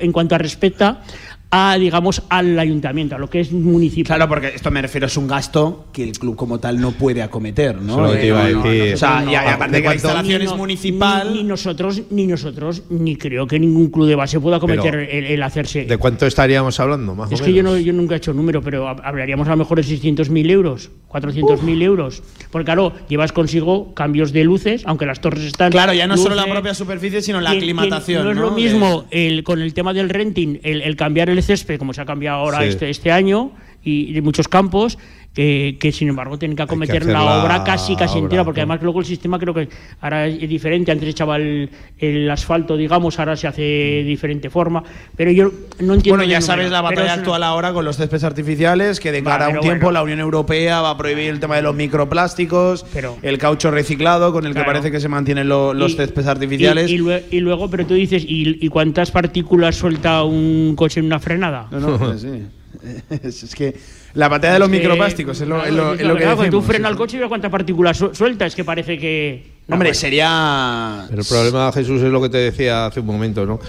en 0.00 0.12
cuanto 0.12 0.34
a 0.34 0.38
respecta 0.38 1.02
a 1.52 1.76
digamos 1.78 2.22
al 2.28 2.56
ayuntamiento, 2.58 3.16
a 3.16 3.18
lo 3.18 3.28
que 3.28 3.40
es 3.40 3.50
municipal. 3.52 4.16
Claro, 4.16 4.28
porque 4.28 4.48
esto 4.54 4.70
me 4.70 4.80
refiero 4.82 5.06
es 5.08 5.16
un 5.16 5.26
gasto 5.26 5.86
que 5.92 6.04
el 6.04 6.12
club 6.12 6.36
como 6.36 6.60
tal 6.60 6.80
no 6.80 6.92
puede 6.92 7.22
acometer, 7.22 7.80
¿no? 7.82 8.08
Te 8.12 8.28
iba 8.28 8.44
a 8.44 8.46
decir. 8.46 8.88
no. 8.90 8.94
O 8.94 8.96
sea, 8.96 9.20
No, 9.22 9.30
y, 9.30 9.32
y 9.32 9.36
aparte 9.36 9.82
que 9.82 9.88
la 9.88 9.94
instalación 9.94 10.42
es 10.42 10.54
municipal. 10.56 11.32
Ni, 11.32 11.38
ni 11.38 11.44
nosotros, 11.44 12.02
ni 12.10 12.26
nosotros, 12.28 12.84
ni 12.90 13.16
creo 13.16 13.46
que 13.48 13.58
ningún 13.58 13.88
club 13.90 14.06
de 14.06 14.14
base 14.14 14.38
pueda 14.38 14.60
cometer 14.60 14.92
Pero, 14.92 15.00
el, 15.10 15.24
el 15.26 15.42
hacerse. 15.42 15.84
¿De 15.86 15.96
cuánto 15.96 16.24
estaríamos 16.26 16.78
hablando, 16.78 17.14
más 17.16 17.32
es 17.32 17.40
o 17.40 17.44
que 17.44 17.52
yo, 17.52 17.62
no, 17.64 17.72
menos? 17.72 17.84
yo 17.84 17.92
nunca 17.94 18.14
he 18.14 18.18
hecho 18.18 18.32
número, 18.32 18.62
pero 18.62 18.86
hab- 18.86 19.00
hablaríamos 19.02 19.48
a 19.48 19.50
lo 19.50 19.56
mejor 19.56 19.82
de 19.82 19.88
600.000 19.88 20.50
euros, 20.50 20.90
400.000 21.10 21.82
euros. 21.82 22.22
Porque 22.52 22.64
claro, 22.66 22.92
llevas 23.08 23.32
consigo 23.32 23.92
cambios 23.94 24.32
de 24.32 24.44
luces, 24.44 24.82
aunque 24.86 25.06
las 25.06 25.20
torres 25.20 25.44
están. 25.44 25.72
Claro, 25.72 25.92
ya 25.92 26.06
no 26.06 26.16
solo 26.16 26.34
la 26.36 26.42
luces, 26.42 26.52
propia 26.54 26.74
superficie, 26.74 27.22
sino 27.22 27.40
la 27.40 27.50
aclimatación. 27.50 28.24
No 28.24 28.30
es 28.30 28.36
lo 28.36 28.50
mismo 28.52 29.06
el, 29.10 29.42
con 29.42 29.60
el 29.60 29.74
tema 29.74 29.92
del 29.92 30.08
renting, 30.08 30.60
el, 30.62 30.82
el 30.82 30.94
cambiar 30.96 31.28
el 31.30 31.39
césped, 31.42 31.78
como 31.78 31.92
se 31.92 32.00
ha 32.00 32.04
cambiado 32.06 32.38
ahora 32.38 32.58
Sí. 32.62 32.64
este, 32.68 32.90
este 32.90 33.12
año, 33.12 33.52
y 33.82 34.12
de 34.12 34.20
muchos 34.22 34.46
campos, 34.48 34.98
que, 35.34 35.76
que, 35.78 35.92
sin 35.92 36.08
embargo 36.08 36.38
tienen 36.38 36.56
que 36.56 36.62
acometer 36.64 37.02
hacer 37.02 37.12
la, 37.12 37.42
obra 37.44 37.62
casi 37.62 37.94
casi 37.94 38.14
obra, 38.14 38.22
entera, 38.24 38.44
porque 38.44 38.60
además 38.62 38.82
luego 38.82 38.98
el 38.98 39.06
sistema 39.06 39.38
creo 39.38 39.54
que 39.54 39.68
ahora 40.00 40.26
es 40.26 40.48
diferente, 40.48 40.90
antes 40.90 41.08
echaba 41.08 41.36
el, 41.36 41.70
el 41.98 42.28
asfalto, 42.28 42.76
digamos, 42.76 43.16
ahora 43.20 43.36
se 43.36 43.46
hace 43.46 43.62
de 43.62 44.04
diferente 44.04 44.50
forma, 44.50 44.82
pero 45.16 45.30
yo 45.30 45.52
no 45.78 45.94
entiendo. 45.94 46.16
Bueno, 46.18 46.24
ya 46.30 46.40
sabes 46.40 46.64
número, 46.66 46.82
la 46.82 46.82
batalla 46.82 47.04
una- 47.04 47.12
actual 47.22 47.42
ahora 47.44 47.72
con 47.72 47.84
los 47.84 47.96
céspedes 47.96 48.24
artificiales, 48.24 48.98
que 48.98 49.12
de 49.12 49.22
cara 49.22 49.46
a 49.46 49.48
un 49.50 49.60
tiempo 49.60 49.84
bueno. 49.86 49.92
la 49.92 50.02
Unión 50.02 50.18
Europea 50.18 50.80
va 50.80 50.90
a 50.90 50.96
prohibir 50.98 51.28
el 51.30 51.38
tema 51.38 51.54
de 51.56 51.62
los 51.62 51.76
microplásticos, 51.76 52.84
Pero- 52.92 53.16
el 53.22 53.38
caucho 53.38 53.70
reciclado, 53.70 54.32
con 54.32 54.46
el 54.46 54.52
Claro. 54.52 54.64
que 54.66 54.72
parece 54.72 54.90
que 54.90 54.98
se 54.98 55.08
mantienen 55.08 55.48
lo- 55.48 55.72
los 55.74 55.92
Y- 55.92 55.96
céspedes 55.96 56.26
artificiales. 56.26 56.90
Y, 56.90 56.94
y 56.94 56.98
lue- 56.98 57.22
y 57.30 57.38
luego, 57.40 57.70
pero 57.70 57.86
tú 57.86 57.94
dices, 57.94 58.24
¿y, 58.26 58.58
y 58.64 58.68
cuántas 58.68 59.10
partículas 59.12 59.76
suelta 59.76 60.24
un 60.24 60.74
coche 60.76 60.98
en 61.00 61.06
una 61.06 61.20
frenada? 61.20 61.68
No, 61.70 61.78
no, 61.78 61.98
pues 61.98 62.22
sí. 62.22 62.28
Es, 63.22 63.42
es 63.42 63.54
que 63.54 63.74
la 64.14 64.28
batalla 64.28 64.54
de 64.54 64.58
los 64.58 64.68
Es 64.68 64.72
que, 64.72 64.78
microplásticos 64.78 65.40
es 65.40 65.48
lo, 65.48 65.64
es 65.64 65.72
lo- 65.72 65.94
es 65.94 66.00
lo 66.02 66.14
que 66.14 66.22
claro, 66.22 66.36
decimos. 66.42 66.50
Tú 66.50 66.62
frenas 66.62 66.88
sí, 66.88 66.92
el 66.92 66.98
coche 66.98 67.16
y 67.16 67.20
ves 67.20 67.28
cuántas 67.28 67.50
partículas 67.50 67.96
su- 67.96 68.14
suelta, 68.14 68.46
es 68.46 68.54
que 68.54 68.64
parece 68.64 68.98
que... 68.98 69.44
no, 69.68 69.74
Hombre, 69.74 69.88
bueno. 69.90 69.94
sería. 70.00 71.04
Pero 71.08 71.22
el 71.22 71.28
problema, 71.28 71.72
Jesús, 71.72 72.02
es 72.02 72.10
lo 72.10 72.20
que 72.22 72.28
te 72.28 72.38
decía 72.38 72.86
hace 72.86 73.00
un 73.00 73.06
momento, 73.06 73.46
¿no? 73.46 73.60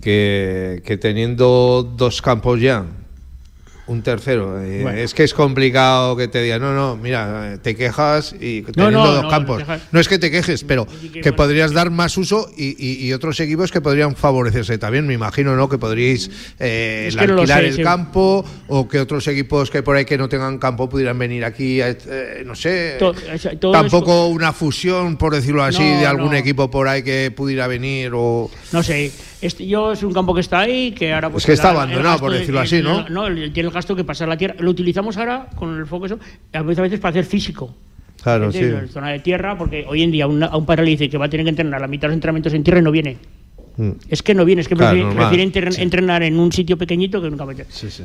Que, 0.00 0.82
que 0.84 0.96
teniendo 0.96 1.82
dos 1.96 2.22
campos 2.22 2.60
ya, 2.60 2.84
un 3.88 4.02
tercero, 4.02 4.62
eh, 4.62 4.80
Bueno. 4.82 4.98
es 4.98 5.14
que 5.14 5.24
es 5.24 5.32
complicado 5.34 6.16
que 6.16 6.28
te 6.28 6.42
digan, 6.42 6.60
no, 6.60 6.74
no, 6.74 6.96
mira, 6.96 7.54
eh, 7.54 7.58
te 7.58 7.74
quejas 7.74 8.34
y 8.38 8.62
teniendo 8.62 8.90
no, 9.02 9.12
dos 9.12 9.22
no, 9.24 9.28
campos. 9.30 9.62
No 9.92 9.98
es 9.98 10.08
que 10.08 10.18
te 10.18 10.30
quejes, 10.30 10.62
pero 10.64 10.86
que, 11.12 11.32
podrías 11.32 11.72
dar 11.72 11.90
más 11.90 12.16
uso 12.18 12.50
y, 12.56 12.76
y- 12.78 13.06
y 13.06 13.12
otros 13.14 13.40
equipos 13.40 13.72
que 13.72 13.80
podrían 13.80 14.14
favorecerse 14.14 14.76
también. 14.78 15.06
Me 15.06 15.14
imagino, 15.14 15.56
¿no? 15.56 15.68
Que 15.70 15.78
podríais 15.78 16.30
eh, 16.58 17.06
Es 17.08 17.16
que 17.16 17.22
alquilar 17.24 17.62
sé, 17.62 17.68
el 17.68 17.74
sí. 17.76 17.82
campo 17.82 18.44
o 18.68 18.86
que 18.86 19.00
otros 19.00 19.26
equipos 19.26 19.70
que 19.70 19.82
por 19.82 19.96
ahí 19.96 20.04
que 20.04 20.18
no 20.18 20.28
tengan 20.28 20.58
campo 20.58 20.88
pudieran 20.88 21.18
venir 21.18 21.44
aquí, 21.44 21.80
eh, 21.80 22.42
no 22.44 22.54
sé. 22.54 22.96
Todo 22.98 23.72
Tampoco 23.72 24.26
una 24.26 24.52
fusión, 24.52 25.16
por 25.16 25.34
decirlo 25.34 25.62
así, 25.62 25.82
de 25.82 26.06
algún 26.06 26.34
equipo 26.34 26.70
por 26.70 26.88
ahí 26.88 27.02
que 27.02 27.32
pudiera 27.34 27.66
venir 27.66 28.12
o... 28.14 28.50
No 28.72 28.82
sé, 28.82 29.10
este, 29.40 29.66
yo 29.66 29.92
es 29.92 30.02
un 30.02 30.12
campo 30.12 30.34
que 30.34 30.40
está 30.40 30.60
ahí, 30.60 30.92
que 30.92 31.12
ahora... 31.12 31.30
pues, 31.30 31.42
Es 31.42 31.46
que 31.46 31.52
está 31.52 31.68
el- 31.70 31.74
el 31.74 31.80
abandonado, 31.82 32.18
por 32.20 32.32
de- 32.32 32.38
decirlo 32.40 32.60
el- 32.60 32.66
así, 32.66 32.82
¿no? 32.82 33.08
No, 33.08 33.26
el- 33.26 33.52
tiene 33.52 33.68
el 33.68 33.74
gasto 33.74 33.94
que 33.96 34.04
pasar 34.04 34.28
la 34.28 34.36
tierra. 34.36 34.54
Lo 34.58 34.70
utilizamos 34.70 35.16
ahora 35.16 35.48
con 35.54 35.76
el 35.78 35.86
foco 35.86 36.06
eso, 36.06 36.18
a 36.52 36.62
veces, 36.62 36.78
a 36.78 36.82
veces 36.82 37.00
para 37.00 37.10
hacer 37.10 37.24
físico. 37.24 37.74
Claro, 38.22 38.50
sí. 38.50 38.58
¿Entiendes? 38.58 38.90
Zona 38.92 39.10
de 39.10 39.20
tierra, 39.20 39.56
porque 39.56 39.84
hoy 39.88 40.02
en 40.02 40.10
día 40.10 40.26
una- 40.26 40.46
a 40.46 40.56
un 40.56 40.66
padre 40.66 40.84
le 40.84 40.90
dice 40.90 41.08
que 41.08 41.16
va 41.18 41.26
a 41.26 41.28
tener 41.28 41.44
que 41.44 41.50
entrenar 41.50 41.80
la 41.80 41.86
mitad 41.86 42.02
de 42.02 42.08
los 42.08 42.14
entrenamientos 42.16 42.52
en 42.52 42.64
tierra 42.64 42.80
y 42.80 42.82
no 42.82 42.90
viene. 42.90 43.16
Mm. 43.76 43.90
Es 44.08 44.24
que 44.24 44.34
no 44.34 44.44
viene, 44.44 44.60
es 44.62 44.66
que 44.68 44.74
Claro, 44.74 44.90
prefiere, 44.90 45.06
normal. 45.14 45.28
prefiere 45.30 45.52
entren- 45.70 45.78
entrenar 45.80 46.22
en 46.24 46.36
un 46.40 46.50
sitio 46.50 46.76
pequeñito 46.76 47.20
que 47.20 47.28
en 47.28 47.34
un 47.34 47.38
campo. 47.38 47.54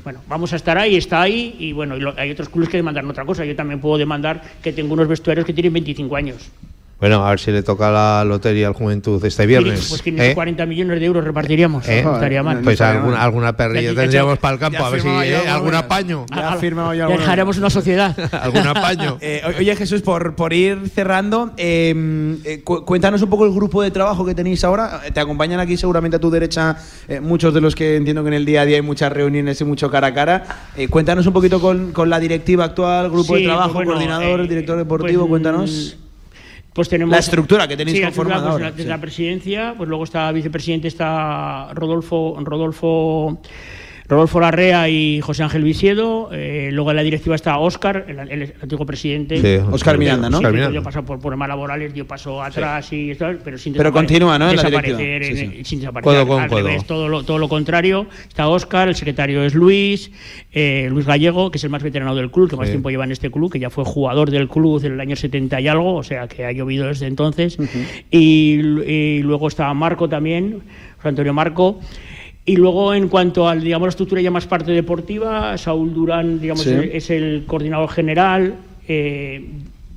Bueno, 0.03 0.19
vamos 0.29 0.53
a 0.53 0.55
estar 0.57 0.77
ahí, 0.77 0.95
está 0.97 1.19
ahí, 1.23 1.55
y 1.57 1.71
bueno, 1.73 1.97
y 1.97 1.99
lo- 1.99 2.13
hay 2.15 2.29
otros 2.29 2.49
clubes 2.49 2.69
que 2.69 2.77
demandan 2.77 3.09
otra 3.09 3.25
cosa. 3.25 3.43
Yo 3.43 3.55
también 3.55 3.79
puedo 3.81 3.97
demandar 3.97 4.39
que 4.61 4.71
tengo 4.71 4.93
unos 4.93 5.07
vestuarios 5.07 5.47
que 5.47 5.53
tienen 5.53 5.73
25 5.73 6.15
años. 6.15 6.51
Bueno, 6.99 7.25
a 7.25 7.31
ver 7.31 7.39
si 7.41 7.51
le 7.51 7.63
toca 7.63 7.91
la 7.91 8.23
lotería 8.23 8.67
al 8.67 8.73
Juventud 8.73 9.23
este 9.25 9.45
viernes. 9.45 9.87
Pues 9.89 9.99
¿eh? 9.99 10.03
540 10.05 10.65
millones 10.65 10.99
de 11.01 11.05
euros 11.05 11.21
repartiríamos. 11.25 11.85
¿Eh? 11.89 12.01
No 12.01 12.13
estaría 12.13 12.41
mal. 12.43 12.61
Pues 12.63 12.79
alguna, 12.79 13.21
alguna 13.21 13.57
perrilla 13.57 13.91
Ya- 13.91 14.01
tendríamos 14.01 14.35
ya- 14.35 14.39
para 14.41 14.53
el 14.53 14.59
campo, 14.61 14.85
a 14.85 14.89
ver 14.89 15.01
si 15.01 15.07
¿eh? 15.09 15.35
alguna. 15.35 15.53
algún 15.53 15.75
apaño. 15.75 16.25
Ya 16.33 16.53
firmado 16.55 16.93
ya 16.93 17.07
dejaremos 17.07 17.57
una 17.57 17.69
sociedad. 17.69 18.15
algún 18.41 18.65
apaño. 18.67 19.17
Eh, 19.25 19.41
oye 19.59 19.75
Jesús, 19.75 20.01
por, 20.01 20.35
por 20.35 20.53
ir 20.53 20.89
cerrando, 20.93 21.51
eh, 21.57 22.37
eh, 22.45 22.61
cu- 22.63 22.85
cuéntanos 22.85 23.21
un 23.21 23.29
poco 23.29 23.45
el 23.45 23.51
grupo 23.53 23.81
de 23.81 23.91
trabajo 23.91 24.25
que 24.25 24.33
tenéis 24.35 24.63
ahora. 24.63 25.01
Eh, 25.05 25.11
Te 25.11 25.19
acompañan 25.19 25.59
aquí 25.59 25.75
seguramente 25.77 26.17
a 26.17 26.19
tu 26.19 26.29
derecha 26.29 26.77
eh, 27.09 27.19
muchos 27.19 27.53
de 27.53 27.59
los 27.61 27.75
que 27.75 27.95
entiendo 27.97 28.21
que 28.23 28.29
en 28.29 28.33
el 28.35 28.45
día 28.45 28.61
a 28.61 28.65
día 28.65 28.77
hay 28.77 28.81
muchas 28.81 29.11
reuniones 29.11 29.59
y 29.59 29.65
mucho 29.65 29.89
cara 29.91 30.07
a 30.07 30.13
cara. 30.13 30.43
Eh, 30.77 30.87
cuéntanos 30.87 31.25
un 31.27 31.33
poquito 31.33 31.59
con, 31.59 31.91
con 31.91 32.09
la 32.09 32.19
directiva 32.19 32.63
actual, 32.65 33.09
grupo 33.09 33.35
de 33.35 33.43
trabajo, 33.43 33.73
pues 33.73 33.87
bueno, 33.87 33.91
coordinador, 33.93 34.39
eh, 34.41 34.47
director 34.47 34.77
deportivo, 34.77 35.21
pues, 35.27 35.29
cuéntanos. 35.29 35.97
Pues 36.73 36.89
tenemos 36.89 37.11
La 37.11 37.19
estructura 37.19 37.67
que 37.67 37.77
tenéis 37.77 37.97
sí, 37.97 38.03
conformada 38.03 38.41
pues, 38.41 38.51
ahora, 38.53 38.69
la- 38.71 38.75
sí. 38.77 38.83
la 38.83 38.97
presidencia, 38.99 39.75
pues 39.77 39.87
luego 39.87 40.03
está 40.05 40.31
vicepresidente, 40.31 40.87
está 40.87 41.69
Rodolfo, 41.73 42.35
Rodolfo 42.39 43.39
Rodolfo 44.07 44.39
Larrea 44.39 44.89
y 44.89 45.21
José 45.21 45.43
Ángel 45.43 45.63
Visiedo. 45.63 46.29
Eh, 46.33 46.69
luego 46.73 46.89
en 46.91 46.97
la 46.97 47.03
directiva 47.03 47.35
está 47.35 47.57
Óscar, 47.57 48.05
el, 48.07 48.19
el 48.19 48.53
antiguo 48.61 48.85
presidente. 48.85 49.39
Sí, 49.41 49.65
Óscar 49.71 49.97
Miranda, 49.97 50.29
¿no? 50.29 50.39
Sí, 50.39 50.45
Miranda. 50.45 50.71
yo 50.71 50.83
paso 50.83 51.03
por 51.05 51.19
problemas 51.19 51.47
laborales, 51.47 51.93
yo 51.93 52.05
paso 52.05 52.41
atrás 52.43 52.91
y 52.91 53.11
esto, 53.11 53.27
pero 53.43 53.57
sin 53.57 53.73
Pero 53.73 53.91
continúa, 53.91 54.37
¿no? 54.37 54.49
en 54.49 54.57
la 54.57 54.63
desaparecer 54.63 54.97
directiva. 54.97 55.35
Sí, 55.37 55.45
en- 55.45 55.51
sí. 55.53 55.63
sin 55.65 55.79
desaparecer. 55.79 56.13
Codo 56.13 56.27
con 56.27 56.41
Al 56.43 56.49
codo. 56.49 56.59
revés, 56.67 56.85
todo 56.85 57.07
lo, 57.07 57.23
todo 57.23 57.37
lo 57.37 57.47
contrario. 57.49 58.07
Está 58.27 58.47
Óscar, 58.49 58.89
el 58.89 58.95
secretario 58.95 59.43
es 59.43 59.53
Luis, 59.55 60.11
eh, 60.51 60.87
Luis 60.91 61.05
Gallego, 61.05 61.49
que 61.49 61.57
es 61.57 61.63
el 61.63 61.69
más 61.69 61.81
veterano 61.81 62.13
del 62.13 62.29
club, 62.29 62.49
que 62.49 62.55
más 62.57 62.67
Sí. 62.67 62.73
tiempo 62.73 62.89
lleva 62.89 63.05
en 63.05 63.11
este 63.13 63.31
club, 63.31 63.51
que 63.51 63.59
ya 63.59 63.69
fue 63.69 63.85
jugador 63.85 64.29
del 64.31 64.49
club 64.49 64.83
en 64.85 64.93
el 64.93 64.99
año 64.99 65.15
70 65.15 65.61
y 65.61 65.67
algo, 65.67 65.95
o 65.95 66.03
sea 66.03 66.27
que 66.27 66.45
ha 66.45 66.51
llovido 66.51 66.87
desde 66.87 67.07
entonces. 67.07 67.57
y, 68.11 68.59
y 68.85 69.21
luego 69.23 69.47
está 69.47 69.73
Marco 69.73 70.09
también, 70.09 70.59
José 70.97 71.07
Antonio 71.09 71.33
Marco. 71.33 71.79
Y 72.45 72.57
luego, 72.57 72.93
en 72.93 73.07
cuanto 73.07 73.47
a 73.47 73.55
digamos, 73.55 73.85
la 73.85 73.89
estructura 73.91 74.21
ya 74.21 74.31
más 74.31 74.47
parte 74.47 74.71
deportiva, 74.71 75.57
Saúl 75.57 75.93
Durán 75.93 76.39
digamos, 76.41 76.63
Sí. 76.63 76.75
es 76.91 77.09
el 77.09 77.45
coordinador 77.47 77.89
general, 77.89 78.55
eh, 78.87 79.45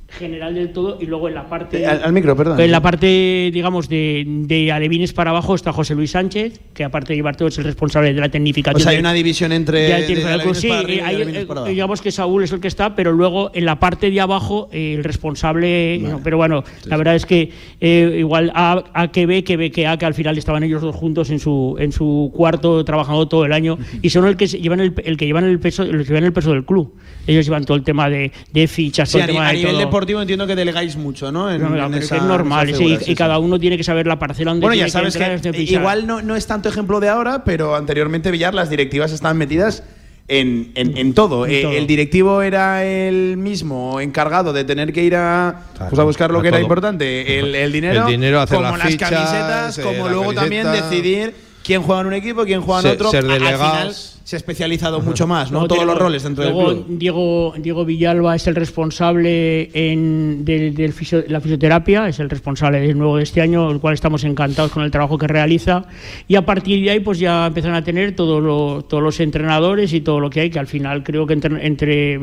general 0.09 0.55
del 0.55 0.71
todo, 0.71 0.97
y 1.01 1.05
luego 1.05 1.27
en 1.27 1.35
la 1.35 1.47
parte... 1.49 1.81
Eh, 1.81 1.85
Al, 1.85 2.03
al 2.03 2.13
micro, 2.13 2.35
perdón. 2.35 2.59
En 2.59 2.71
la 2.71 2.81
parte, 2.81 3.49
digamos, 3.53 3.89
de, 3.89 4.23
de 4.25 4.71
alevines 4.71 5.11
para 5.13 5.31
abajo 5.31 5.53
está 5.55 5.73
José 5.73 5.95
Luis 5.95 6.11
Sánchez, 6.11 6.59
que 6.73 6.83
aparte 6.83 7.13
de 7.13 7.17
llevar 7.17 7.35
todo 7.35 7.49
es 7.49 7.57
el 7.57 7.65
responsable 7.65 8.13
de 8.13 8.19
la 8.21 8.29
tecnificación. 8.29 8.77
o 8.81 8.83
sea, 8.83 8.91
hay 8.93 8.99
una 8.99 9.13
división 9.13 9.51
entre. 9.51 9.79
de 9.81 9.87
de- 9.87 9.93
alevines 9.93 10.17
de 10.17 10.23
para 10.23 10.33
abajo. 10.35 10.49
alevines 10.49 10.61
Sí, 10.61 10.67
para 10.69 10.79
arriba 10.79 10.97
y 10.97 11.05
hay- 11.09 11.15
alevines 11.15 11.45
para 11.45 11.59
abajo. 11.59 11.71
digamos 11.71 12.01
que 12.01 12.11
Saúl 12.11 12.43
es 12.43 12.51
el 12.51 12.59
que 12.59 12.67
está, 12.67 12.95
pero 12.95 13.11
luego 13.11 13.51
en 13.53 13.65
la 13.65 13.79
parte 13.79 14.09
de 14.09 14.21
abajo 14.21 14.69
eh, 14.71 14.93
el 14.97 15.03
responsable. 15.03 15.99
no, 15.99 16.21
pero 16.23 16.37
bueno, 16.37 16.63
la 16.85 16.97
verdad 16.97 17.15
es 17.15 17.25
que 17.25 17.51
eh, 17.81 18.15
igual 18.19 18.51
A, 18.55 18.83
A 18.93 19.11
que 19.11 19.25
B, 19.25 19.43
que 19.43 19.57
B 19.57 19.71
que 19.71 19.87
A, 19.87 19.97
que 19.97 20.05
al 20.05 20.13
final 20.13 20.37
estaban 20.37 20.63
ellos 20.63 20.81
dos 20.81 20.95
juntos 20.95 21.29
en 21.29 21.39
su 21.39 21.75
en 21.79 21.91
su 21.91 22.31
cuarto 22.35 22.83
trabajando 22.85 23.27
todo 23.27 23.45
el 23.45 23.53
año 23.53 23.77
y 24.01 24.09
son 24.09 24.25
el 24.25 24.37
que 24.37 24.47
se- 24.47 24.59
llevan 24.59 24.79
el, 24.79 24.93
el 25.03 25.17
que 25.17 25.25
llevan 25.25 25.43
el 25.43 25.59
peso, 25.59 25.83
los 25.85 26.03
que 26.03 26.13
llevan 26.13 26.23
el 26.23 26.33
peso 26.33 26.51
del 26.53 26.63
club. 26.65 26.93
Ellos 27.27 27.45
llevan 27.45 27.65
todo 27.65 27.75
el 27.75 27.83
tema 27.83 28.09
de, 28.09 28.31
de 28.53 28.67
fichas, 28.67 29.11
todo 29.11 29.21
el 29.21 29.27
tema 29.27 29.49
a 29.49 29.51
de 29.51 29.61
todo. 29.63 29.77
Deportivo 29.97 30.21
entiendo 30.21 30.45
que 30.45 30.55
delegáis 30.55 30.95
mucho, 30.95 31.31
¿no? 31.31 31.51
En- 31.51 31.59
No, 31.61 31.69
no, 31.69 31.75
en 31.85 31.91
pero 31.91 32.03
esa- 32.03 32.15
que 32.15 32.21
es 32.21 32.27
normal, 32.27 32.73
sí, 32.75 32.83
y 32.85 32.97
sí, 33.03 33.15
cada 33.15 33.39
uno 33.39 33.59
tiene 33.59 33.77
que 33.77 33.83
saber 33.83 34.05
la 34.05 34.19
parcela 34.19 34.51
donde 34.51 34.65
Bueno, 34.65 34.73
tiene 34.73 34.87
ya 34.89 34.91
sabes 34.91 35.17
que, 35.17 35.23
entrar, 35.23 35.55
igual 35.61 36.05
no, 36.05 36.21
no 36.21 36.35
es 36.35 36.45
tanto 36.45 36.69
ejemplo 36.69 36.99
de 36.99 37.09
ahora, 37.09 37.43
pero 37.43 37.75
anteriormente 37.75 38.29
Villar 38.31 38.53
las 38.53 38.69
directivas 38.69 39.11
estaban 39.11 39.37
metidas 39.37 39.83
en, 40.27 40.71
en- 40.75 40.97
en 40.97 41.13
todo. 41.13 41.45
En 41.45 41.51
Eh, 41.53 41.61
todo. 41.63 41.71
El 41.71 41.87
directivo 41.87 42.41
era 42.41 42.83
el 42.85 43.37
mismo 43.37 43.99
encargado 44.01 44.53
de 44.53 44.63
tener 44.65 44.91
que 44.93 45.03
ir 45.03 45.15
a, 45.15 45.61
Claro, 45.75 45.89
pues 45.89 45.99
a 45.99 46.03
buscar 46.03 46.29
lo 46.31 46.39
a 46.39 46.41
que 46.41 46.49
era 46.49 46.59
importante, 46.59 47.39
el, 47.39 47.55
el 47.55 47.71
dinero, 47.71 48.05
El 48.05 48.11
dinero, 48.11 48.41
hacer 48.41 48.57
como 48.57 48.69
las 48.71 48.79
las 48.79 48.87
fichas, 48.91 49.09
camisetas, 49.09 49.77
eh, 49.79 49.81
como 49.83 50.05
la 50.07 50.11
luego 50.13 50.33
también 50.33 50.67
decidir 50.71 51.33
quién 51.67 51.83
juega 51.83 52.01
en 52.01 52.07
un 52.07 52.13
equipo, 52.13 52.43
quién 52.45 52.61
juega 52.61 52.79
en 52.79 52.83
Ser- 52.83 52.93
otro. 52.93 53.11
ser 53.11 53.25
A- 53.25 53.27
Al 53.27 53.39
final 53.39 53.43
delegados. 53.59 54.13
se 54.23 54.35
ha 54.35 54.37
especializado 54.37 54.99
mucho 55.01 55.27
más, 55.27 55.51
¿no? 55.51 55.59
Luego 55.59 55.67
Todos 55.67 55.79
tiene- 55.79 55.91
los 55.93 56.01
roles 56.01 56.23
dentro 56.23 56.43
del 56.43 56.53
luego 56.53 56.69
club. 56.71 56.85
Diego, 56.97 57.53
Diego 57.59 57.85
Villalba 57.85 58.35
es 58.35 58.47
el 58.47 58.55
responsable 58.55 59.69
en, 59.73 60.43
del, 60.45 60.73
del 60.73 60.93
fisio- 60.93 61.23
la 61.27 61.39
fisioterapia, 61.41 62.07
es 62.07 62.19
el 62.19 62.29
responsable 62.29 62.79
de 62.79 62.93
nuevo 62.93 63.17
de 63.17 63.23
este 63.23 63.41
año, 63.41 63.69
el 63.69 63.79
cual 63.79 63.93
estamos 63.93 64.23
encantados 64.23 64.71
con 64.71 64.83
el 64.83 64.91
trabajo 64.91 65.17
que 65.17 65.27
realiza. 65.27 65.85
Y 66.27 66.35
a 66.35 66.45
partir 66.45 66.83
de 66.83 66.91
ahí, 66.91 66.99
pues 67.01 67.19
ya 67.19 67.47
empiezan 67.47 67.73
a 67.73 67.83
tener 67.83 68.15
todos 68.15 68.41
los, 68.41 68.87
todos 68.87 69.03
los 69.03 69.19
entrenadores 69.19 69.91
y 69.93 70.01
todo 70.01 70.19
lo 70.19 70.29
que 70.29 70.41
hay, 70.41 70.49
que 70.49 70.59
al 70.59 70.67
final 70.67 71.03
creo 71.03 71.27
que 71.27 71.33
entre, 71.33 71.65
entre 71.65 72.19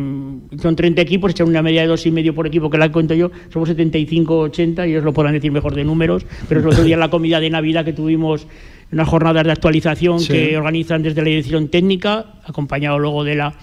son 0.61 0.75
30 0.77 1.01
equipos, 1.03 1.31
echan 1.33 1.49
una 1.49 1.63
media 1.63 1.83
de 1.83 1.89
dos 1.89 2.05
y 2.07 2.11
medio 2.11 2.35
por 2.35 2.47
equipo, 2.47 2.71
que 2.71 2.79
la 2.79 2.91
cuento 2.91 3.15
yo, 3.15 3.31
somos 3.53 3.69
75, 3.69 4.39
80, 4.39 4.87
y 4.87 4.91
ellos 4.91 5.05
lo 5.05 5.13
podrán 5.13 5.35
decir 5.35 5.53
mejor 5.53 5.75
de 5.75 5.85
números, 5.85 6.25
pero 6.49 6.61
el 6.61 6.67
otro 6.69 6.83
día 6.85 6.95
en 6.95 7.01
la 7.01 7.11
comida 7.11 7.41
de 7.41 7.51
Navidad 7.51 7.85
que 7.85 7.93
tuvimos 7.93 8.47
unas 8.95 9.09
jornadas 9.09 9.45
de 9.45 9.53
actualización 9.53 10.21
Sí. 10.21 10.33
que 10.33 10.57
organizan 10.57 11.03
desde 11.03 11.21
la 11.21 11.29
dirección 11.29 11.69
técnica, 11.69 12.27
acompañado 12.45 12.99
luego 12.99 13.25
de 13.25 13.35
la 13.35 13.55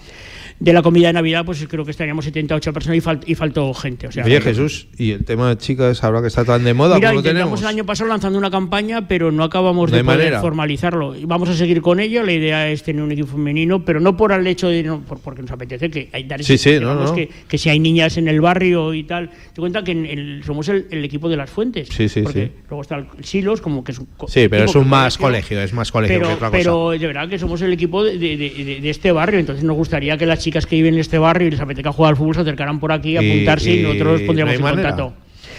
de 0.62 0.72
la 0.72 0.80
comida 0.82 1.08
de 1.08 1.14
Navidad, 1.14 1.44
pues 1.44 1.66
creo 1.68 1.84
que 1.84 1.90
estaríamos 1.90 2.24
78 2.24 2.72
personas 2.72 2.96
y, 2.98 3.00
fal- 3.00 3.20
y 3.26 3.34
faltó 3.34 3.74
gente. 3.74 4.06
O 4.06 4.12
sea, 4.12 4.24
Oye, 4.24 4.36
que- 4.38 4.44
Jesús, 4.44 4.86
¿y 4.96 5.10
el 5.10 5.24
tema 5.24 5.48
de 5.48 5.58
chicas 5.58 6.04
ahora 6.04 6.20
que 6.20 6.28
está 6.28 6.44
tan 6.44 6.62
de 6.62 6.72
moda? 6.72 6.94
Mira, 6.96 7.08
¿Cómo 7.08 7.14
lo 7.14 7.20
intentamos 7.20 7.58
tenemos? 7.58 7.62
el 7.62 7.66
año 7.66 7.84
pasado 7.86 8.08
lanzando 8.08 8.38
una 8.38 8.50
campaña, 8.50 9.08
pero 9.08 9.32
no 9.32 9.42
acabamos 9.42 9.90
No 9.90 9.96
de 9.96 10.04
poder 10.04 10.18
manera. 10.18 10.40
formalizarlo. 10.40 11.14
Vamos 11.26 11.48
a 11.48 11.54
seguir 11.56 11.82
con 11.82 11.98
ello. 11.98 12.22
La 12.22 12.32
idea 12.32 12.70
es 12.70 12.84
tener 12.84 13.02
un 13.02 13.10
equipo 13.10 13.26
femenino, 13.28 13.84
pero 13.84 13.98
no 13.98 14.16
por 14.16 14.30
el 14.30 14.46
hecho 14.46 14.68
de 14.68 14.84
no, 14.84 15.00
por- 15.00 15.18
porque 15.18 15.42
nos 15.42 15.50
apetece 15.50 15.90
que 15.90 16.08
hay 16.12 16.24
dar 16.24 16.44
Sí, 16.44 16.56
sí, 16.56 16.78
no, 16.80 16.94
no. 16.94 17.12
Que, 17.12 17.28
que 17.48 17.58
si 17.58 17.68
hay 17.68 17.80
niñas 17.80 18.16
en 18.16 18.28
el 18.28 18.40
barrio 18.40 18.94
y 18.94 19.02
tal. 19.02 19.30
Te 19.52 19.60
cuenta 19.60 19.82
que 19.82 19.90
en 19.92 20.06
el- 20.06 20.44
somos 20.44 20.68
el, 20.68 20.86
el 20.90 21.04
equipo 21.04 21.28
de 21.28 21.36
las 21.36 21.50
fuentes. 21.50 21.88
Sí, 21.88 22.08
sí, 22.08 22.22
porque 22.22 22.46
sí. 22.46 22.52
Luego 22.68 22.82
está 22.82 22.98
el 22.98 23.06
Silos, 23.24 23.60
como 23.60 23.82
que 23.82 23.90
es 23.92 23.98
un 23.98 24.06
Sí, 24.28 24.46
pero 24.48 24.66
es 24.66 24.74
un 24.76 24.88
más 24.88 25.18
colegio. 25.18 25.56
colegio, 25.56 25.62
es 25.64 25.72
más 25.72 25.90
colegio 25.90 26.16
pero, 26.18 26.28
que 26.28 26.34
otra 26.34 26.48
cosa. 26.50 26.58
pero 26.58 26.90
de 26.90 27.06
verdad 27.06 27.28
que 27.28 27.38
somos 27.38 27.60
el 27.62 27.72
equipo 27.72 28.04
de, 28.04 28.16
de- 28.18 28.36
de- 28.36 28.80
de 28.80 28.90
este 28.90 29.10
barrio, 29.10 29.40
entonces 29.40 29.64
nos 29.64 29.74
gustaría 29.76 30.16
que 30.16 30.26
las 30.26 30.38
chicas 30.38 30.51
que 30.66 30.76
viven 30.76 30.94
en 30.94 31.00
este 31.00 31.18
barrio 31.18 31.48
y 31.48 31.50
les 31.52 31.60
apetezca 31.60 31.92
jugar 31.92 32.10
al 32.10 32.16
fútbol 32.16 32.34
se 32.34 32.40
acercaran 32.42 32.78
por 32.80 32.92
aquí 32.92 33.16
a 33.16 33.20
apuntarse 33.20 33.70
y, 33.72 33.80
y 33.80 33.82
nosotros 33.82 34.12
los 34.12 34.22
pondríamos 34.22 34.60
no 34.60 34.68
en 34.68 34.74
contacto. 34.74 35.12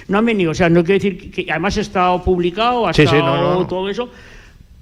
No 0.08 0.18
han 0.18 0.26
venido, 0.26 0.52
o 0.52 0.54
sea, 0.54 0.70
no 0.70 0.84
quiero 0.84 0.96
decir 1.02 1.18
que, 1.32 1.46
que 1.46 1.52
además 1.52 1.78
ha 1.78 1.82
estado 1.82 2.24
publicado, 2.24 2.88
ha 2.88 2.94
Sí, 2.94 3.02
sí, 3.08 3.16
estado 3.16 3.38
no, 3.38 3.60
no. 3.62 3.68
todo 3.68 3.90
eso, 3.90 4.10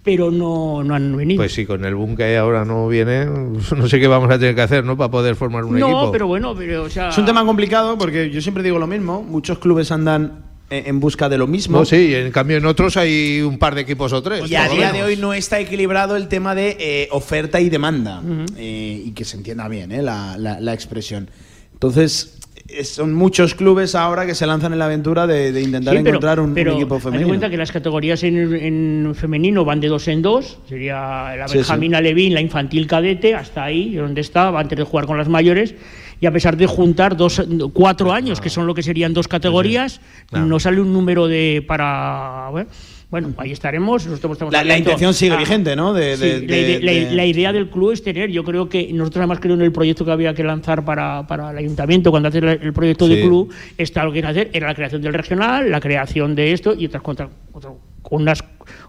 pero 0.04 0.32
no, 0.32 0.84
no 0.84 0.95
han 0.95 1.15
venido. 1.15 1.38
Pues 1.41 1.54
si 1.54 1.65
con 1.65 1.86
el 1.86 1.93
boom 1.95 2.15
que 2.15 2.24
hay 2.24 2.36
ahora 2.36 2.65
no 2.65 2.88
viene, 2.88 3.26
no 3.78 3.88
sé 3.88 4.00
qué 4.00 4.08
vamos 4.08 4.32
a 4.32 4.39
tener 4.39 4.56
que 4.56 4.62
hacer, 4.62 4.84
¿no? 4.84 4.97
Para 4.97 5.12
poder 5.12 5.36
formar 5.36 5.63
un 5.63 5.80
no, 5.80 5.86
equipo. 5.88 6.12
pero 6.12 6.28
bueno, 6.28 6.56
pero 6.56 6.84
o 6.84 6.89
sea, 6.89 7.10
Es 7.10 7.17
un 7.19 7.26
tema 7.26 7.45
complicado 7.45 7.97
porque 7.97 8.30
yo 8.32 8.41
siempre 8.41 8.63
digo 8.63 8.80
lo 8.80 8.88
mismo. 8.88 9.21
Muchos 9.21 9.60
clubes 9.60 9.91
andan 9.91 10.43
en 10.71 10.99
busca 10.99 11.27
de 11.29 11.38
lo 11.38 11.47
mismo. 11.47 11.79
No, 11.79 11.86
sí, 11.86 12.13
en 12.15 12.31
cambio 12.31 12.57
en 12.57 12.65
otros 12.65 12.97
hay 12.97 13.41
un 13.41 13.57
par 13.60 13.75
de 13.75 13.81
equipos 13.81 14.13
o 14.13 14.21
tres. 14.23 14.49
Y 14.49 14.55
a 14.55 14.67
día 14.69 14.91
de 14.93 15.03
hoy 15.03 15.17
no 15.17 15.34
está 15.34 15.60
equilibrado 15.60 16.15
el 16.15 16.27
tema 16.27 16.55
de 16.55 16.77
eh, 16.79 17.07
oferta 17.12 17.60
y 17.62 17.69
demanda. 17.69 18.21
Eh, 18.57 19.03
y 19.05 19.12
que 19.12 19.25
se 19.25 19.38
entienda 19.38 19.67
bien 19.67 19.91
eh, 19.91 20.01
la, 20.01 20.38
la- 20.38 20.60
la 20.60 20.73
expresión. 20.73 21.29
Entonces, 21.73 22.38
son 22.84 23.13
muchos 23.13 23.55
clubes 23.55 23.95
ahora 23.95 24.25
que 24.25 24.36
se 24.36 24.45
lanzan 24.45 24.73
en 24.73 24.79
la 24.79 24.86
aventura 24.86 25.27
de, 25.27 25.51
de 25.51 25.62
intentar 25.62 25.93
Sí, 25.95 25.99
pero- 26.03 26.10
encontrar 26.17 26.39
un, 26.39 26.57
equipo 26.57 26.99
femenino. 26.99 27.27
cuenta 27.27 27.49
que 27.49 27.57
las 27.57 27.71
categorías 27.71 28.23
en, 28.23 28.53
en 28.55 29.13
femenino 29.15 29.63
van 29.65 29.79
de 29.79 29.88
dos 29.88 30.07
en 30.07 30.21
dos, 30.21 30.60
sería 30.67 31.36
la 31.36 31.47
Sí, 31.47 31.57
Benjamina 31.57 32.01
Levín, 32.01 32.34
la 32.34 32.41
infantil 32.41 32.88
cadete, 32.88 33.36
hasta 33.36 33.63
ahí, 33.63 33.95
donde 33.95 34.21
está, 34.21 34.47
antes 34.57 34.77
de 34.77 34.84
jugar 34.84 35.05
con 35.05 35.17
las 35.17 35.27
mayores, 35.29 35.75
y 36.19 36.25
a 36.27 36.31
pesar 36.31 36.55
de 36.55 36.67
juntar 36.67 37.17
dos, 37.17 37.41
cuatro 37.73 38.13
años, 38.13 38.39
que 38.41 38.49
son 38.49 38.67
lo 38.67 38.73
que 38.75 38.84
serían 38.84 39.13
dos 39.13 39.27
categorías, 39.27 40.01
Claro. 40.29 40.45
no 40.45 40.60
sale 40.60 40.79
un 40.79 40.93
número 40.93 41.27
de 41.27 41.63
para... 41.67 42.47
Bueno, 42.51 42.69
bueno, 43.12 43.34
ahí 43.38 43.52
estaremos. 43.52 44.08
Nosotros 44.08 44.32
estamos 44.32 44.54
La- 44.54 44.63
la 44.63 44.78
intención 44.78 45.13
sigue 45.13 45.34
a- 45.36 45.38
vigente, 45.38 45.76
¿no? 45.76 45.93
De- 45.93 46.15
Sí, 46.15 46.24
de- 46.24 46.39
la, 46.39 46.56
de- 46.56 46.62
ide- 46.62 46.80
la- 46.82 46.91
de- 47.10 47.15
la 47.15 47.26
idea 47.26 47.52
del 47.54 47.69
club 47.69 47.91
es 47.91 48.02
tener, 48.02 48.32
yo 48.32 48.43
creo 48.45 48.69
que 48.69 48.91
nosotros 48.93 49.17
además 49.21 49.39
creo 49.41 49.54
en 49.56 49.62
el 49.62 49.71
proyecto 49.74 50.06
que 50.06 50.12
había 50.12 50.34
que 50.34 50.43
lanzar 50.45 50.86
para, 50.86 51.28
para 51.28 51.52
el 51.52 51.58
ayuntamiento, 51.58 52.10
cuando 52.10 52.30
hace 52.30 52.38
el, 52.39 52.71
proyecto 52.74 53.08
Sí. 53.08 53.15
de 53.15 53.21
club, 53.21 53.54
está 53.78 54.06
lo 54.06 54.13
que 54.13 54.19
hay 54.19 54.21
que 54.24 54.28
hacer, 54.30 54.50
era 54.54 54.67
la 54.67 54.76
creación 54.76 55.02
del 55.02 55.13
regional, 55.13 55.69
la 55.69 55.82
creación 55.82 56.36
de 56.36 56.54
esto 56.54 56.74
y 56.74 56.86
otras, 56.86 57.04
contra- 57.04 57.30
otras- 57.52 57.74
unas, 58.10 58.43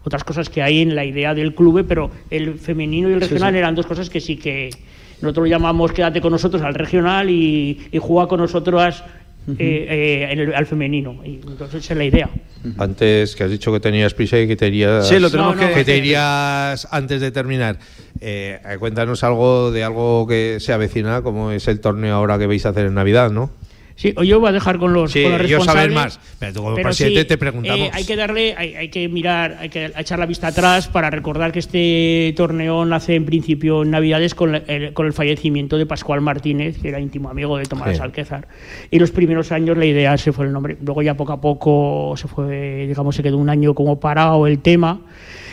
otras 0.04 0.22
cosas 0.24 0.48
que 0.48 0.62
hay 0.62 0.80
en 0.82 0.94
la 0.94 1.04
idea 1.04 1.34
del 1.34 1.54
club, 1.54 1.84
pero 1.88 2.10
el 2.30 2.54
femenino 2.60 3.10
y 3.10 3.14
el 3.14 3.20
regional 3.20 3.54
eran 3.56 3.74
dos 3.74 3.86
cosas 3.86 4.08
que 4.08 4.20
sí 4.20 4.36
que 4.36 4.70
nosotros 5.20 5.44
lo 5.46 5.50
llamamos 5.50 5.92
quédate 5.92 6.20
con 6.20 6.32
nosotros 6.32 6.62
al 6.62 6.74
regional 6.74 7.30
y, 7.30 7.78
y 7.92 7.98
juega 7.98 8.26
con 8.28 8.40
nosotros 8.40 9.02
eh, 9.48 9.56
eh, 9.58 10.28
en 10.30 10.38
el- 10.38 10.54
al 10.54 10.66
femenino. 10.66 11.20
Y 11.24 11.40
entonces 11.46 11.84
esa 11.84 11.94
es 11.94 11.98
la 11.98 12.04
idea. 12.04 12.30
Antes 12.78 13.34
que 13.34 13.42
has 13.44 13.50
dicho 13.50 13.72
que 13.72 13.80
tenías 13.80 14.14
prisa 14.14 14.38
y 14.38 14.46
que 14.46 14.54
te 14.56 14.68
irías, 14.68 15.08
Sí, 15.08 15.18
lo 15.18 15.30
tenemos 15.30 15.56
No, 15.56 15.62
no, 15.62 15.68
que, 15.68 15.74
que 15.74 15.84
te 15.84 15.96
irías 15.96 16.86
antes 16.92 17.20
de 17.20 17.30
terminar. 17.32 17.76
Eh, 18.20 18.60
eh, 18.64 18.76
cuéntanos 18.78 19.24
algo 19.24 19.72
de 19.72 19.82
algo 19.82 20.26
que 20.28 20.58
se 20.60 20.72
avecina, 20.72 21.22
como 21.22 21.50
es 21.50 21.66
el 21.66 21.80
torneo 21.80 22.14
ahora 22.14 22.38
que 22.38 22.46
vais 22.46 22.64
a 22.64 22.68
hacer 22.68 22.86
en 22.86 22.94
Navidad, 22.94 23.30
¿no? 23.32 23.50
Sí, 24.02 24.12
o 24.16 24.24
yo 24.24 24.40
voy 24.40 24.48
a 24.48 24.52
dejar 24.52 24.78
con 24.78 24.92
los, 24.92 25.12
Sí, 25.12 25.22
con 25.22 25.30
los 25.30 25.42
responsables. 25.42 25.94
más, 25.94 26.20
pero 26.40 26.52
tú 26.52 26.62
como 26.64 26.74
Pero 26.74 26.88
presidente 26.88 27.20
sí, 27.20 27.26
te 27.28 27.38
preguntamos. 27.38 27.86
eh, 27.86 27.90
hay 27.92 28.04
que 28.04 28.16
darle, 28.16 28.52
hay, 28.58 28.74
hay 28.74 28.88
que 28.88 29.08
mirar, 29.08 29.58
hay 29.60 29.68
que 29.68 29.92
echar 29.96 30.18
la 30.18 30.26
vista 30.26 30.48
atrás 30.48 30.88
para 30.88 31.08
recordar 31.08 31.52
que 31.52 31.60
este 31.60 32.34
torneo 32.36 32.84
nace 32.84 33.14
en 33.14 33.24
principio 33.26 33.84
en 33.84 33.92
Navidades 33.92 34.34
con, 34.34 34.56
el, 34.56 34.92
con 34.92 35.06
el 35.06 35.12
fallecimiento 35.12 35.78
de 35.78 35.86
Pascual 35.86 36.20
Martínez, 36.20 36.78
que 36.82 36.88
era 36.88 36.98
íntimo 36.98 37.28
amigo 37.30 37.56
de 37.56 37.64
Tomás 37.66 37.96
Sí. 37.96 38.02
Alquezar. 38.02 38.48
Y 38.90 38.98
los 38.98 39.12
primeros 39.12 39.52
años 39.52 39.78
la 39.78 39.84
idea 39.86 40.18
se 40.18 40.32
fue 40.32 40.46
el 40.46 40.52
nombre. 40.52 40.76
Luego 40.84 41.02
ya 41.02 41.14
poco 41.16 41.32
a 41.34 41.40
poco 41.40 42.14
se 42.16 42.26
fue, 42.26 42.86
digamos, 42.88 43.14
se 43.14 43.22
quedó 43.22 43.38
un 43.38 43.50
año 43.50 43.72
como 43.72 44.00
parado 44.00 44.48
el 44.48 44.58
tema. 44.58 45.00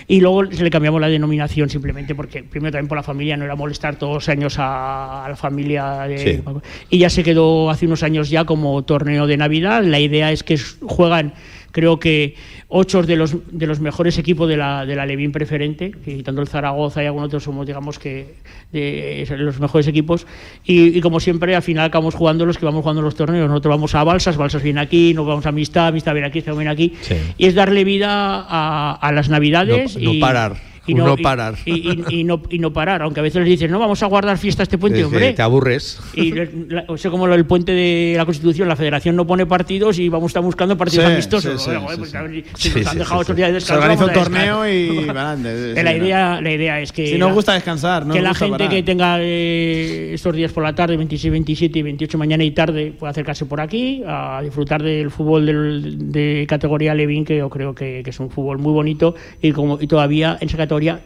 Y 0.09 0.21
luego 0.21 0.51
se 0.51 0.63
le 0.63 0.71
cambiamos 0.71 0.99
la 0.99 1.07
denominación 1.07 1.69
simplemente 1.69 2.15
porque, 2.15 2.41
primero 2.41 2.71
también 2.71 2.87
por 2.87 2.97
la 2.97 3.03
familia, 3.03 3.37
no 3.37 3.45
era 3.45 3.55
molestar 3.55 3.95
todos 3.95 4.15
los 4.15 4.29
años 4.29 4.57
a, 4.57 5.23
a 5.23 5.29
la 5.29 5.35
familia. 5.35 6.07
De, 6.07 6.17
Sí. 6.17 6.41
Y 6.89 6.97
ya 6.97 7.11
se 7.11 7.23
quedó 7.23 7.69
hace 7.69 7.85
unos 7.85 8.01
años 8.01 8.31
ya 8.31 8.43
como 8.43 8.83
torneo 8.83 9.27
de 9.27 9.37
Navidad. 9.37 9.83
La 9.83 9.99
idea 9.99 10.31
es 10.31 10.41
que 10.41 10.57
juegan, 10.81 11.33
creo 11.71 11.99
que, 11.99 12.35
ocho 12.67 13.03
de 13.03 13.15
los, 13.15 13.35
de 13.51 13.67
los 13.67 13.79
mejores 13.79 14.17
equipos 14.17 14.47
de 14.49 14.57
la, 14.57 14.85
de 14.85 14.95
la 14.95 15.05
Levín 15.05 15.31
preferente, 15.31 15.91
que 15.91 16.15
quitando 16.17 16.41
el 16.41 16.47
Zaragoza 16.47 17.03
y 17.03 17.05
algún 17.05 17.23
otro 17.23 17.39
somos, 17.39 17.65
digamos, 17.67 17.99
que 17.99 18.35
de 18.71 19.25
los 19.37 19.59
mejores 19.59 19.87
equipos. 19.87 20.25
Y, 20.63 20.97
y 20.97 21.01
como 21.01 21.19
siempre, 21.19 21.55
al 21.55 21.61
final 21.61 21.85
acabamos 21.85 22.15
jugando 22.15 22.45
los 22.45 22.57
que 22.57 22.65
vamos 22.65 22.81
jugando 22.81 23.01
los 23.01 23.15
torneos. 23.15 23.47
Nosotros 23.49 23.71
vamos 23.75 23.95
a 23.95 24.03
Balsas, 24.03 24.37
Balsas 24.37 24.63
viene 24.63 24.81
aquí, 24.81 25.13
nos 25.13 25.25
vamos 25.27 25.45
a 25.45 25.49
Amistad, 25.49 25.87
Amistad 25.87 26.13
viene 26.13 26.27
aquí, 26.27 26.41
Ceo 26.41 26.55
viene 26.55 26.71
aquí. 26.71 26.93
Sí. 27.01 27.15
Y 27.37 27.45
es 27.45 27.55
darle 27.55 27.83
vida 27.83 28.09
a, 28.47 28.97
a 29.01 29.11
las 29.11 29.29
Navidades. 29.29 29.95
No- 29.97 30.03
no 30.03 30.13
y, 30.13 30.19
parar. 30.19 30.68
Y 30.87 30.93
no 30.93 31.15
y- 31.17 31.21
parar. 31.23 31.55
Y, 31.65 31.73
y- 31.73 32.03
y 32.19 32.23
no, 32.23 32.41
y 32.49 32.59
no 32.59 32.71
parar, 32.73 33.01
aunque 33.01 33.19
a 33.19 33.23
veces 33.23 33.41
les 33.41 33.49
dices, 33.49 33.69
no, 33.71 33.79
vamos 33.79 34.01
a 34.03 34.07
guardar 34.07 34.37
fiesta 34.37 34.63
este 34.63 34.77
puente, 34.77 34.99
Es 34.99 35.07
que 35.07 35.15
hombre. 35.15 35.33
te 35.33 35.41
aburres. 35.41 35.99
Y 36.13 36.31
la- 36.33 36.85
o 36.87 36.97
sea, 36.97 37.11
como 37.11 37.27
lo 37.27 37.33
del 37.35 37.45
puente 37.45 37.71
de 37.73 38.13
la 38.17 38.25
Constitución, 38.25 38.67
la 38.67 38.75
Federación 38.75 39.15
no 39.15 39.25
pone 39.27 39.45
partidos 39.45 39.99
y 39.99 40.09
vamos 40.09 40.25
a 40.25 40.27
estar 40.29 40.43
buscando 40.43 40.77
partidos 40.77 41.05
Sí, 41.05 41.11
amistosos. 41.13 41.61
sí, 41.63 41.69
sí, 41.71 41.77
Bueno, 41.77 41.97
pues, 41.97 42.11
ver, 42.13 42.43
si 42.55 42.69
nos 42.79 42.87
han 42.87 42.97
dejado 42.97 43.23
sí. 43.23 43.33
días 43.33 43.53
de 43.53 43.61
Se 43.61 43.73
descanso. 43.73 43.81
organiza 43.81 44.05
un 44.05 44.13
torneo 44.13 44.67
y 44.69 45.05
la 45.83 45.93
idea, 45.95 46.41
la 46.41 46.51
idea 46.51 46.79
es 46.81 46.91
que 46.91 47.07
Si 47.07 47.17
nos 47.17 47.29
la- 47.29 47.35
gusta 47.35 47.53
descansar, 47.53 48.05
no 48.05 48.13
que 48.13 48.21
la 48.21 48.33
gente 48.33 48.57
parar. 48.57 48.69
que 48.69 48.83
tenga 48.83 49.17
eh, 49.19 50.11
estos 50.13 50.35
días 50.35 50.51
por 50.51 50.63
la 50.63 50.73
tarde, 50.73 50.97
26, 50.97 51.31
27 51.31 51.79
y 51.79 51.81
28 51.81 52.17
mañana 52.17 52.43
y 52.43 52.51
tarde, 52.51 52.93
pueda 52.97 53.11
acercarse 53.11 53.45
por 53.45 53.61
aquí 53.61 54.01
a 54.07 54.41
disfrutar 54.43 54.81
del 54.83 55.11
fútbol 55.11 55.45
del- 55.45 56.11
de 56.11 56.45
categoría 56.47 56.93
Levin, 56.93 57.25
que 57.25 57.37
yo 57.37 57.49
creo 57.49 57.73
que, 57.75 58.01
que 58.03 58.09
es 58.09 58.19
un 58.19 58.29
fútbol 58.29 58.57
muy 58.59 58.73
bonito 58.73 59.15
y, 59.41 59.51
como, 59.51 59.79
y 59.81 59.87
todavía 59.87 60.37
en 60.39 60.47
esa 60.47 60.57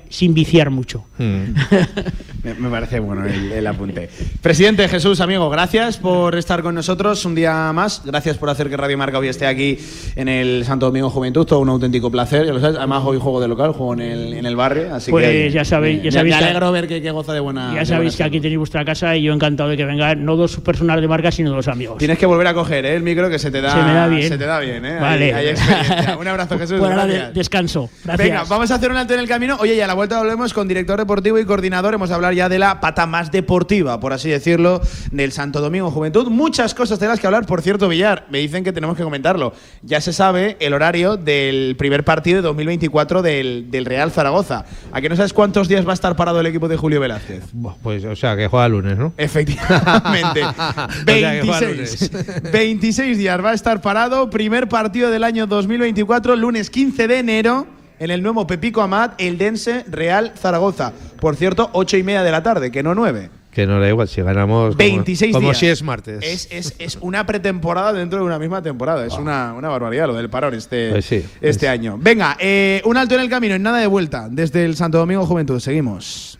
sin 0.10 0.34
viciar 0.34 0.70
mucho. 0.70 1.06
Mm. 1.18 1.54
Me, 2.44 2.54
me 2.56 2.70
parece 2.70 3.00
bueno 3.00 3.26
el, 3.26 3.54
el 3.54 3.66
apunte. 3.68 4.10
Presidente 4.42 4.86
Jesús, 4.90 5.22
amigo, 5.22 5.50
gracias 5.50 5.96
por 5.96 6.36
estar 6.36 6.62
con 6.62 6.76
nosotros 6.76 7.24
un 7.24 7.36
día 7.36 7.72
más. 7.72 8.02
Gracias 8.04 8.38
por 8.38 8.50
hacer 8.50 8.70
que 8.70 8.76
Radio 8.76 8.98
Marca 8.98 9.18
hoy 9.18 9.30
esté 9.30 9.48
aquí 9.48 9.78
en 10.18 10.28
el 10.28 10.66
Santo 10.66 10.88
Domingo 10.88 11.10
Juventud. 11.10 11.46
Todo 11.46 11.60
un 11.60 11.70
auténtico 11.70 12.12
placer. 12.12 12.46
Ya 12.46 12.52
lo 12.52 12.60
sabes. 12.60 12.76
Además, 12.76 13.02
hoy 13.06 13.18
juego 13.18 13.40
de 13.40 13.48
local, 13.48 13.72
juego 13.72 13.94
en 13.94 14.02
el, 14.02 14.34
en 14.34 14.46
el 14.46 14.58
barrio. 14.58 14.94
Así 14.94 15.10
Pues 15.10 15.26
que, 15.26 15.52
ya 15.52 15.64
sabéis- 15.64 16.00
ya 16.00 16.04
me- 16.04 16.12
sabéis 16.12 16.36
Me 16.36 16.40
que- 16.40 16.46
alegro 16.46 16.72
ver 16.74 16.88
que, 16.90 17.02
que 17.02 17.12
goza 17.12 17.32
de 17.32 17.40
buena. 17.40 17.74
ya 17.76 17.86
sabéis 17.86 18.12
buena 18.12 18.18
que 18.18 18.24
aquí 18.24 18.42
tenéis 18.42 18.58
vuestra 18.60 18.84
casa 18.84 19.16
y 19.16 19.24
yo 19.24 19.34
encantado 19.34 19.70
de 19.70 19.78
que 19.78 19.86
vengan 19.86 20.26
no 20.26 20.36
dos 20.36 20.58
personas 20.58 21.00
de 21.00 21.08
marca, 21.08 21.32
sino 21.32 21.52
dos 21.52 21.70
amigos. 21.70 21.98
Tienes 22.00 22.18
que 22.18 22.26
volver 22.26 22.48
a 22.48 22.54
coger 22.54 22.86
¿eh? 22.86 22.94
el 22.98 23.04
micro 23.04 23.30
que 23.30 23.40
se 23.40 23.52
te 23.52 23.62
da, 23.62 23.72
Se 23.72 23.82
me 23.82 23.94
da 23.94 24.08
bien. 24.10 24.28
Se 24.28 24.38
te 24.38 24.46
da 24.46 24.60
bien, 24.60 24.84
¿eh? 24.86 24.98
Vale. 25.00 25.34
Hay, 25.34 25.46
hay 25.46 25.52
experiencia. 25.54 26.18
Un 26.18 26.28
abrazo, 26.28 26.60
Jesús. 26.60 26.78
Por 26.78 26.92
ahora 26.92 27.06
de- 27.06 27.14
gracias. 27.14 27.34
descanso. 27.36 27.90
Gracias. 28.04 28.28
Venga, 28.28 28.44
vamos 28.50 28.70
a 28.70 28.76
hacer 28.76 28.92
un 28.92 28.98
alto 28.98 29.14
en 29.14 29.22
el 29.22 29.30
camino. 29.30 29.53
Oye, 29.60 29.76
y 29.76 29.82
a 29.82 29.88
la 29.88 29.94
vuelta 29.94 30.18
volvemos 30.20 30.54
con 30.54 30.68
director 30.68 30.98
deportivo 30.98 31.40
y 31.40 31.46
coordinador. 31.46 31.94
Hemos 31.94 32.12
a 32.12 32.16
hablar 32.16 32.34
ya 32.34 32.50
de 32.50 32.60
la 32.60 32.80
pata 32.80 33.06
más 33.06 33.32
deportiva, 33.32 34.00
por 34.00 34.14
así 34.14 34.30
decirlo, 34.30 34.82
del 35.12 35.32
Santo 35.32 35.62
Domingo 35.62 35.92
Juventud. 35.92 36.28
Muchas 36.30 36.74
cosas 36.74 37.00
de 37.00 37.08
las 37.08 37.20
que 37.20 37.28
hablar. 37.28 37.46
Por 37.46 37.62
cierto, 37.62 37.88
Villar, 37.88 38.26
me 38.30 38.40
dicen 38.40 38.64
que 38.64 38.74
tenemos 38.74 38.98
que 38.98 39.04
comentarlo. 39.04 39.54
Ya 39.82 40.02
se 40.02 40.14
sabe 40.14 40.58
el 40.60 40.74
horario 40.74 41.18
del 41.18 41.76
primer 41.78 42.04
partido 42.04 42.38
de 42.38 42.42
2024 42.44 43.22
del, 43.22 43.70
del 43.70 43.86
Real 43.86 44.12
Zaragoza. 44.12 44.66
¿A 44.92 45.02
que 45.02 45.10
no 45.10 45.16
sabes 45.16 45.34
cuántos 45.34 45.68
días 45.68 45.86
va 45.86 45.92
a 45.92 45.96
estar 45.96 46.16
parado 46.16 46.40
el 46.40 46.48
equipo 46.48 46.68
de 46.68 46.78
Julio 46.78 47.00
Velázquez? 47.00 47.44
Pues, 47.82 48.04
o 48.06 48.16
sea, 48.16 48.36
que 48.36 48.48
juega 48.48 48.68
lunes, 48.68 48.98
¿no? 48.98 49.14
Efectivamente. 49.18 50.42
que 51.06 51.42
juega 51.44 51.60
26, 51.60 52.12
26 52.52 53.18
días 53.18 53.44
va 53.44 53.52
a 53.52 53.54
estar 53.54 53.82
parado. 53.82 54.30
Primer 54.30 54.68
partido 54.68 55.10
del 55.10 55.24
año 55.24 55.48
2024, 55.48 56.36
lunes 56.36 56.70
15 56.70 57.08
de 57.08 57.20
enero, 57.20 57.68
en 58.00 58.12
el 58.12 58.22
nuevo 58.24 58.46
Pepico 58.48 58.82
Amat, 58.82 59.14
el 59.20 59.38
Dense 59.38 59.86
Real 59.90 60.34
Zaragoza. 60.38 60.94
Por 61.20 61.36
cierto, 61.36 61.70
8 61.74 61.98
y 61.98 62.04
media 62.04 62.24
de 62.24 62.32
la 62.32 62.44
tarde, 62.44 62.72
que 62.72 62.84
no 62.84 62.94
9. 62.96 63.30
Que 63.52 63.68
no 63.68 63.80
da 63.80 63.88
igual, 63.88 64.08
si 64.08 64.20
ganamos. 64.24 64.70
como- 64.76 64.78
26 64.78 65.32
como, 65.32 65.50
días. 65.50 65.58
si 65.60 65.68
es 65.68 65.84
martes. 65.84 66.24
Es, 66.24 66.48
es- 66.52 66.74
es 66.80 66.98
una 67.02 67.26
pretemporada 67.28 67.94
dentro 67.94 68.18
de 68.20 68.26
una 68.26 68.40
misma 68.40 68.64
temporada. 68.64 69.06
Es 69.06 69.14
una, 69.14 69.54
una 69.54 69.70
barbaridad 69.70 70.08
lo 70.08 70.16
del 70.16 70.28
parón 70.30 70.56
este, 70.56 70.90
Pues 70.90 71.06
sí, 71.06 71.24
este 71.40 71.68
es- 71.68 71.72
año. 71.72 71.98
Venga, 72.00 72.36
eh, 72.40 72.82
un 72.86 72.98
alto 72.98 73.14
en 73.14 73.22
el 73.22 73.30
camino, 73.30 73.54
en 73.54 73.62
nada 73.62 73.78
de 73.78 73.86
vuelta. 73.88 74.28
Desde 74.32 74.66
el 74.66 74.76
Santo 74.76 74.98
Domingo 74.98 75.26
Juventud, 75.28 75.60
seguimos. 75.60 76.40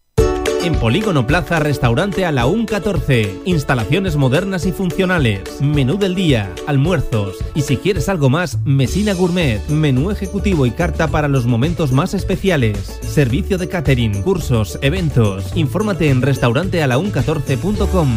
En 0.63 0.75
Polígono 0.75 1.25
Plaza, 1.25 1.59
restaurante 1.59 2.23
a 2.23 2.31
la 2.31 2.45
UN 2.45 2.67
14. 2.67 3.41
Instalaciones 3.45 4.15
modernas 4.15 4.67
y 4.67 4.71
funcionales. 4.71 5.59
Menú 5.59 5.97
del 5.97 6.13
día, 6.13 6.53
almuerzos. 6.67 7.37
Y 7.55 7.63
si 7.63 7.77
quieres 7.77 8.09
algo 8.09 8.29
más, 8.29 8.59
Mesina 8.63 9.15
Gourmet. 9.15 9.59
Menú 9.69 10.11
ejecutivo 10.11 10.67
y 10.67 10.71
carta 10.71 11.07
para 11.07 11.27
los 11.27 11.47
momentos 11.47 11.91
más 11.91 12.13
especiales. 12.13 12.77
Servicio 13.01 13.57
de 13.57 13.69
catering, 13.69 14.21
cursos, 14.21 14.77
eventos. 14.83 15.51
Infórmate 15.55 16.11
en 16.11 16.21
restaurantealaun14.com. 16.21 18.09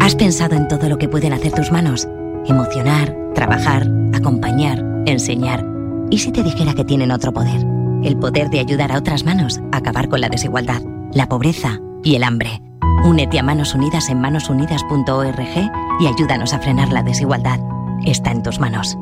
¿Has 0.00 0.14
pensado 0.14 0.54
en 0.54 0.68
todo 0.68 0.88
lo 0.88 0.98
que 0.98 1.08
pueden 1.08 1.32
hacer 1.32 1.50
tus 1.50 1.72
manos? 1.72 2.06
Emocionar, 2.46 3.16
trabajar, 3.34 3.90
acompañar, 4.14 4.84
enseñar. 5.06 5.66
¿Y 6.10 6.18
si 6.18 6.30
te 6.30 6.44
dijera 6.44 6.74
que 6.74 6.84
tienen 6.84 7.10
otro 7.10 7.32
poder? 7.32 7.69
El 8.02 8.16
poder 8.16 8.48
de 8.48 8.60
ayudar 8.60 8.92
a 8.92 8.98
otras 8.98 9.24
manos 9.24 9.60
a 9.72 9.78
acabar 9.78 10.08
con 10.08 10.20
la 10.20 10.28
desigualdad, 10.28 10.80
la 11.12 11.28
pobreza 11.28 11.78
y 12.02 12.14
el 12.14 12.24
hambre. 12.24 12.62
Únete 13.04 13.38
a 13.38 13.42
Manos 13.42 13.74
Unidas 13.74 14.08
en 14.08 14.20
manosunidas.org 14.20 15.70
y 16.00 16.06
ayúdanos 16.06 16.52
a 16.52 16.60
frenar 16.60 16.90
la 16.92 17.02
desigualdad. 17.02 17.60
Está 18.04 18.30
en 18.32 18.42
tus 18.42 18.58
manos. 18.58 18.96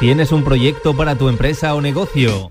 ¿Tienes 0.00 0.32
un 0.32 0.44
proyecto 0.44 0.94
para 0.94 1.16
tu 1.16 1.28
empresa 1.28 1.74
o 1.74 1.80
negocio? 1.80 2.50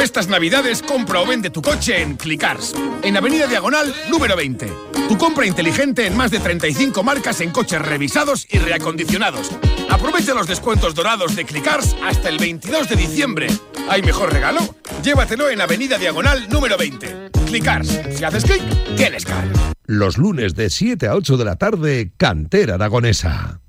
Estas 0.00 0.28
navidades 0.28 0.82
compra 0.82 1.20
o 1.20 1.26
vende 1.26 1.50
tu 1.50 1.60
coche 1.60 2.00
en 2.00 2.16
Clicars, 2.16 2.74
en 3.02 3.18
Avenida 3.18 3.46
Diagonal 3.46 3.94
número 4.08 4.34
20. 4.34 4.72
Tu 5.08 5.18
compra 5.18 5.44
inteligente 5.44 6.06
en 6.06 6.16
más 6.16 6.30
de 6.30 6.38
35 6.38 7.02
marcas 7.02 7.42
en 7.42 7.50
coches 7.50 7.82
revisados 7.82 8.46
y 8.50 8.58
reacondicionados. 8.58 9.50
Aprovecha 9.90 10.32
los 10.32 10.46
descuentos 10.46 10.94
dorados 10.94 11.36
de 11.36 11.44
Clicars 11.44 11.94
hasta 12.02 12.30
el 12.30 12.38
22 12.38 12.88
de 12.88 12.96
diciembre. 12.96 13.46
¿Hay 13.90 14.02
mejor 14.02 14.32
regalo? 14.32 14.74
Llévatelo 15.02 15.50
en 15.50 15.60
Avenida 15.60 15.98
Diagonal 15.98 16.48
número 16.48 16.78
20. 16.78 17.30
Clicars, 17.46 18.00
si 18.16 18.24
haces 18.24 18.44
clic, 18.44 18.62
tienes 18.96 19.26
car. 19.26 19.46
Los 19.84 20.16
lunes 20.16 20.54
de 20.54 20.70
7 20.70 21.08
a 21.08 21.14
8 21.14 21.36
de 21.36 21.44
la 21.44 21.56
tarde, 21.56 22.12
Cantera 22.16 22.76
Aragonesa. 22.76 23.59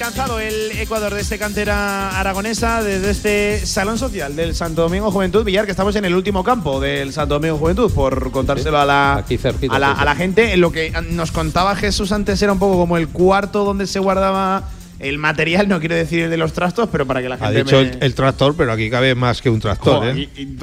Alcanzado 0.00 0.40
el 0.40 0.70
Ecuador 0.78 1.12
de 1.12 1.20
este 1.20 1.38
cantera 1.38 2.18
aragonesa 2.18 2.82
desde 2.82 3.10
este 3.10 3.66
Salón 3.66 3.98
Social 3.98 4.34
del 4.34 4.54
Santo 4.54 4.80
Domingo 4.80 5.10
Juventud 5.10 5.44
Villar, 5.44 5.66
que 5.66 5.72
estamos 5.72 5.94
en 5.94 6.06
el 6.06 6.14
último 6.14 6.42
campo 6.42 6.80
del 6.80 7.12
Santo 7.12 7.34
Domingo 7.34 7.58
Juventud, 7.58 7.92
por 7.92 8.30
contárselo 8.32 8.78
a 8.78 8.86
la, 8.86 9.16
Aquí 9.16 9.36
cerquita, 9.36 9.76
a 9.76 9.78
la, 9.78 9.88
sí, 9.88 9.94
sí. 9.96 10.00
a 10.00 10.04
la 10.06 10.16
gente. 10.16 10.56
Lo 10.56 10.72
que 10.72 10.90
nos 11.10 11.32
contaba 11.32 11.76
Jesús 11.76 12.12
antes 12.12 12.40
era 12.40 12.50
un 12.50 12.58
poco 12.58 12.78
como 12.78 12.96
el 12.96 13.08
cuarto 13.08 13.62
donde 13.62 13.86
se 13.86 13.98
guardaba 13.98 14.70
el 15.00 15.18
material, 15.18 15.68
no 15.68 15.80
quiero 15.80 15.94
decir 15.94 16.20
el 16.24 16.30
de 16.30 16.36
los 16.36 16.52
trastos, 16.52 16.88
pero 16.92 17.06
para 17.06 17.20
que 17.22 17.28
la 17.28 17.34
Ha 17.36 17.38
gente 17.38 17.64
dicho 17.64 17.76
me- 17.76 17.82
el, 17.88 17.98
el 18.00 18.14
tractor, 18.14 18.54
pero 18.56 18.72
aquí 18.72 18.88
cabe 18.90 19.14
más 19.14 19.40
que 19.42 19.50
un 19.50 19.58
tractor, 19.60 19.98
Joder, 19.98 20.16
¿eh? 20.16 20.28
y- 20.36 20.42
y- 20.42 20.56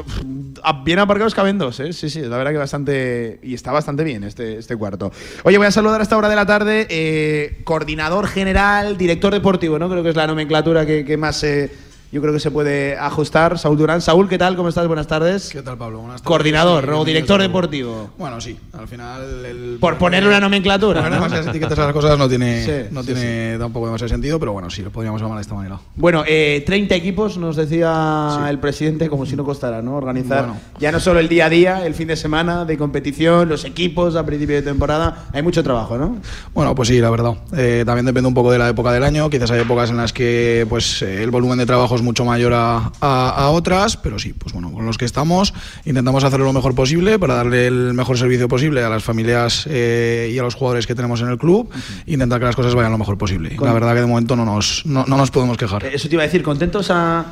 a- 0.64 0.84
bien 0.84 1.00
aparcados 1.00 1.34
caben 1.36 1.58
dos, 1.58 1.80
¿eh? 1.80 1.92
Sí, 1.94 2.10
sí, 2.10 2.22
la 2.22 2.38
verdad 2.38 2.52
que 2.52 2.58
bastante. 2.58 3.40
Y 3.44 3.54
está 3.54 3.72
bastante 3.72 4.04
bien 4.04 4.24
este, 4.24 4.58
este 4.58 4.76
cuarto. 4.76 5.12
Oye, 5.44 5.58
voy 5.58 5.68
a 5.68 5.72
saludar 5.72 6.00
a 6.00 6.04
esta 6.04 6.18
hora 6.18 6.30
de 6.30 6.36
la 6.36 6.46
tarde. 6.46 6.88
eh, 6.90 7.62
coordinador 7.64 8.28
general, 8.28 8.98
director 8.98 9.34
deportivo, 9.34 9.78
¿no? 9.80 9.90
Creo 9.90 10.04
que 10.04 10.10
es 10.10 10.16
la 10.16 10.28
nomenclatura 10.28 10.86
que, 10.86 11.04
que 11.06 11.18
más 11.18 11.44
eh, 11.44 11.70
yo 12.12 12.22
creo 12.22 12.34
que 12.34 12.40
se 12.40 12.52
puede 12.52 12.98
ajustar. 12.98 13.60
Saúl 13.60 13.78
Durán. 13.78 14.02
Saúl, 14.02 14.30
¿qué 14.30 14.38
tal? 14.38 14.56
¿Cómo 14.56 14.70
estás? 14.70 14.88
Buenas 14.88 15.08
tardes. 15.08 15.50
¿Qué 15.52 15.62
tal, 15.62 15.78
Pablo? 15.78 15.98
Buenas 16.00 16.22
tardes. 16.22 16.28
Coordinador, 16.28 16.84
Sí, 16.84 16.90
¿no? 16.90 17.04
bienvenidos 17.04 17.06
Director 17.08 17.42
deportivo. 17.42 18.10
Bueno, 18.18 18.40
sí, 18.40 18.58
al 18.74 18.88
final. 18.88 19.46
El, 19.46 19.78
Por 19.80 19.98
ponerle 19.98 20.30
una 20.30 20.40
nomenclatura. 20.40 21.02
Poner 21.02 21.12
¿no? 21.12 21.16
demasiadas 21.18 21.48
etiquetas 21.48 21.78
a 21.80 21.84
las 21.86 21.94
cosas 21.94 22.18
no 22.18 22.30
tiene, 22.30 22.64
Sí, 22.64 22.72
no 22.92 23.02
sí, 23.04 23.08
tiene 23.14 23.58
tampoco 23.60 23.88
demasiado 23.88 24.08
sentido, 24.10 24.40
pero 24.40 24.54
bueno, 24.54 24.70
sí, 24.70 24.82
lo 24.84 24.90
podríamos 24.90 25.22
llamar 25.22 25.38
de 25.38 25.42
esta 25.42 25.54
manera. 25.56 25.80
Bueno, 25.98 26.24
eh, 26.26 26.64
30 26.66 26.96
equipos, 26.96 27.38
nos 27.38 27.58
decía 27.58 28.46
el 28.50 28.60
presidente, 28.60 29.10
como 29.10 29.26
si 29.26 29.36
no 29.36 29.44
costara, 29.44 29.82
¿no? 29.82 29.96
Organizar 29.98 30.46
Bueno. 30.46 30.60
ya 30.80 30.94
no 30.94 31.02
solo 31.02 31.20
el 31.20 31.28
día 31.28 31.48
a 31.48 31.50
día, 31.50 31.86
el 31.86 31.94
fin 31.94 32.08
de 32.08 32.16
semana 32.16 32.64
de 32.64 32.78
competición, 32.78 33.50
los 33.50 33.66
equipos 33.66 34.16
a 34.16 34.26
principio 34.26 34.56
de 34.56 34.62
temporada. 34.62 35.26
Hay 35.34 35.42
mucho 35.42 35.62
trabajo, 35.62 35.98
¿no? 35.98 36.18
Bueno, 36.54 36.74
pues 36.74 36.88
sí, 36.88 37.00
la 37.02 37.10
verdad. 37.10 37.34
Eh, 37.56 37.84
también 37.86 38.06
depende 38.06 38.30
un 38.30 38.34
poco 38.34 38.52
de 38.52 38.60
la 38.60 38.70
época 38.70 38.94
del 38.94 39.04
año. 39.04 39.30
Quizás 39.30 39.52
hay 39.52 39.60
épocas 39.60 39.90
en 39.90 39.98
las 39.98 40.14
que 40.14 40.66
pues 40.70 41.02
el 41.02 41.32
volumen 41.32 41.58
de 41.58 41.66
trabajo 41.66 41.97
es 41.98 42.02
mucho 42.02 42.24
mayor 42.24 42.54
a, 42.54 42.92
a- 43.02 43.30
a 43.30 43.50
otras, 43.50 43.98
pero 43.98 44.18
sí, 44.18 44.34
pues 44.34 44.54
bueno, 44.54 44.72
con 44.72 44.86
los 44.86 44.98
que 44.98 45.06
estamos 45.06 45.54
intentamos 45.86 46.24
hacerlo 46.24 46.46
lo 46.46 46.54
mejor 46.54 46.74
posible 46.74 47.20
para 47.20 47.36
darle 47.36 47.68
el 47.68 47.94
mejor 47.94 48.18
servicio 48.18 48.48
posible 48.48 48.82
a 48.84 48.90
las 48.90 49.04
familias 49.04 49.68
eh, 49.70 50.32
y 50.34 50.40
a 50.40 50.44
los 50.44 50.56
jugadores 50.56 50.88
que 50.88 50.96
tenemos 50.96 51.20
en 51.22 51.28
el 51.28 51.38
club. 51.38 51.70
Intentar 52.06 52.40
que 52.40 52.46
las 52.46 52.56
cosas 52.56 52.74
vayan 52.76 52.92
lo 52.92 52.98
mejor 52.98 53.18
posible. 53.18 53.56
Con- 53.56 53.68
La 53.68 53.74
verdad 53.74 53.94
que 53.94 54.02
de 54.02 54.06
momento 54.08 54.36
no 54.36 54.46
nos, 54.46 54.86
no, 54.86 55.04
no 55.06 55.18
nos 55.18 55.32
podemos 55.32 55.58
quejar. 55.58 55.86
Eh, 55.86 55.92
Eso 55.94 56.08
te 56.08 56.16
iba 56.16 56.24
a 56.24 56.26
decir, 56.26 56.44
contentos 56.44 56.90
a, 56.92 57.26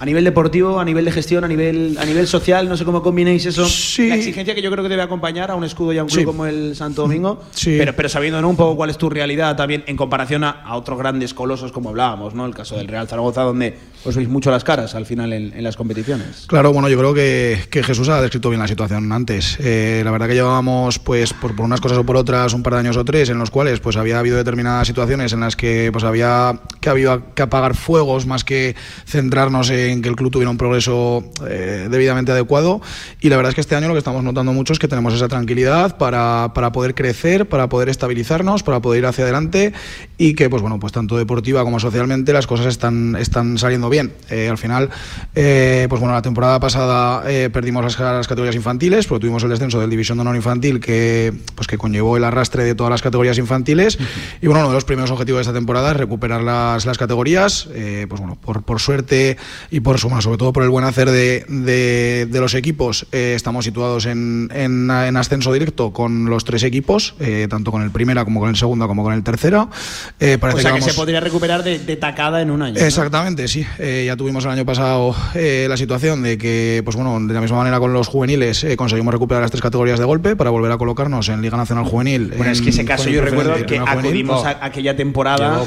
a 0.00 0.04
nivel 0.04 0.22
deportivo, 0.24 0.78
a 0.78 0.84
nivel 0.84 1.04
de 1.04 1.10
gestión, 1.10 1.42
a 1.44 1.48
nivel, 1.48 1.96
a 2.00 2.04
nivel 2.04 2.26
social, 2.28 2.68
no 2.68 2.76
sé 2.76 2.84
cómo 2.84 3.02
combinéis 3.02 3.46
eso. 3.46 3.62
La 3.62 4.14
exigencia 4.14 4.54
que 4.54 4.62
yo 4.62 4.70
creo 4.70 4.82
que 4.84 4.88
debe 4.88 5.02
acompañar 5.02 5.50
a 5.50 5.54
un 5.56 5.64
escudo 5.64 5.92
y 5.92 5.98
a 5.98 6.02
un 6.04 6.08
club 6.08 6.20
Sí. 6.20 6.24
como 6.24 6.46
el 6.46 6.76
Santo 6.76 7.02
Domingo, 7.02 7.42
Sí. 7.52 7.76
pero, 7.78 7.94
pero 7.96 8.08
sabiendo 8.08 8.40
¿no? 8.40 8.48
un 8.48 8.56
poco 8.56 8.76
cuál 8.76 8.90
es 8.90 8.98
tu 8.98 9.10
realidad 9.10 9.56
también 9.56 9.82
en 9.88 9.96
comparación 9.96 10.44
a, 10.44 10.50
a 10.50 10.76
otros 10.76 10.98
grandes 10.98 11.34
colosos 11.34 11.72
como 11.72 11.88
hablábamos, 11.88 12.32
¿no? 12.34 12.46
El 12.46 12.54
caso 12.54 12.76
del 12.76 12.86
Real 12.86 13.08
Zaragoza, 13.08 13.42
donde 13.42 13.76
os 14.04 14.16
veis 14.16 14.28
mucho 14.28 14.50
las 14.50 14.64
caras 14.64 14.94
al 14.94 15.06
final 15.06 15.32
en, 15.32 15.62
las 15.62 15.76
competiciones. 15.76 16.44
Claro, 16.46 16.72
bueno, 16.72 16.88
yo 16.88 16.98
creo 16.98 17.14
que, 17.14 17.82
Jesús 17.84 18.08
ha 18.08 18.20
descrito 18.20 18.50
bien 18.50 18.60
la 18.60 18.68
situación 18.68 19.10
antes. 19.12 19.56
Eh, 19.60 20.02
la 20.04 20.10
verdad 20.10 20.28
que 20.28 20.34
llevábamos, 20.34 20.98
pues, 20.98 21.32
por, 21.32 21.54
por 21.54 21.64
unas 21.64 21.80
cosas 21.80 21.98
o 21.98 22.04
por 22.04 22.16
otras, 22.16 22.52
un 22.54 22.62
par 22.62 22.74
de 22.74 22.80
años 22.80 22.96
o 22.96 23.04
tres, 23.04 23.28
en 23.30 23.38
los 23.38 23.50
cuales 23.50 23.80
pues 23.80 23.96
había 23.96 24.18
habido 24.18 24.36
determinadas 24.36 24.86
situaciones 24.86 25.32
en 25.32 25.40
las 25.40 25.56
que 25.56 25.90
pues 25.92 26.04
había 26.04 26.60
que 26.80 26.88
había 26.88 27.20
que 27.34 27.42
apagar 27.42 27.74
fuegos 27.74 28.26
más 28.26 28.44
que 28.44 28.76
centrarnos 29.06 29.70
en 29.70 30.02
que 30.02 30.08
el 30.08 30.16
club 30.16 30.30
tuviera 30.30 30.50
un 30.50 30.58
progreso 30.58 31.24
eh, 31.48 31.88
debidamente 31.90 32.32
adecuado. 32.32 32.80
Y 33.20 33.28
la 33.28 33.36
verdad 33.36 33.50
es 33.50 33.54
que 33.54 33.60
este 33.60 33.74
año 33.74 33.88
lo 33.88 33.94
que 33.94 33.98
estamos 33.98 34.22
notando 34.22 34.52
mucho 34.52 34.72
es 34.72 34.78
que 34.78 34.88
tenemos 34.88 35.14
esa 35.14 35.28
tranquilidad 35.28 35.96
para, 35.96 36.52
para 36.54 36.72
poder 36.72 36.94
crecer, 36.94 37.48
para 37.48 37.68
poder 37.68 37.88
estabilizarnos, 37.88 38.62
para 38.62 38.80
poder 38.80 39.00
ir 39.00 39.06
hacia 39.06 39.24
adelante 39.24 39.72
y 40.16 40.34
que, 40.34 40.48
pues 40.50 40.62
bueno, 40.62 40.78
pues 40.78 40.92
tanto 40.92 41.16
deportiva 41.16 41.64
como 41.64 41.80
socialmente 41.80 42.32
las 42.32 42.46
cosas 42.46 42.66
están, 42.66 43.16
están 43.16 43.58
saliendo 43.58 43.87
bien. 43.88 44.12
Eh, 44.30 44.48
al 44.48 44.58
final, 44.58 44.90
eh, 45.34 45.86
pues 45.88 46.00
bueno, 46.00 46.14
la 46.14 46.22
temporada 46.22 46.58
pasada 46.60 47.22
eh, 47.30 47.50
perdimos 47.52 47.82
las, 47.84 47.98
las 47.98 48.26
categorías 48.28 48.54
infantiles, 48.56 49.06
porque 49.06 49.22
tuvimos 49.22 49.42
el 49.44 49.50
descenso 49.50 49.80
del 49.80 49.90
División 49.90 50.18
de 50.18 50.22
Honor 50.22 50.36
Infantil 50.36 50.80
que, 50.80 51.32
pues 51.54 51.66
que 51.66 51.78
conllevó 51.78 52.16
el 52.16 52.24
arrastre 52.24 52.64
de 52.64 52.74
todas 52.74 52.90
las 52.90 53.02
categorías 53.02 53.38
infantiles. 53.38 53.98
Y 54.40 54.46
bueno, 54.46 54.60
uno 54.60 54.68
de 54.68 54.74
los 54.74 54.84
primeros 54.84 55.10
objetivos 55.10 55.38
de 55.38 55.42
esta 55.42 55.52
temporada 55.54 55.90
es 55.92 55.96
recuperar 55.96 56.42
las, 56.42 56.86
las 56.86 56.98
categorías. 56.98 57.68
Pues 58.08 58.20
bueno, 58.20 58.36
por, 58.40 58.62
por 58.62 58.80
suerte 58.80 59.36
y 59.70 59.80
por 59.80 59.98
suma, 59.98 60.20
sobre 60.20 60.38
todo 60.38 60.52
por 60.52 60.62
el 60.62 60.70
buen 60.70 60.84
hacer 60.84 61.10
de, 61.10 61.44
de, 61.48 62.26
de 62.30 62.40
los 62.40 62.54
equipos, 62.54 63.06
estamos 63.12 63.64
situados 63.64 64.06
en, 64.06 64.50
en, 64.54 64.90
en 64.90 65.16
ascenso 65.16 65.52
directo 65.52 65.92
con 65.92 66.26
los 66.26 66.44
tres 66.44 66.62
equipos, 66.62 67.14
tanto 67.48 67.70
con 67.70 67.82
el 67.82 67.90
primera 67.90 68.24
como 68.24 68.40
con 68.40 68.48
el 68.50 68.56
segunda 68.56 68.86
como 68.86 69.02
con 69.02 69.12
el 69.14 69.22
tercera. 69.22 69.68
Eh, 70.20 70.38
o 70.40 70.50
sea 70.52 70.56
que, 70.72 70.80
vamos- 70.80 70.84
se 70.84 70.94
podría 70.94 71.20
recuperar 71.20 71.62
de, 71.62 71.78
de 71.78 71.96
tacada 71.96 72.40
en 72.42 72.50
un 72.50 72.62
año. 72.62 72.78
¿no? 72.78 72.86
Exactamente, 72.86 73.48
sí. 73.48 73.66
Eh, 73.80 74.04
ya 74.06 74.16
tuvimos 74.16 74.44
el 74.44 74.50
año 74.50 74.64
pasado 74.66 75.14
eh, 75.34 75.66
la 75.68 75.76
situación 75.76 76.22
de 76.22 76.36
que, 76.36 76.82
pues 76.84 76.96
bueno, 76.96 77.18
de 77.26 77.32
la 77.32 77.40
misma 77.40 77.58
manera 77.58 77.78
con 77.78 77.92
los 77.92 78.08
juveniles 78.08 78.64
eh, 78.64 78.76
conseguimos 78.76 79.12
recuperar 79.14 79.40
las 79.42 79.52
tres 79.52 79.62
categorías 79.62 80.00
de 80.00 80.04
golpe 80.04 80.34
para 80.34 80.50
volver 80.50 80.72
a 80.72 80.78
colocarnos 80.78 81.28
en 81.28 81.40
Liga 81.42 81.56
Nacional 81.56 81.84
Juvenil. 81.84 82.32
Bueno, 82.36 82.50
es 82.50 82.60
que 82.60 82.70
ese 82.70 82.84
caso 82.84 83.08
yo 83.08 83.22
recuerdo 83.22 83.54
que 83.66 83.78
Juvenil. 83.78 83.98
acudimos 84.06 84.44
a 84.44 84.58
aquella 84.64 84.96
temporada 84.96 85.62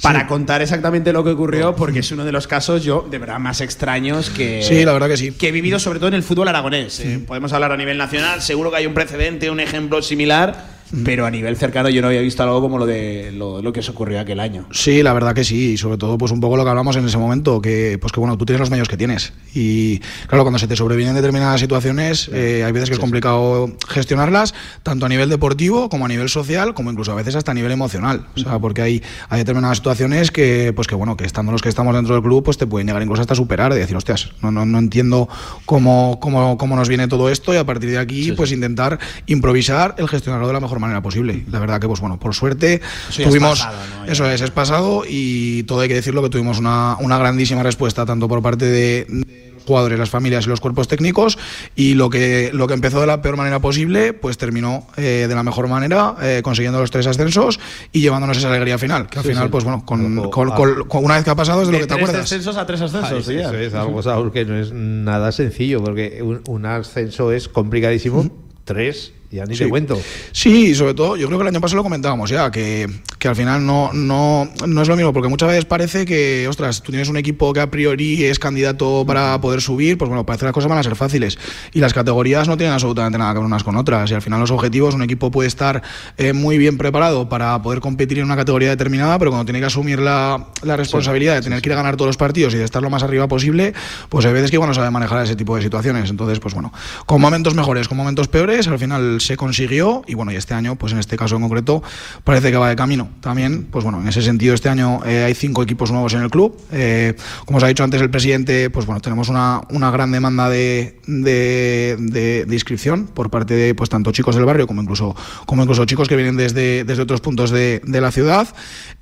para 0.00 0.26
contar 0.26 0.62
exactamente 0.62 1.12
lo 1.12 1.22
que 1.24 1.30
ocurrió, 1.30 1.74
porque 1.76 2.00
es 2.00 2.10
uno 2.12 2.24
de 2.24 2.32
los 2.32 2.46
casos, 2.46 2.82
yo, 2.82 3.06
de 3.10 3.18
verdad, 3.18 3.38
más 3.38 3.60
extraños 3.60 4.30
que, 4.30 4.62
Sí, 4.62 4.84
la 4.84 4.92
verdad 4.92 5.08
que 5.08 5.16
sí. 5.16 5.32
que 5.32 5.48
he 5.48 5.52
vivido, 5.52 5.78
sobre 5.78 5.98
todo 5.98 6.08
en 6.08 6.14
el 6.14 6.22
fútbol 6.22 6.48
aragonés. 6.48 7.00
Eh, 7.00 7.20
podemos 7.26 7.52
hablar 7.52 7.72
a 7.72 7.76
nivel 7.76 7.98
nacional, 7.98 8.40
seguro 8.42 8.70
que 8.70 8.78
hay 8.78 8.86
un 8.86 8.94
precedente, 8.94 9.50
un 9.50 9.60
ejemplo 9.60 10.00
similar, 10.02 10.81
pero 11.04 11.26
a 11.26 11.30
nivel 11.30 11.56
cercano 11.56 11.88
yo 11.88 12.02
no 12.02 12.08
había 12.08 12.20
visto 12.20 12.42
algo 12.42 12.60
como 12.60 12.78
lo 12.78 12.86
de 12.86 13.32
lo, 13.32 13.62
lo 13.62 13.72
que 13.72 13.82
se 13.82 13.90
ocurrió 13.90 14.20
aquel 14.20 14.40
año. 14.40 14.66
Sí, 14.70 15.02
la 15.02 15.12
verdad 15.12 15.34
que 15.34 15.44
sí, 15.44 15.72
y 15.72 15.76
sobre 15.76 15.96
todo 15.96 16.18
pues 16.18 16.32
un 16.32 16.40
poco 16.40 16.56
lo 16.56 16.64
que 16.64 16.70
hablamos 16.70 16.96
en 16.96 17.06
ese 17.06 17.18
momento, 17.18 17.60
que 17.60 17.98
pues 18.00 18.12
que 18.12 18.20
bueno, 18.20 18.36
tú 18.36 18.44
tienes 18.44 18.60
los 18.60 18.70
medios 18.70 18.88
que 18.88 18.96
tienes. 18.96 19.32
Y 19.54 20.00
claro, 20.26 20.44
cuando 20.44 20.58
se 20.58 20.66
te 20.66 20.76
sobrevienen 20.76 21.14
determinadas 21.14 21.60
situaciones, 21.60 22.28
eh, 22.32 22.62
hay 22.64 22.72
veces 22.72 22.90
que 22.90 22.94
es 22.94 23.00
complicado 23.00 23.70
gestionarlas, 23.88 24.54
tanto 24.82 25.06
a 25.06 25.08
nivel 25.08 25.28
deportivo 25.28 25.88
como 25.88 26.04
a 26.04 26.08
nivel 26.08 26.28
social, 26.28 26.74
como 26.74 26.90
incluso 26.90 27.12
a 27.12 27.14
veces 27.14 27.36
hasta 27.36 27.52
a 27.52 27.54
nivel 27.54 27.72
emocional, 27.72 28.26
o 28.36 28.40
sea, 28.40 28.58
porque 28.58 28.82
hay, 28.82 29.02
hay 29.28 29.38
determinadas 29.38 29.78
situaciones 29.78 30.30
que 30.30 30.72
pues 30.74 30.88
que 30.88 30.94
bueno, 30.94 31.16
que 31.16 31.24
estando 31.24 31.52
los 31.52 31.62
que 31.62 31.68
estamos 31.68 31.94
dentro 31.94 32.14
del 32.14 32.22
club, 32.22 32.44
pues 32.44 32.58
te 32.58 32.66
pueden 32.66 32.86
llegar 32.86 33.02
incluso 33.02 33.22
hasta 33.22 33.34
superar, 33.34 33.72
de 33.72 33.80
decir, 33.80 33.96
hostias, 33.96 34.32
no, 34.42 34.50
no, 34.50 34.66
no 34.66 34.78
entiendo 34.78 35.28
cómo, 35.64 36.18
cómo, 36.20 36.58
cómo 36.58 36.76
nos 36.76 36.88
viene 36.88 37.08
todo 37.08 37.30
esto 37.30 37.54
y 37.54 37.56
a 37.56 37.64
partir 37.64 37.90
de 37.90 37.98
aquí 37.98 38.32
pues 38.32 38.52
intentar 38.52 38.98
improvisar 39.26 39.94
el 39.98 40.08
gestionarlo 40.08 40.46
de 40.46 40.52
la 40.52 40.60
mejor 40.60 40.78
manera 40.78 40.81
posible. 41.02 41.44
La 41.50 41.58
verdad 41.58 41.80
que 41.80 41.86
pues 41.88 42.00
bueno, 42.00 42.18
por 42.18 42.34
suerte 42.34 42.80
Eso 43.08 43.18
ya 43.18 43.24
es 43.24 43.28
tuvimos 43.30 43.60
pasado, 43.60 43.78
¿no? 44.06 44.12
Eso 44.12 44.30
es, 44.30 44.40
es 44.40 44.50
pasado 44.50 45.02
y 45.08 45.62
todo 45.64 45.80
hay 45.80 45.88
que 45.88 45.94
decirlo 45.94 46.22
que 46.22 46.28
tuvimos 46.30 46.58
una, 46.58 46.96
una 47.00 47.18
grandísima 47.18 47.62
respuesta 47.62 48.04
tanto 48.06 48.28
por 48.28 48.42
parte 48.42 48.64
de, 48.66 49.06
de 49.08 49.52
los 49.54 49.62
jugadores, 49.64 49.96
las 49.98 50.10
familias 50.10 50.44
y 50.46 50.48
los 50.48 50.60
cuerpos 50.60 50.88
técnicos 50.88 51.38
y 51.76 51.94
lo 51.94 52.10
que, 52.10 52.50
lo 52.52 52.66
que 52.66 52.74
empezó 52.74 53.00
de 53.00 53.06
la 53.06 53.22
peor 53.22 53.36
manera 53.36 53.60
posible 53.60 54.12
pues 54.12 54.36
terminó 54.36 54.88
eh, 54.96 55.26
de 55.28 55.34
la 55.34 55.44
mejor 55.44 55.68
manera 55.68 56.16
eh, 56.20 56.40
consiguiendo 56.42 56.80
los 56.80 56.90
tres 56.90 57.06
ascensos 57.06 57.60
y 57.92 58.00
llevándonos 58.00 58.36
esa 58.38 58.48
alegría 58.48 58.76
final 58.76 59.06
que 59.08 59.18
al 59.20 59.24
Sí, 59.24 59.30
final 59.30 59.44
sí. 59.44 59.50
pues 59.52 59.62
bueno 59.62 59.84
con, 59.86 60.16
con- 60.30 60.50
con- 60.50 60.88
con 60.88 61.04
una 61.04 61.14
vez 61.14 61.22
que 61.24 61.30
ha 61.30 61.36
pasado 61.36 61.62
es 61.62 61.68
de, 61.68 61.72
lo 61.74 61.78
que 61.78 61.86
te 61.86 61.94
tres 61.94 62.02
acuerdas 62.02 62.22
descensos 62.28 62.56
a 62.56 62.66
tres 62.66 62.80
ascensos. 62.80 63.28
Ah, 63.28 63.32
eso 63.40 63.54
es 63.54 63.74
algo, 63.74 64.02
Saúl, 64.02 64.32
que 64.32 64.44
no 64.44 64.56
es 64.58 64.72
nada 64.72 65.30
sencillo, 65.30 65.80
porque 65.82 66.20
un, 66.22 66.40
un 66.48 66.66
ascenso 66.66 67.30
es 67.30 67.48
complicadísimo. 67.48 68.28
Tres, 68.64 69.12
ya 69.32 69.44
ni 69.46 69.56
Sí. 69.56 69.64
te 69.64 69.70
cuento. 69.70 70.00
Sí, 70.32 70.74
sobre 70.74 70.94
todo, 70.94 71.16
yo 71.16 71.26
creo 71.26 71.38
que 71.38 71.42
el 71.42 71.48
año 71.48 71.60
pasado 71.60 71.76
lo 71.78 71.82
comentábamos 71.82 72.30
ya, 72.30 72.50
que, 72.50 72.88
que 73.18 73.28
al 73.28 73.36
final 73.36 73.64
no, 73.66 73.90
no, 73.92 74.48
no 74.66 74.82
es 74.82 74.88
lo 74.88 74.96
mismo, 74.96 75.12
porque 75.12 75.28
muchas 75.28 75.48
veces 75.48 75.64
parece 75.64 76.04
que, 76.04 76.46
ostras, 76.48 76.82
tú 76.82 76.92
tienes 76.92 77.08
un 77.08 77.16
equipo 77.16 77.52
que 77.52 77.60
a 77.60 77.70
priori 77.70 78.24
es 78.24 78.38
candidato 78.38 79.04
para 79.06 79.40
poder 79.40 79.60
subir, 79.60 79.96
pues 79.98 80.08
bueno, 80.08 80.24
parece 80.26 80.40
que 80.40 80.46
las 80.46 80.54
cosas 80.54 80.68
van 80.68 80.78
a 80.78 80.82
ser 80.82 80.96
fáciles. 80.96 81.38
Y 81.72 81.80
las 81.80 81.92
categorías 81.94 82.48
no 82.48 82.56
tienen 82.56 82.74
absolutamente 82.74 83.18
nada 83.18 83.32
que 83.32 83.38
ver 83.38 83.46
unas 83.46 83.64
con 83.64 83.76
otras. 83.76 84.10
Y 84.10 84.14
al 84.14 84.22
final 84.22 84.40
los 84.40 84.50
objetivos, 84.50 84.94
un 84.94 85.02
equipo 85.02 85.30
puede 85.30 85.48
estar 85.48 85.82
eh, 86.18 86.32
muy 86.32 86.58
bien 86.58 86.76
preparado 86.78 87.28
para 87.28 87.60
poder 87.62 87.80
competir 87.80 88.18
en 88.18 88.24
una 88.24 88.36
categoría 88.36 88.70
determinada, 88.70 89.18
pero 89.18 89.30
cuando 89.30 89.44
tiene 89.46 89.60
que 89.60 89.66
asumir 89.66 89.98
la, 89.98 90.48
la 90.62 90.76
responsabilidad 90.76 91.34
de 91.34 91.42
tener 91.42 91.62
que 91.62 91.68
ir 91.68 91.72
a 91.72 91.76
ganar 91.76 91.96
todos 91.96 92.08
los 92.08 92.16
partidos 92.16 92.52
y 92.54 92.56
de 92.58 92.64
esestar 92.64 92.82
lo 92.82 92.90
más 92.90 93.02
arriba 93.02 93.28
posible, 93.28 93.72
pues 94.08 94.26
hay 94.26 94.32
veces 94.32 94.50
que 94.50 94.56
igual 94.56 94.68
no 94.68 94.74
sabe 94.74 94.90
manejar 94.90 95.22
ese 95.24 95.36
tipo 95.36 95.56
de 95.56 95.62
situaciones. 95.62 96.10
Entonces, 96.10 96.38
pues 96.40 96.52
bueno, 96.54 96.72
con 97.06 97.20
momentos 97.20 97.54
mejores, 97.54 97.88
con 97.88 97.96
momentos 97.96 98.28
peores, 98.28 98.68
al 98.68 98.78
final 98.78 99.20
se 99.26 99.36
consiguió 99.36 100.02
y 100.06 100.14
bueno, 100.14 100.32
y 100.32 100.36
este 100.36 100.54
año, 100.54 100.76
pues 100.76 100.92
en 100.92 100.98
este 100.98 101.16
caso 101.16 101.36
en 101.36 101.42
concreto, 101.42 101.82
parece 102.24 102.50
que 102.50 102.56
va 102.56 102.68
de 102.68 102.76
camino. 102.76 103.08
También, 103.20 103.64
pues 103.70 103.84
bueno, 103.84 104.00
en 104.00 104.08
ese 104.08 104.22
sentido, 104.22 104.54
este 104.54 104.68
año 104.68 105.00
eh, 105.04 105.24
hay 105.24 105.34
cinco 105.34 105.62
equipos 105.62 105.90
nuevos 105.90 106.14
en 106.14 106.22
el 106.22 106.30
club. 106.30 106.56
Eh, 106.72 107.14
como 107.46 107.58
os 107.58 107.64
ha 107.64 107.68
dicho 107.68 107.84
antes 107.84 108.00
el 108.00 108.10
presidente, 108.10 108.70
pues 108.70 108.86
bueno, 108.86 109.00
tenemos 109.00 109.28
una, 109.28 109.60
una 109.70 109.90
gran 109.90 110.10
demanda 110.12 110.48
de, 110.48 111.00
de, 111.06 111.96
de- 111.98 112.44
de 112.46 112.54
inscripción 112.54 113.06
por 113.06 113.30
parte 113.30 113.54
de 113.54 113.74
pues 113.74 113.88
tanto 113.90 114.10
chicos 114.12 114.34
del 114.34 114.44
barrio 114.44 114.66
como 114.66 114.82
incluso, 114.82 115.14
como 115.46 115.62
incluso 115.62 115.84
chicos 115.84 116.08
que 116.08 116.16
vienen 116.16 116.36
desde, 116.36 116.84
desde 116.84 117.02
otros 117.02 117.20
puntos 117.20 117.50
de, 117.50 117.80
la 117.84 118.10
ciudad. 118.10 118.48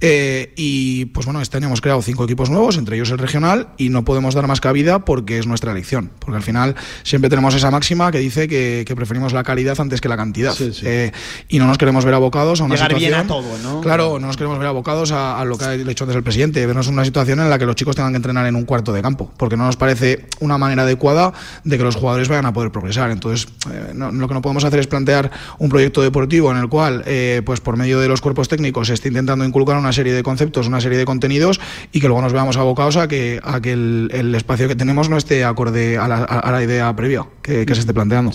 Eh, 0.01 0.53
y 0.57 1.07
pues 1.07 1.27
bueno, 1.27 1.41
este 1.41 1.57
año 1.57 1.67
hemos 1.69 1.81
creado 1.81 2.03
cinco 2.03 2.25
equipos 2.25 2.51
nuevos, 2.51 2.77
entre 2.77 2.97
ellos 2.97 3.11
el 3.11 3.19
regional, 3.19 3.69
y 3.79 3.89
no 3.89 4.05
podemos 4.05 4.35
dar 4.35 4.47
más 4.47 4.61
cabida 4.61 5.05
porque 5.05 5.39
es 5.39 5.47
nuestra 5.47 5.73
elección. 5.73 6.11
Porque 6.19 6.37
al 6.37 6.43
final 6.43 6.75
siempre 7.03 7.31
tenemos 7.31 7.55
esa 7.55 7.71
máxima 7.71 8.11
que 8.11 8.19
dice 8.19 8.49
que, 8.49 8.85
que 8.87 8.97
preferimos 8.97 9.33
la 9.33 9.43
calidad 9.43 9.81
antes 9.81 10.01
que 10.01 10.09
la 10.11 10.16
cantidad. 10.16 10.55
Eh, 10.83 11.11
y 11.49 11.59
no 11.59 11.66
nos 11.66 11.79
queremos 11.79 12.05
ver 12.05 12.12
abocados 12.14 12.61
a 12.61 12.64
una 12.64 12.75
Llegar 12.75 12.94
bien 12.94 13.12
situación. 13.12 13.25
a 13.25 13.29
todo, 13.29 13.59
¿no? 13.75 13.81
Claro, 13.81 14.18
no 14.18 14.27
nos 14.27 14.37
queremos 14.37 14.59
ver 14.59 14.68
abocados 14.68 15.12
a, 15.12 15.40
a 15.40 15.44
lo 15.44 15.57
que 15.57 15.64
ha 15.64 15.70
dicho 15.73 16.05
antes 16.05 16.16
el 16.16 16.23
presidente, 16.23 16.64
vernos 16.66 16.87
en 16.88 16.94
una 16.94 17.05
situación 17.05 17.40
en 17.40 17.49
la 17.51 17.59
que 17.59 17.66
los 17.66 17.77
chicos 17.77 17.96
tengan 17.96 18.12
que 18.12 18.16
entrenar 18.16 18.46
en 18.46 18.57
un 18.57 18.64
cuarto 18.64 18.92
de 18.92 19.01
campo, 19.03 19.33
porque 19.37 19.57
no 19.57 19.64
nos 19.64 19.77
parece 19.77 20.27
una 20.40 20.59
manera 20.59 20.83
adecuada 20.83 21.33
de 21.64 21.79
que 21.79 21.85
los 21.85 21.96
jugadores 21.96 22.29
vayan 22.29 22.46
a 22.46 22.53
poder 22.53 22.70
progresar. 22.70 23.11
Entonces, 23.11 23.49
eh, 23.73 23.92
no- 23.94 24.11
lo 24.12 24.29
que 24.29 24.35
no 24.35 24.42
podemos 24.42 24.64
hacer 24.64 24.81
es 24.81 24.87
plantear 24.87 25.31
un 25.59 25.68
proyecto 25.68 26.03
deportivo 26.03 26.51
en 26.51 26.59
el 26.59 26.68
cual, 26.68 27.03
eh, 27.07 27.42
pues 27.44 27.61
por 27.61 27.77
medio 27.77 28.01
de 28.01 28.09
los 28.09 28.20
cuerpos 28.20 28.49
técnicos, 28.49 28.88
se 28.88 28.94
esté 28.94 29.09
intentando 29.09 29.44
inculcar 29.44 29.77
una 29.77 29.92
serie 29.92 30.12
de 30.12 30.23
conceptos, 30.23 30.66
una 30.66 30.81
serie 30.81 30.99
de 30.99 31.05
contenidos 31.05 31.61
y 31.92 32.01
que 32.01 32.07
luego 32.09 32.23
nos 32.23 32.33
veamos 32.33 32.57
abocados 32.57 32.96
a 32.96 33.09
que, 33.09 33.40
a 33.42 33.61
que 33.61 33.73
el, 33.73 34.11
el 34.12 34.35
espacio 34.35 34.68
que 34.68 34.75
tenemos 34.77 35.09
no 35.09 35.16
esté 35.16 35.44
acorde 35.44 35.99
a 35.99 36.09
la, 36.09 36.16
a- 36.16 36.40
a 36.40 36.53
la 36.53 36.62
idea 36.62 36.94
previa 36.96 37.27
que, 37.42 37.64
que 37.66 37.75
se 37.75 37.81
esté 37.81 37.94
planteando. 37.94 38.33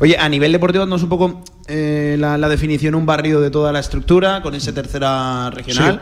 Oye, 0.00 0.16
a 0.18 0.28
nivel 0.28 0.52
deportivo, 0.52 0.86
no 0.86 0.98
es 1.08 1.12
un 1.12 1.18
poco 1.18 1.42
eh, 1.68 2.16
la, 2.18 2.36
la 2.38 2.48
definición, 2.48 2.94
un 2.94 3.06
barrido 3.06 3.40
de 3.40 3.50
toda 3.50 3.72
la 3.72 3.80
estructura 3.80 4.42
con 4.42 4.54
ese 4.54 4.72
tercera 4.72 5.50
regional, 5.50 6.00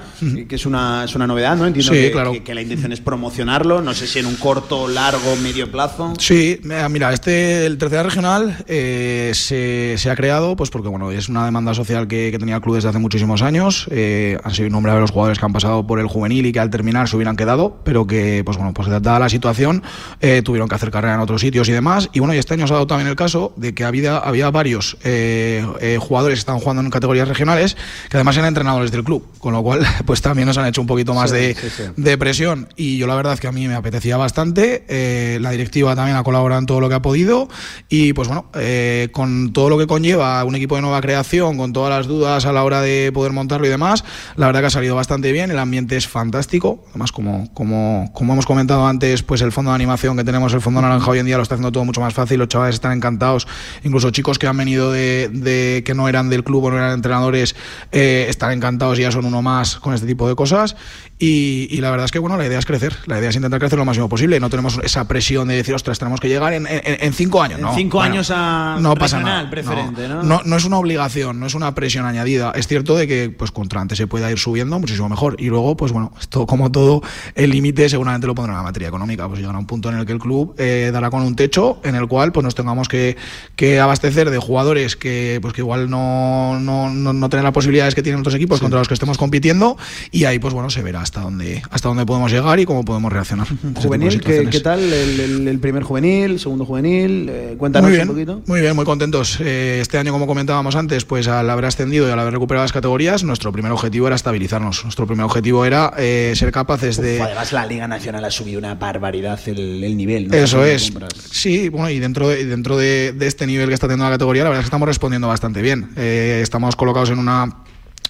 que 0.49 0.55
es 0.55 0.65
una, 0.67 1.05
es 1.05 1.15
una 1.15 1.27
novedad, 1.27 1.57
¿no? 1.57 1.67
Entiendo 1.67 1.93
Sí, 1.93 1.99
que, 2.01 2.11
claro. 2.13 2.33
que- 2.33 2.43
que 2.43 2.55
la 2.55 2.63
intención 2.63 2.93
es 2.93 3.01
promocionarlo, 3.01 3.83
no 3.83 3.93
sé 3.95 4.07
si 4.07 4.19
en 4.21 4.27
un 4.27 4.37
corto, 4.37 4.87
largo, 4.89 5.35
medio 5.43 5.71
plazo. 5.71 6.13
Sí, 6.19 6.61
mira, 6.91 7.13
este, 7.13 7.67
el 7.67 7.79
tercera 7.79 8.03
regional 8.05 8.65
eh, 8.69 9.33
se, 9.35 9.95
se 9.99 10.11
ha 10.11 10.17
creado 10.17 10.55
pues 10.57 10.71
porque 10.71 10.89
bueno, 10.89 11.11
es 11.11 11.29
una 11.29 11.45
demanda 11.45 11.75
social 11.75 12.07
que, 12.09 12.31
que 12.31 12.39
tenía 12.39 12.57
el 12.57 12.61
club 12.63 12.77
desde 12.77 12.89
hace 12.89 12.99
muchísimos 12.99 13.43
años. 13.43 13.87
Eh, 13.91 14.39
han 14.45 14.55
sido 14.55 14.69
innumerables 14.69 15.03
los 15.03 15.11
jugadores 15.11 15.39
que 15.39 15.45
han 15.47 15.53
pasado 15.53 15.87
por 15.87 15.99
el 16.01 16.07
juvenil 16.07 16.47
y 16.47 16.53
que 16.53 16.61
al 16.61 16.71
terminar 16.71 17.09
se 17.09 17.17
hubieran 17.17 17.37
quedado, 17.37 17.79
pero 17.85 18.07
que, 18.07 18.43
pues 18.45 18.57
bueno, 18.57 18.73
pues 18.73 18.89
dada 18.89 19.19
la 19.19 19.29
situación, 19.29 19.83
eh, 20.21 20.43
tuvieron 20.43 20.69
que 20.69 20.75
hacer 20.77 20.91
carrera 20.91 21.15
en 21.15 21.21
otros 21.21 21.41
sitios 21.41 21.69
y 21.69 21.73
demás. 21.73 22.09
Y 22.13 22.21
bueno, 22.21 22.35
y 22.35 22.39
este 22.39 22.55
año 22.55 22.67
se 22.67 22.73
ha 22.73 22.77
dado 22.77 22.87
también 22.87 23.09
el 23.09 23.17
caso 23.17 23.53
de 23.57 23.75
que 23.75 23.85
había, 23.85 24.19
había 24.19 24.51
varios 24.51 24.97
eh, 25.05 25.56
eh, 25.81 25.99
jugadores 26.01 26.37
que 26.37 26.41
estaban 26.41 26.61
jugando 26.61 26.83
en 26.83 26.91
categorías 26.91 27.29
regionales 27.29 27.77
que 28.09 28.17
además 28.17 28.37
eran 28.37 28.49
entrenadores 28.49 28.91
del 28.91 29.05
club, 29.05 29.25
con 29.39 29.53
lo 29.53 29.63
cual, 29.63 29.81
pues 30.07 30.23
también 30.23 30.47
nos 30.47 30.59
han 30.59 30.67
hecho 30.67 30.81
un 30.81 30.87
poquito 30.87 31.15
más 31.15 31.31
Sí, 31.31 31.37
de, 31.37 31.55
sí, 31.55 31.69
sí. 31.77 31.83
de 31.97 32.19
presión 32.19 32.69
y 32.77 32.99
yo 32.99 33.07
la 33.07 33.15
verdad 33.15 33.39
que 33.39 33.47
a 33.49 33.53
mí 33.53 33.67
me 33.69 33.75
apetecía 33.75 34.17
bastante. 34.17 34.85
eh, 34.89 35.39
la 35.41 35.51
directiva 35.51 35.95
también 35.95 36.17
ha 36.17 36.23
colaborado 36.23 36.59
en 36.61 36.67
todo 36.67 36.81
lo 36.81 36.89
que 36.89 36.95
ha 36.95 37.03
podido 37.03 37.49
y 37.89 38.13
pues 38.13 38.29
bueno, 38.29 38.47
eh, 38.55 39.09
con 39.13 39.53
todo 39.53 39.69
lo 39.71 39.79
que 39.79 39.87
conlleva 39.87 40.43
un 40.45 40.55
equipo 40.55 40.77
de 40.77 40.83
nueva 40.83 41.01
creación, 41.01 41.57
con 41.57 41.73
todas 41.73 41.91
las 41.91 42.07
dudas 42.07 42.47
a 42.47 42.53
la 42.53 42.65
hora 42.65 42.81
de 42.81 43.11
poder 43.13 43.33
montarlo 43.33 43.67
y 43.67 43.71
demás, 43.71 44.05
la 44.37 44.47
verdad 44.47 44.61
que 44.61 44.67
ha 44.67 44.71
salido 44.71 44.95
bastante 44.95 45.33
bien, 45.33 45.51
el 45.51 45.59
ambiente 45.59 45.97
es 45.97 46.07
fantástico, 46.09 46.85
además 46.91 47.13
como, 47.13 47.53
como, 47.55 48.11
como 48.15 48.33
hemos 48.33 48.47
comentado 48.47 48.87
antes, 48.87 49.23
pues 49.23 49.41
el 49.43 49.53
fondo 49.53 49.71
de 49.71 49.75
animación 49.77 50.17
que 50.17 50.25
tenemos, 50.25 50.53
el 50.55 50.61
fondo 50.61 50.81
naranja 50.83 51.11
hoy 51.11 51.19
en 51.19 51.27
día 51.27 51.37
lo 51.37 51.43
está 51.43 51.55
haciendo 51.55 51.73
todo 51.73 51.85
mucho 51.85 52.01
más 52.01 52.15
fácil, 52.15 52.39
los 52.39 52.49
chavales 52.49 52.75
están 52.75 52.93
encantados, 52.93 53.47
incluso 53.85 54.11
chicos 54.11 54.39
que 54.39 54.47
han 54.47 54.57
venido 54.57 54.91
de, 54.93 55.29
de- 55.33 55.46
que 55.47 55.95
no 55.95 56.09
eran 56.09 56.29
del 56.31 56.45
club 56.45 56.65
o 56.65 56.71
no 56.71 56.77
eran 56.79 56.93
entrenadores, 56.93 57.55
eh, 57.93 58.27
están 58.29 58.53
encantados 58.53 58.99
y 58.99 59.03
ya 59.03 59.11
son 59.13 59.25
uno 59.25 59.43
más 59.43 59.77
con 59.77 59.95
este 59.95 60.07
tipo 60.07 60.29
de 60.29 60.35
cosas 60.35 60.77
y, 61.19 61.69
y 61.71 61.81
la 61.81 61.91
verdad 61.91 62.05
es 62.05 62.11
que 62.13 62.19
bueno, 62.19 62.37
la 62.37 62.47
idea 62.47 62.59
es 62.59 62.67
crecer, 62.67 62.95
la 63.07 63.19
idea 63.19 63.31
es 63.31 63.37
intentar 63.37 63.59
crecer 63.61 63.79
lo 63.79 63.85
máximo 63.85 64.09
posible, 64.09 64.39
no 64.41 64.51
tenemos 64.51 64.79
esa 64.83 65.07
presión 65.09 65.49
de 65.49 65.55
decir, 65.57 65.75
ostras, 65.75 65.99
tenemos 65.99 66.21
que 66.21 66.29
llegar 66.29 66.53
en, 66.53 66.67
en- 66.67 66.81
en 66.85 67.13
cinco 67.13 67.43
años. 67.43 67.59
En 67.59 67.65
no, 67.65 67.75
cinco 67.75 67.99
bueno, 67.99 68.13
años 68.15 68.31
a 68.35 68.77
no 68.81 68.95
pasa 68.95 69.17
regional 69.19 69.37
nada. 69.39 69.51
preferente, 69.51 70.09
¿no? 70.09 70.23
No, 70.23 70.41
no 70.45 70.57
es 70.57 70.65
una 70.65 70.79
obligación, 70.79 71.41
no 71.41 71.47
es 71.47 71.55
una 71.55 71.75
presión 71.75 72.05
añadida. 72.07 72.53
Es 72.55 72.67
cierto 72.67 72.97
de 72.97 73.07
que 73.07 73.31
pues 73.31 73.51
contra 73.51 73.81
antes 73.81 73.97
se 73.99 74.07
pueda 74.07 74.31
ir 74.31 74.39
subiendo 74.39 74.79
muchísimo 74.79 75.09
mejor. 75.09 75.37
Y 75.39 75.47
luego, 75.47 75.77
pues 75.77 75.93
bueno, 75.93 76.13
esto 76.21 76.47
como 76.47 76.71
todo, 76.71 77.03
el 77.35 77.51
límite 77.51 77.89
seguramente 77.89 78.27
lo 78.27 78.35
pondrá 78.35 78.53
en 78.55 78.59
la 78.59 78.63
materia 78.65 78.89
económica. 78.89 79.27
Pues 79.29 79.41
llegará 79.41 79.59
un 79.59 79.67
punto 79.67 79.89
en 79.91 79.97
el 79.99 80.07
que 80.07 80.13
el 80.13 80.19
club 80.19 80.55
eh, 80.59 80.91
dará 80.93 81.11
con 81.11 81.23
un 81.23 81.35
techo 81.37 81.81
en 81.85 81.95
el 81.95 82.07
cual 82.09 82.33
pues 82.33 82.45
nos 82.45 82.55
tengamos 82.55 82.89
que, 82.89 83.17
que 83.57 83.81
abastecer 83.81 84.31
de 84.31 84.39
jugadores 84.39 84.97
que 84.97 85.36
pues 85.41 85.55
que 85.55 85.61
igual 85.61 85.89
no, 85.91 86.59
no, 86.61 86.91
no, 86.91 87.13
no 87.13 87.29
tienen 87.29 87.45
las 87.45 87.53
posibilidades 87.53 87.95
que 87.95 88.03
tienen 88.03 88.21
otros 88.21 88.35
equipos 88.35 88.61
contra 88.61 88.79
los 88.79 88.89
que 88.89 88.95
estemos 88.95 89.19
compitiendo. 89.19 89.77
Y 90.11 90.25
ahí, 90.25 90.39
pues 90.39 90.55
bueno, 90.55 90.71
se 90.71 90.83
verá 90.83 91.01
hasta 91.03 91.21
dónde, 91.21 91.63
hasta 91.71 91.89
dónde 91.89 92.05
podemos 92.07 92.31
llegar 92.31 92.59
y 92.61 92.65
cómo 92.65 92.85
podemos 92.85 93.13
reaccionar. 93.13 93.47
Juvenil, 93.77 94.21
¿qué, 94.21 94.61
tal? 94.61 94.81
El, 94.81 95.21
el- 95.21 95.49
el 95.49 95.59
primer 95.61 95.83
juvenil, 95.83 96.33
el 96.33 96.41
segundo 96.41 96.65
juvenil, 96.65 97.29
eh, 97.31 97.55
cuéntanos 97.59 97.89
Muy 97.89 97.97
bien, 97.97 98.09
un 98.09 98.15
poquito. 98.15 98.43
muy 98.47 98.61
bien, 98.61 98.75
muy 98.77 98.85
contentos. 98.85 99.39
Eh, 99.41 99.79
este 99.81 99.99
año, 99.99 100.13
como 100.13 100.27
comentábamos 100.27 100.75
antes, 100.77 101.05
pues 101.05 101.29
al 101.29 101.49
haber 101.51 101.65
ascendido 101.67 102.09
y 102.09 102.11
al 102.11 102.19
haber 102.19 102.33
recuperado 102.33 102.65
las 102.65 102.73
categorías, 102.73 103.23
nuestro 103.25 103.53
primer 103.53 103.73
objetivo 103.73 104.07
era 104.07 104.17
estabilizarnos. 104.17 104.83
Nuestro 104.85 105.07
primer 105.07 105.25
objetivo 105.25 105.65
era 105.65 105.93
eh, 105.99 106.33
ser 106.37 106.53
capaces 106.53 106.97
de... 107.01 107.21
Además, 107.21 107.53
la 107.53 107.67
Liga 107.67 107.87
Nacional 107.89 108.25
ha 108.25 108.31
subido 108.31 108.59
una 108.59 108.75
barbaridad 108.75 109.39
el, 109.47 109.83
el 109.85 109.97
nivel. 109.97 110.29
¿no? 110.29 110.35
Eso 110.37 110.65
es. 110.65 110.93
Sí, 111.31 111.69
bueno, 111.69 111.91
y 111.91 111.99
dentro 111.99 112.29
de, 112.29 112.45
dentro 112.47 112.77
de, 112.77 113.13
de 113.13 113.27
este 113.27 113.47
nivel 113.47 113.69
que 113.69 113.75
está 113.75 113.87
teniendo 113.87 114.05
la 114.05 114.11
categoría, 114.13 114.43
la 114.45 114.51
verdad 114.51 114.61
es 114.61 114.65
que 114.65 114.69
estamos 114.69 114.87
respondiendo 114.89 115.16
bastante 115.25 115.63
bien. 115.63 115.91
Eh, 115.97 116.41
estamos 116.43 116.77
colocados 116.77 117.11
en 117.11 117.19
una 117.19 117.65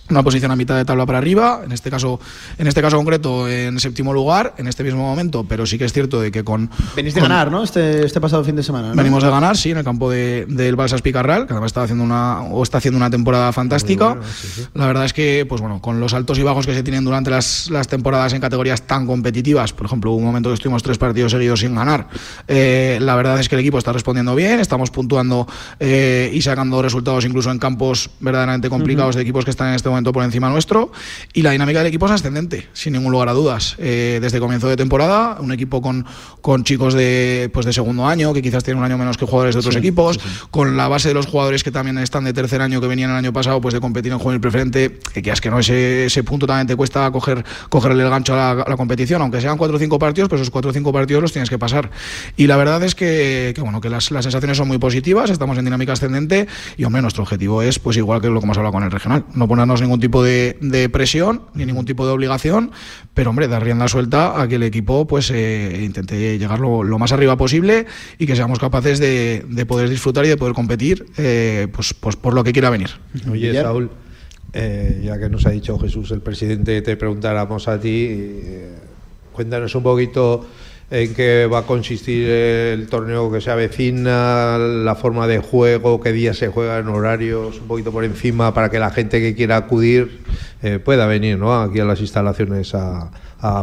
una 0.09 0.23
posición 0.23 0.53
a 0.53 0.57
mitad 0.57 0.77
de 0.77 0.85
tabla 0.85 1.05
para 1.05 1.19
arriba, 1.19 1.63
en 1.65 1.73
este 1.73 1.91
caso, 1.91 2.21
en 2.59 2.69
este 2.69 2.81
caso 2.81 2.97
concreto 2.97 3.49
en 3.49 3.81
séptimo 3.81 4.13
lugar, 4.15 4.55
en 4.57 4.69
este 4.69 4.85
mismo 4.85 5.03
momento, 5.03 5.45
pero 5.49 5.67
sí 5.67 5.79
que 5.79 5.85
es 5.85 5.93
cierto 5.93 6.21
de 6.21 6.31
que 6.31 6.45
con 6.45 6.71
Venís 6.95 7.13
de 7.15 7.21
con- 7.21 7.29
ganar, 7.29 7.51
¿no? 7.51 7.65
Este, 7.65 8.07
este 8.07 8.21
pasado 8.21 8.45
fin 8.45 8.55
de 8.55 8.63
semana. 8.63 8.91
¿no? 8.91 8.95
Venimos 8.95 9.25
de 9.25 9.31
ganar, 9.31 9.57
sí, 9.57 9.73
en 9.73 9.79
el 9.79 9.85
campo 9.85 10.09
de- 10.09 10.47
del 10.49 10.77
Balsas 10.77 11.03
Picarral, 11.03 11.47
que 11.49 11.55
además 11.55 11.71
está 11.71 11.83
haciendo 11.83 12.05
una, 12.05 12.43
o 12.43 12.63
está 12.63 12.79
haciendo 12.79 12.99
una 12.99 13.11
temporada 13.11 13.53
fantástica. 13.53 14.17
La 14.75 14.87
verdad 14.87 15.07
es 15.07 15.13
que, 15.13 15.45
pues 15.49 15.61
bueno, 15.61 15.81
con 15.81 15.99
los 15.99 16.15
altos 16.15 16.39
y 16.39 16.45
bajos 16.45 16.67
que 16.67 16.75
se 16.75 16.85
tienen 16.85 17.05
durante 17.05 17.31
las, 17.33 17.69
las 17.71 17.89
temporadas 17.89 18.33
en 18.33 18.41
categorías 18.41 18.83
tan 18.83 19.07
competitivas, 19.09 19.73
por 19.73 19.87
ejemplo, 19.87 20.13
hubo 20.13 20.19
un 20.19 20.25
momento 20.27 20.51
que 20.51 20.55
estuvimos 20.55 20.85
tres 20.85 20.99
partidos 20.99 21.33
seguidos 21.33 21.59
sin 21.59 21.75
ganar. 21.75 22.07
eh, 22.47 22.99
la 23.01 23.17
verdad 23.17 23.41
es 23.41 23.49
que 23.49 23.57
el 23.57 23.61
equipo 23.61 23.79
está 23.79 23.93
respondiendo 23.93 24.37
bien, 24.37 24.61
estamos 24.61 24.93
puntuando 24.93 25.49
eh, 25.81 26.31
y 26.33 26.43
sacando 26.43 26.81
resultados 26.81 27.25
incluso 27.25 27.51
en 27.51 27.59
campos 27.59 28.09
verdaderamente 28.21 28.69
complicados 28.71 29.17
de 29.17 29.23
equipos 29.23 29.45
que 29.45 29.51
están 29.51 29.67
en 29.71 29.75
este 29.77 29.89
momento 29.89 30.13
por 30.13 30.25
encima 30.25 30.49
nuestro. 30.49 30.91
Y 31.33 31.43
la 31.43 31.53
dinámica 31.53 31.79
del 31.79 31.89
equipo 31.89 32.07
es 32.07 32.13
ascendente, 32.13 32.69
sin 32.73 32.95
ningún 32.95 33.13
lugar 33.13 33.29
a 33.29 33.33
dudas. 33.33 33.77
Eh, 33.79 34.19
desde 34.21 34.41
comienzo 34.41 34.69
de 34.69 34.77
temporada, 34.77 35.39
un 35.41 35.53
equipo 35.53 35.81
con, 35.81 36.05
con 36.41 36.65
chicos 36.65 36.95
de, 36.95 37.51
pues 37.53 37.67
de 37.67 37.73
segundo 37.73 38.07
año, 38.07 38.33
que 38.33 38.43
quizás 38.43 38.65
tienen 38.65 38.81
un 38.81 38.85
año 38.85 38.99
menos 38.99 39.17
que 39.17 39.27
jugadores 39.27 39.55
de 39.55 39.61
otros 39.61 39.75
Sí, 39.75 39.81
equipos, 39.81 40.19
con 40.51 40.77
la 40.77 40.89
base 40.89 41.09
de 41.09 41.15
los 41.15 41.27
jugadores 41.27 41.63
que 41.63 41.71
también 41.71 41.99
están 41.99 42.25
de 42.25 42.33
tercer 42.33 42.63
año, 42.63 42.81
que 42.81 42.87
venían 42.87 43.11
el 43.11 43.17
año 43.17 43.33
pasado 43.33 43.61
pues 43.61 43.75
de 43.75 43.81
competir 43.81 44.13
en 44.13 44.19
juvenil 44.19 44.41
preferente, 44.41 44.99
que 45.13 45.23
quieras 45.23 45.41
que 45.41 45.51
no, 45.51 45.59
ese, 45.59 46.07
ese 46.07 46.23
punto 46.25 46.47
también 46.47 46.67
te 46.67 46.77
cuesta 46.77 47.11
coger, 47.11 47.45
cogerle 47.69 48.05
el 48.05 48.11
gancho 48.11 48.33
a 48.33 48.37
la, 48.37 48.63
a 48.63 48.71
la 48.71 48.77
competición, 48.77 49.21
aunque 49.21 49.41
sean 49.41 49.59
cuatro 49.59 49.77
o 49.77 49.81
cinco 49.81 49.99
partidos, 49.99 50.29
pues 50.29 50.41
esos 50.41 50.51
cuatro 50.51 50.71
o 50.71 50.75
cinco 50.75 50.93
partidos 50.93 51.23
los 51.23 51.33
tienes 51.33 51.51
que 51.51 51.59
pasar. 51.59 51.91
Y 52.37 52.47
la 52.47 52.57
verdad 52.57 52.83
es 52.85 52.95
que, 52.95 53.53
que, 53.55 53.61
bueno, 53.61 53.81
que 53.81 53.91
las, 53.91 54.11
las 54.11 54.25
sensaciones 54.25 54.57
son 54.57 54.69
muy 54.69 54.79
positivas, 54.79 55.31
estamos 55.31 55.59
en 55.59 55.65
dinámica 55.65 55.93
ascendente 55.93 56.47
y 56.77 56.85
hombre, 56.85 57.03
nuestro 57.03 57.23
objetivo 57.23 57.61
es, 57.63 57.79
pues 57.79 57.97
igual 57.97 58.21
que 58.21 58.29
lo 58.29 58.41
que 58.41 58.47
hemos 58.47 58.57
hablado 58.57 58.73
con 58.73 58.85
el 58.85 58.91
regional, 58.91 59.25
no 59.35 59.47
ponernos 59.67 59.81
ningún 59.81 59.99
tipo 59.99 60.23
de, 60.23 60.57
de 60.61 60.89
presión 60.89 61.43
ni 61.55 61.67
ningún 61.67 61.85
tipo 61.85 62.07
de 62.07 62.13
obligación, 62.13 62.71
pero 63.15 63.31
hombre, 63.31 63.49
dar 63.49 63.65
rienda 63.65 63.89
suelta 63.89 64.41
a 64.41 64.47
que 64.47 64.55
el 64.55 64.63
equipo 64.63 65.07
pues 65.09 65.31
eh, 65.33 65.83
intente 65.83 66.39
llegar 66.39 66.61
lo, 66.61 66.85
lo 66.85 66.99
más 66.99 67.11
arriba 67.11 67.37
posible 67.37 67.87
y 68.19 68.27
que 68.27 68.37
seamos 68.37 68.61
capaces 68.61 69.01
de, 69.01 69.45
de 69.49 69.67
poder 69.67 69.89
disfrutar 69.89 70.25
y 70.25 70.29
de 70.29 70.37
poder 70.37 70.55
competir 70.55 71.07
eh, 71.17 71.67
pues, 71.73 71.95
pues 71.95 72.15
por 72.15 72.33
lo 72.33 72.45
que 72.45 72.53
quiera 72.53 72.71
venir. 72.71 72.91
Oye, 73.29 73.53
Saúl, 73.61 73.91
eh, 74.53 75.03
ya 75.05 75.19
que 75.19 75.29
nos 75.29 75.45
ha 75.47 75.51
dicho 75.51 75.77
Jesús, 75.81 76.13
el 76.13 76.21
presidente, 76.21 76.81
te 76.83 76.97
preguntáramos 76.97 77.67
a 77.67 77.81
ti, 77.81 78.07
eh, 78.09 78.75
cuéntanos 79.33 79.75
un 79.75 79.83
poquito 79.83 80.47
en 80.91 81.15
qué 81.15 81.49
va 81.53 81.59
a 81.59 81.63
consistir 81.63 82.29
el 82.29 82.87
torneo 82.89 83.31
que 83.31 83.41
se 83.41 83.51
avecina, 83.51 84.57
la 84.59 84.95
forma 84.95 85.27
de 85.27 85.39
juego, 85.39 86.01
qué 86.01 86.13
días 86.13 86.37
se 86.37 86.49
juegan, 86.49 86.89
horarios, 86.89 87.59
un 87.61 87.67
poquito 87.67 87.91
por 87.91 88.05
encima 88.05 88.55
para 88.55 88.71
que 88.71 88.79
la 88.79 88.91
gente 88.91 89.21
que 89.21 89.35
quiera 89.35 89.57
acudir 89.57 90.21
eh, 90.63 90.79
pueda 90.79 91.07
venir 91.07 91.39
aquí 91.43 91.81
a 91.81 91.85
las 91.85 92.01
instalaciones 92.01 92.75
a, 92.75 93.11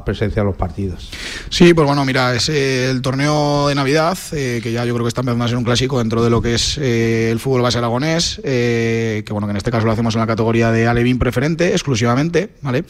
presenciar 0.06 0.46
los 0.46 0.56
partidos. 0.56 1.10
Sí, 1.50 1.74
pues 1.74 1.86
bueno, 1.86 2.06
mira, 2.06 2.34
es 2.34 2.48
eh, 2.48 2.90
el 2.90 3.02
torneo 3.02 3.68
de 3.68 3.76
Navidad, 3.76 4.18
eh, 4.32 4.62
que 4.64 4.72
ya 4.72 4.86
yo 4.86 4.94
creo 4.94 5.04
que 5.04 5.10
está 5.10 5.22
empezando 5.22 5.44
a 5.44 5.48
ser 5.48 5.58
un 5.58 5.64
clásico 5.64 6.00
dentro 6.00 6.24
de 6.24 6.30
lo 6.30 6.42
que 6.42 6.56
es 6.56 6.78
eh, 6.78 7.30
el 7.32 7.40
fútbol 7.40 7.64
base 7.64 7.80
aragonés, 7.80 8.40
que 8.44 9.26
bueno, 9.32 9.48
que 9.48 9.52
en 9.52 9.58
este 9.58 9.72
caso 9.72 9.86
lo 9.86 9.92
hacemos 9.92 10.16
en 10.16 10.22
la 10.22 10.28
categoría 10.28 10.72
de 10.72 10.88
Alevín 10.88 11.20
preferente, 11.20 11.72
exclusivamente, 11.72 12.50
¿vale? 12.62 12.86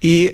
Y 0.00 0.30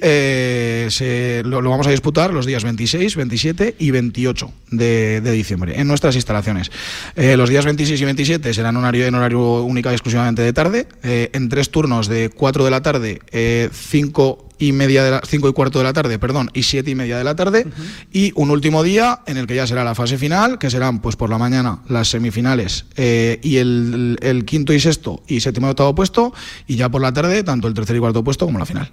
lo, 1.44 1.62
vamos 1.62 1.86
a 1.86 1.90
disputar 1.90 2.32
los 2.34 2.46
días 2.46 2.64
26, 2.64 3.16
27 3.16 3.76
y 3.78 3.90
28 3.90 4.52
de, 4.70 5.20
diciembre 5.20 5.80
en 5.80 5.88
nuestras 5.88 6.14
instalaciones. 6.14 6.70
Los 7.16 7.48
días 7.48 7.64
26 7.64 8.00
y 8.00 8.04
27 8.04 8.54
serán 8.54 8.76
horario, 8.76 9.06
en 9.06 9.14
horario 9.14 9.62
única 9.62 9.90
y 9.90 9.94
exclusivamente 9.94 10.42
de 10.42 10.52
tarde, 10.52 10.86
en 11.02 11.48
tres 11.48 11.70
turnos 11.70 12.08
de 12.08 12.28
4 12.28 12.64
de 12.64 12.70
la 12.70 12.82
tarde, 12.82 12.91
5 13.00 14.48
y 14.62 14.72
media 14.72 15.02
de 15.02 15.10
la, 15.10 15.20
cinco 15.26 15.48
y 15.48 15.52
cuarto 15.52 15.78
de 15.78 15.84
la 15.84 15.92
tarde, 15.92 16.18
perdón, 16.18 16.50
y 16.54 16.62
siete 16.62 16.90
y 16.90 16.94
media 16.94 17.18
de 17.18 17.24
la 17.24 17.34
tarde, 17.34 17.66
y 18.12 18.32
un 18.36 18.50
último 18.50 18.82
día 18.84 19.20
en 19.26 19.36
el 19.36 19.46
que 19.46 19.56
ya 19.56 19.66
será 19.66 19.82
la 19.82 19.94
fase 19.94 20.18
final, 20.18 20.58
que 20.58 20.70
serán 20.70 21.00
pues 21.00 21.16
por 21.16 21.30
la 21.30 21.38
mañana 21.38 21.80
las 21.88 22.08
semifinales 22.08 22.84
eh, 22.96 23.40
y 23.42 23.56
el, 23.56 24.18
el 24.22 24.44
quinto 24.44 24.72
y 24.72 24.78
sexto 24.78 25.22
y 25.26 25.40
séptimo 25.40 25.66
y 25.66 25.70
octavo 25.70 25.94
puesto, 25.94 26.32
y 26.68 26.76
ya 26.76 26.88
por 26.88 27.02
la 27.02 27.12
tarde 27.12 27.42
tanto 27.42 27.66
el 27.66 27.74
tercer 27.74 27.96
y 27.96 27.98
cuarto 27.98 28.22
puesto 28.22 28.46
como 28.46 28.60
la 28.60 28.66
final. 28.66 28.92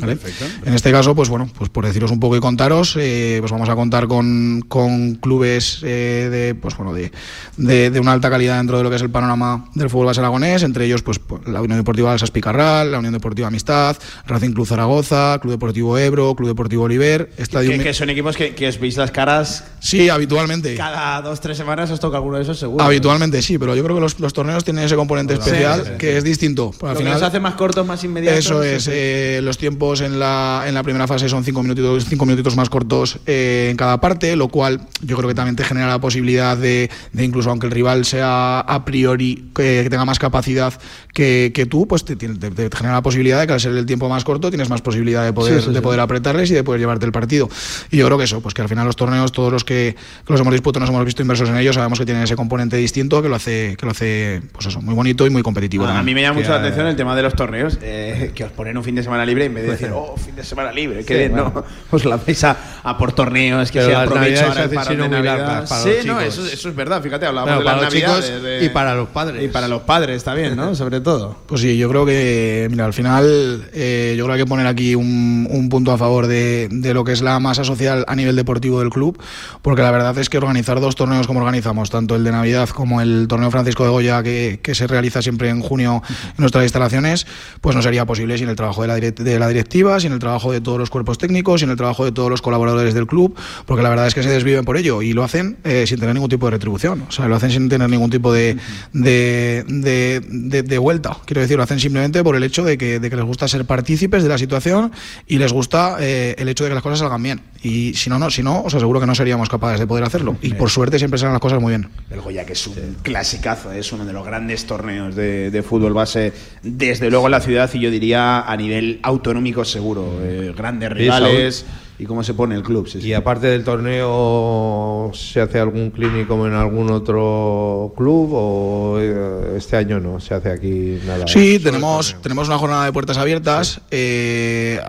¿Vale? 0.00 0.18
En 0.64 0.74
este 0.74 0.90
caso, 0.92 1.14
pues 1.14 1.28
bueno, 1.28 1.48
pues 1.56 1.70
por 1.70 1.86
deciros 1.86 2.10
un 2.10 2.20
poco 2.20 2.36
y 2.36 2.40
contaros, 2.40 2.96
eh, 2.98 3.36
pues 3.40 3.50
vamos 3.52 3.68
a 3.68 3.74
contar 3.74 4.06
con, 4.08 4.64
con 4.68 5.14
clubes 5.16 5.80
eh, 5.82 6.28
de, 6.30 6.54
pues 6.54 6.76
bueno, 6.76 6.92
de, 6.92 7.12
de, 7.56 7.90
de 7.90 8.00
una 8.00 8.12
alta 8.12 8.30
calidad 8.30 8.58
dentro 8.58 8.76
de 8.78 8.84
lo 8.84 8.90
que 8.90 8.96
es 8.96 9.02
el 9.02 9.10
panorama 9.10 9.68
del 9.74 9.90
fútbol 9.90 10.06
base 10.06 10.20
aragonés, 10.20 10.62
entre 10.62 10.84
ellos 10.86 11.02
pues 11.02 11.18
pues, 11.18 11.46
la 11.46 11.60
Unión 11.62 11.78
Deportiva 11.78 12.12
Alsas 12.12 12.30
Picarral, 12.30 12.92
la 12.92 12.98
Unión 12.98 13.12
Deportiva 13.14 13.48
Amistad, 13.48 13.96
Racing 14.26 14.52
Club 14.52 14.66
Zaragoza, 14.66 15.38
Club 15.40 15.52
Deportivo 15.52 15.98
Ebro, 15.98 16.34
Club 16.34 16.48
Deportivo 16.48 16.84
Oliver, 16.84 17.30
Estadio 17.36 17.70
Que, 17.70 17.78
que 17.78 17.94
son 17.94 18.10
equipos 18.10 18.36
que, 18.36 18.54
que 18.54 18.68
os 18.68 18.78
veis 18.78 18.96
las 18.96 19.10
caras 19.10 19.64
Sí, 19.80 20.08
habitualmente. 20.08 20.74
cada 20.74 21.20
dos, 21.22 21.40
tres 21.40 21.56
semanas 21.56 21.90
os 21.90 22.00
toca 22.00 22.16
alguno 22.16 22.36
de 22.36 22.42
esos 22.42 22.58
seguro. 22.58 22.84
Habitualmente 22.84 23.40
sí, 23.42 23.58
pero 23.58 23.74
yo 23.76 23.84
creo 23.84 23.96
que 23.96 24.00
los, 24.02 24.18
los 24.20 24.32
torneos 24.32 24.64
tienen 24.64 24.84
ese 24.84 24.96
componente 24.96 25.34
especial 25.34 25.82
sí, 25.84 25.90
sí. 25.92 25.98
que 25.98 26.16
es 26.18 26.24
distinto. 26.24 26.72
Al 26.82 26.88
Lo 26.88 26.92
que 26.94 26.98
final, 26.98 27.12
nos 27.14 27.22
hace 27.22 27.40
más 27.40 27.54
cortos, 27.54 27.86
más 27.86 28.02
inmediatos. 28.04 28.38
Eso 28.40 28.62
sí, 28.62 28.68
es, 28.68 28.84
sí. 28.84 28.90
eh, 28.92 29.40
los 29.42 29.56
tiempos 29.56 29.77
en 29.78 30.18
la, 30.18 30.64
en 30.66 30.74
la 30.74 30.82
primera 30.82 31.06
fase 31.06 31.28
son 31.28 31.44
cinco 31.44 31.62
minutitos, 31.62 32.04
cinco 32.06 32.26
minutitos 32.26 32.56
más 32.56 32.68
cortos 32.68 33.18
eh, 33.26 33.68
en 33.70 33.76
cada 33.76 34.00
parte, 34.00 34.36
lo 34.36 34.48
cual 34.48 34.80
yo 35.02 35.16
creo 35.16 35.28
que 35.28 35.34
también 35.34 35.56
te 35.56 35.64
genera 35.64 35.86
la 35.88 36.00
posibilidad 36.00 36.56
de, 36.56 36.90
de 37.12 37.24
incluso 37.24 37.50
aunque 37.50 37.66
el 37.66 37.72
rival 37.72 38.04
sea 38.04 38.60
a 38.60 38.84
priori 38.84 39.50
que, 39.54 39.80
que 39.84 39.90
tenga 39.90 40.04
más 40.04 40.18
capacidad 40.18 40.72
que, 41.14 41.52
que 41.54 41.66
tú, 41.66 41.86
pues 41.88 42.04
te, 42.04 42.16
te- 42.16 42.28
te 42.28 42.76
genera 42.76 42.94
la 42.96 43.02
posibilidad 43.02 43.40
de 43.40 43.46
que 43.46 43.52
al 43.54 43.60
ser 43.60 43.72
el 43.72 43.86
tiempo 43.86 44.08
más 44.08 44.24
corto 44.24 44.50
tienes 44.50 44.68
más 44.68 44.82
posibilidad 44.82 45.24
de 45.24 45.32
poder, 45.32 45.54
Sí, 45.60 45.66
sí, 45.66 45.68
de 45.70 45.76
sí. 45.76 45.80
poder 45.82 46.00
apretarles 46.00 46.50
y 46.50 46.54
de 46.54 46.64
poder 46.64 46.80
llevarte 46.80 47.06
el 47.06 47.12
partido. 47.12 47.48
Y 47.90 47.96
yo 47.98 48.06
creo 48.06 48.18
que 48.18 48.24
eso, 48.24 48.40
pues 48.40 48.54
que 48.54 48.62
al 48.62 48.68
final 48.68 48.86
los 48.86 48.96
torneos, 48.96 49.32
todos 49.32 49.52
los 49.52 49.64
que, 49.64 49.96
que 50.26 50.32
los 50.32 50.40
hemos 50.40 50.52
disputado, 50.52 50.80
nos 50.80 50.90
hemos 50.90 51.04
visto 51.04 51.22
inversos 51.22 51.48
en 51.48 51.56
ellos, 51.56 51.74
sabemos 51.74 51.98
que 51.98 52.04
tienen 52.04 52.22
ese 52.24 52.36
componente 52.36 52.76
distinto 52.76 53.22
que 53.22 53.28
lo 53.28 53.36
hace, 53.36 53.76
que 53.78 53.86
lo 53.86 53.92
hace 53.92 54.42
pues 54.52 54.66
eso, 54.66 54.80
muy 54.82 54.94
bonito 54.94 55.26
y 55.26 55.30
muy 55.30 55.42
competitivo. 55.42 55.86
A, 55.86 55.98
a 55.98 56.02
mí 56.02 56.14
me 56.14 56.22
llama 56.22 56.38
mucho 56.40 56.50
la 56.50 56.56
eh, 56.56 56.60
atención 56.60 56.86
el 56.86 56.96
tema 56.96 57.14
de 57.16 57.22
los 57.22 57.34
torneos, 57.34 57.78
eh, 57.82 58.32
que 58.34 58.44
os 58.44 58.52
ponen 58.52 58.76
un 58.76 58.84
fin 58.84 58.94
de 58.94 59.02
semana 59.02 59.24
libre 59.24 59.44
en 59.46 59.54
vez 59.54 59.64
de 59.66 59.67
decir, 59.72 59.90
oh, 59.94 60.16
fin 60.16 60.34
de 60.36 60.44
semana 60.44 60.72
libre, 60.72 61.04
qué 61.04 61.14
Sí, 61.14 61.18
bien, 61.18 61.32
bueno. 61.32 61.52
¿no? 61.54 61.64
Os 61.90 62.04
lanzáis 62.04 62.44
a, 62.44 62.56
a 62.82 62.98
por 62.98 63.12
torneos, 63.12 63.70
que 63.70 63.78
Pero 63.80 63.90
se 63.90 63.96
aprovecha 63.96 64.46
ahora 64.48 64.64
el 64.64 64.70
parón 64.70 64.98
de 64.98 65.08
Navidad. 65.08 65.68
para 65.68 65.82
Sí, 65.82 65.90
los 65.96 66.06
no, 66.06 66.20
eso, 66.20 66.46
eso 66.46 66.68
es 66.68 66.74
verdad, 66.74 67.02
fíjate, 67.02 67.26
hablábamos 67.26 67.56
Bueno, 67.64 67.76
de 67.78 67.82
las 67.84 67.92
navidades. 67.94 68.42
de- 68.42 68.64
y 68.64 68.68
para 68.70 68.94
los 68.94 69.08
padres. 69.08 69.42
Y 69.44 69.48
para 69.48 69.68
los 69.68 69.82
padres 69.82 70.24
también, 70.24 70.56
¿no? 70.56 70.74
Sobre 70.78 71.00
todo. 71.00 71.36
Pues 71.46 71.60
sí, 71.60 71.76
yo 71.78 71.88
creo 71.88 72.04
que, 72.06 72.68
mira, 72.70 72.84
al 72.84 72.92
final 72.92 73.68
eh, 73.72 74.14
yo 74.16 74.24
creo 74.24 74.34
que 74.36 74.40
hay 74.40 74.44
que 74.44 74.48
poner 74.48 74.66
aquí 74.66 74.94
un, 74.94 75.46
un 75.50 75.68
punto 75.68 75.92
a 75.92 75.98
favor 75.98 76.26
de, 76.26 76.68
de 76.70 76.94
lo 76.94 77.04
que 77.04 77.12
es 77.12 77.22
la 77.22 77.38
masa 77.40 77.64
social 77.64 78.04
a 78.08 78.14
nivel 78.14 78.36
deportivo 78.36 78.80
del 78.80 78.90
club, 78.90 79.20
porque 79.62 79.82
la 79.82 79.90
verdad 79.90 80.16
es 80.18 80.28
que 80.28 80.38
organizar 80.38 80.80
dos 80.80 80.94
torneos 80.96 81.26
como 81.26 81.40
organizamos, 81.40 81.90
tanto 81.90 82.16
el 82.16 82.24
de 82.24 82.32
Navidad 82.32 82.68
como 82.68 83.00
el 83.00 83.26
torneo 83.28 83.50
Francisco 83.50 83.84
de 83.84 83.90
Goya, 83.90 84.22
que, 84.22 84.60
que 84.62 84.74
se 84.74 84.86
realiza 84.86 85.22
siempre 85.22 85.48
en 85.48 85.60
junio 85.62 86.02
en 86.08 86.34
nuestras 86.38 86.64
instalaciones, 86.64 87.26
pues 87.60 87.74
no 87.74 87.82
sería 87.82 88.04
posible 88.06 88.38
sin 88.38 88.48
el 88.48 88.56
trabajo 88.56 88.82
de 88.82 88.88
la, 88.88 88.94
de 88.96 89.38
la 89.38 89.47
directiva, 89.48 89.98
sin 90.00 90.12
el 90.12 90.18
trabajo 90.18 90.52
de 90.52 90.60
todos 90.60 90.78
los 90.78 90.90
cuerpos 90.90 91.18
técnicos, 91.18 91.60
sin 91.60 91.70
el 91.70 91.76
trabajo 91.76 92.04
de 92.04 92.12
todos 92.12 92.30
los 92.30 92.42
colaboradores 92.42 92.94
del 92.94 93.06
club, 93.06 93.34
porque 93.66 93.82
la 93.82 93.88
verdad 93.90 94.06
es 94.06 94.14
que 94.14 94.22
se 94.22 94.28
desviven 94.30 94.64
por 94.64 94.76
ello 94.76 95.02
y 95.02 95.12
lo 95.12 95.24
hacen 95.24 95.56
eh, 95.64 95.84
sin 95.86 95.98
tener 95.98 96.14
ningún 96.14 96.30
tipo 96.30 96.46
de 96.46 96.52
retribución, 96.52 97.04
o 97.08 97.12
sea, 97.12 97.28
lo 97.28 97.36
hacen 97.36 97.50
sin 97.50 97.68
tener 97.68 97.88
ningún 97.90 98.10
tipo 98.10 98.32
de, 98.32 98.56
de, 98.92 99.64
de- 99.68 100.20
de- 100.28 100.62
de 100.62 100.78
vuelta, 100.78 101.16
quiero 101.24 101.40
decir, 101.40 101.56
lo 101.56 101.62
hacen 101.62 101.80
simplemente 101.80 102.22
por 102.22 102.36
el 102.36 102.42
hecho 102.44 102.64
de 102.64 102.78
que, 102.78 103.00
de 103.00 103.10
que 103.10 103.16
les 103.16 103.24
gusta 103.24 103.48
ser 103.48 103.64
partícipes 103.64 104.22
de 104.22 104.28
la 104.28 104.38
situación 104.38 104.92
y 105.26 105.38
les 105.38 105.52
gusta 105.52 105.96
eh, 106.00 106.34
el 106.38 106.48
hecho 106.48 106.64
de 106.64 106.70
que 106.70 106.74
las 106.74 106.82
cosas 106.82 106.98
salgan 107.00 107.22
bien. 107.22 107.40
Y 107.62 107.94
si 107.94 108.08
no, 108.08 108.18
no, 108.18 108.30
si 108.30 108.42
no, 108.42 108.62
os 108.62 108.74
aseguro 108.74 109.00
que 109.00 109.06
no 109.06 109.14
seríamos 109.14 109.48
capaces 109.48 109.80
de 109.80 109.86
poder 109.86 110.04
hacerlo. 110.04 110.36
Y 110.42 110.54
por 110.54 110.70
suerte 110.70 110.98
siempre 110.98 111.18
salen 111.18 111.32
las 111.32 111.40
cosas 111.42 111.60
muy 111.60 111.70
bien. 111.72 111.88
El 112.10 112.20
Goya, 112.20 112.46
que 112.46 112.52
es 112.52 112.66
un 112.68 112.96
clasicazo, 113.02 113.72
es 113.72 113.92
uno 113.92 114.04
de 114.04 114.12
los 114.12 114.24
grandes 114.24 114.64
torneos 114.66 115.16
de, 115.16 115.50
de 115.50 115.62
fútbol 115.62 115.92
base, 115.92 116.32
desde 116.62 117.10
luego 117.10 117.26
en 117.26 117.32
la 117.32 117.40
ciudad 117.40 117.68
y 117.74 117.80
yo 117.80 117.90
diría 117.90 118.40
a 118.42 118.56
nivel 118.56 119.00
autonómico 119.02 119.64
seguro. 119.64 120.20
eh, 120.22 120.54
grandes 120.56 120.88
Sí, 120.90 120.94
rivales 120.94 121.66
y 121.98 122.04
cómo 122.06 122.22
se 122.22 122.34
pone 122.34 122.54
el 122.54 122.62
club. 122.62 122.86
sí, 122.88 123.00
sí. 123.00 123.08
Y 123.08 123.12
aparte 123.14 123.48
del 123.48 123.64
torneo, 123.64 125.10
¿se 125.14 125.40
hace 125.40 125.58
algún 125.58 125.90
clínico 125.90 126.46
en 126.46 126.54
algún 126.54 126.90
otro 126.90 127.92
club 127.96 128.30
o 128.32 128.98
eh, 129.00 129.54
este 129.56 129.76
año 129.76 129.98
no? 129.98 130.20
¿Se 130.20 130.34
hace 130.34 130.50
aquí 130.50 130.98
nada? 131.06 131.26
Sí, 131.26 131.58
tenemos, 131.58 132.16
tenemos 132.22 132.48
una 132.48 132.58
jornada 132.58 132.84
de 132.84 132.92
puertas 132.92 133.18
abiertas. 133.18 133.80
eh, 133.90 134.80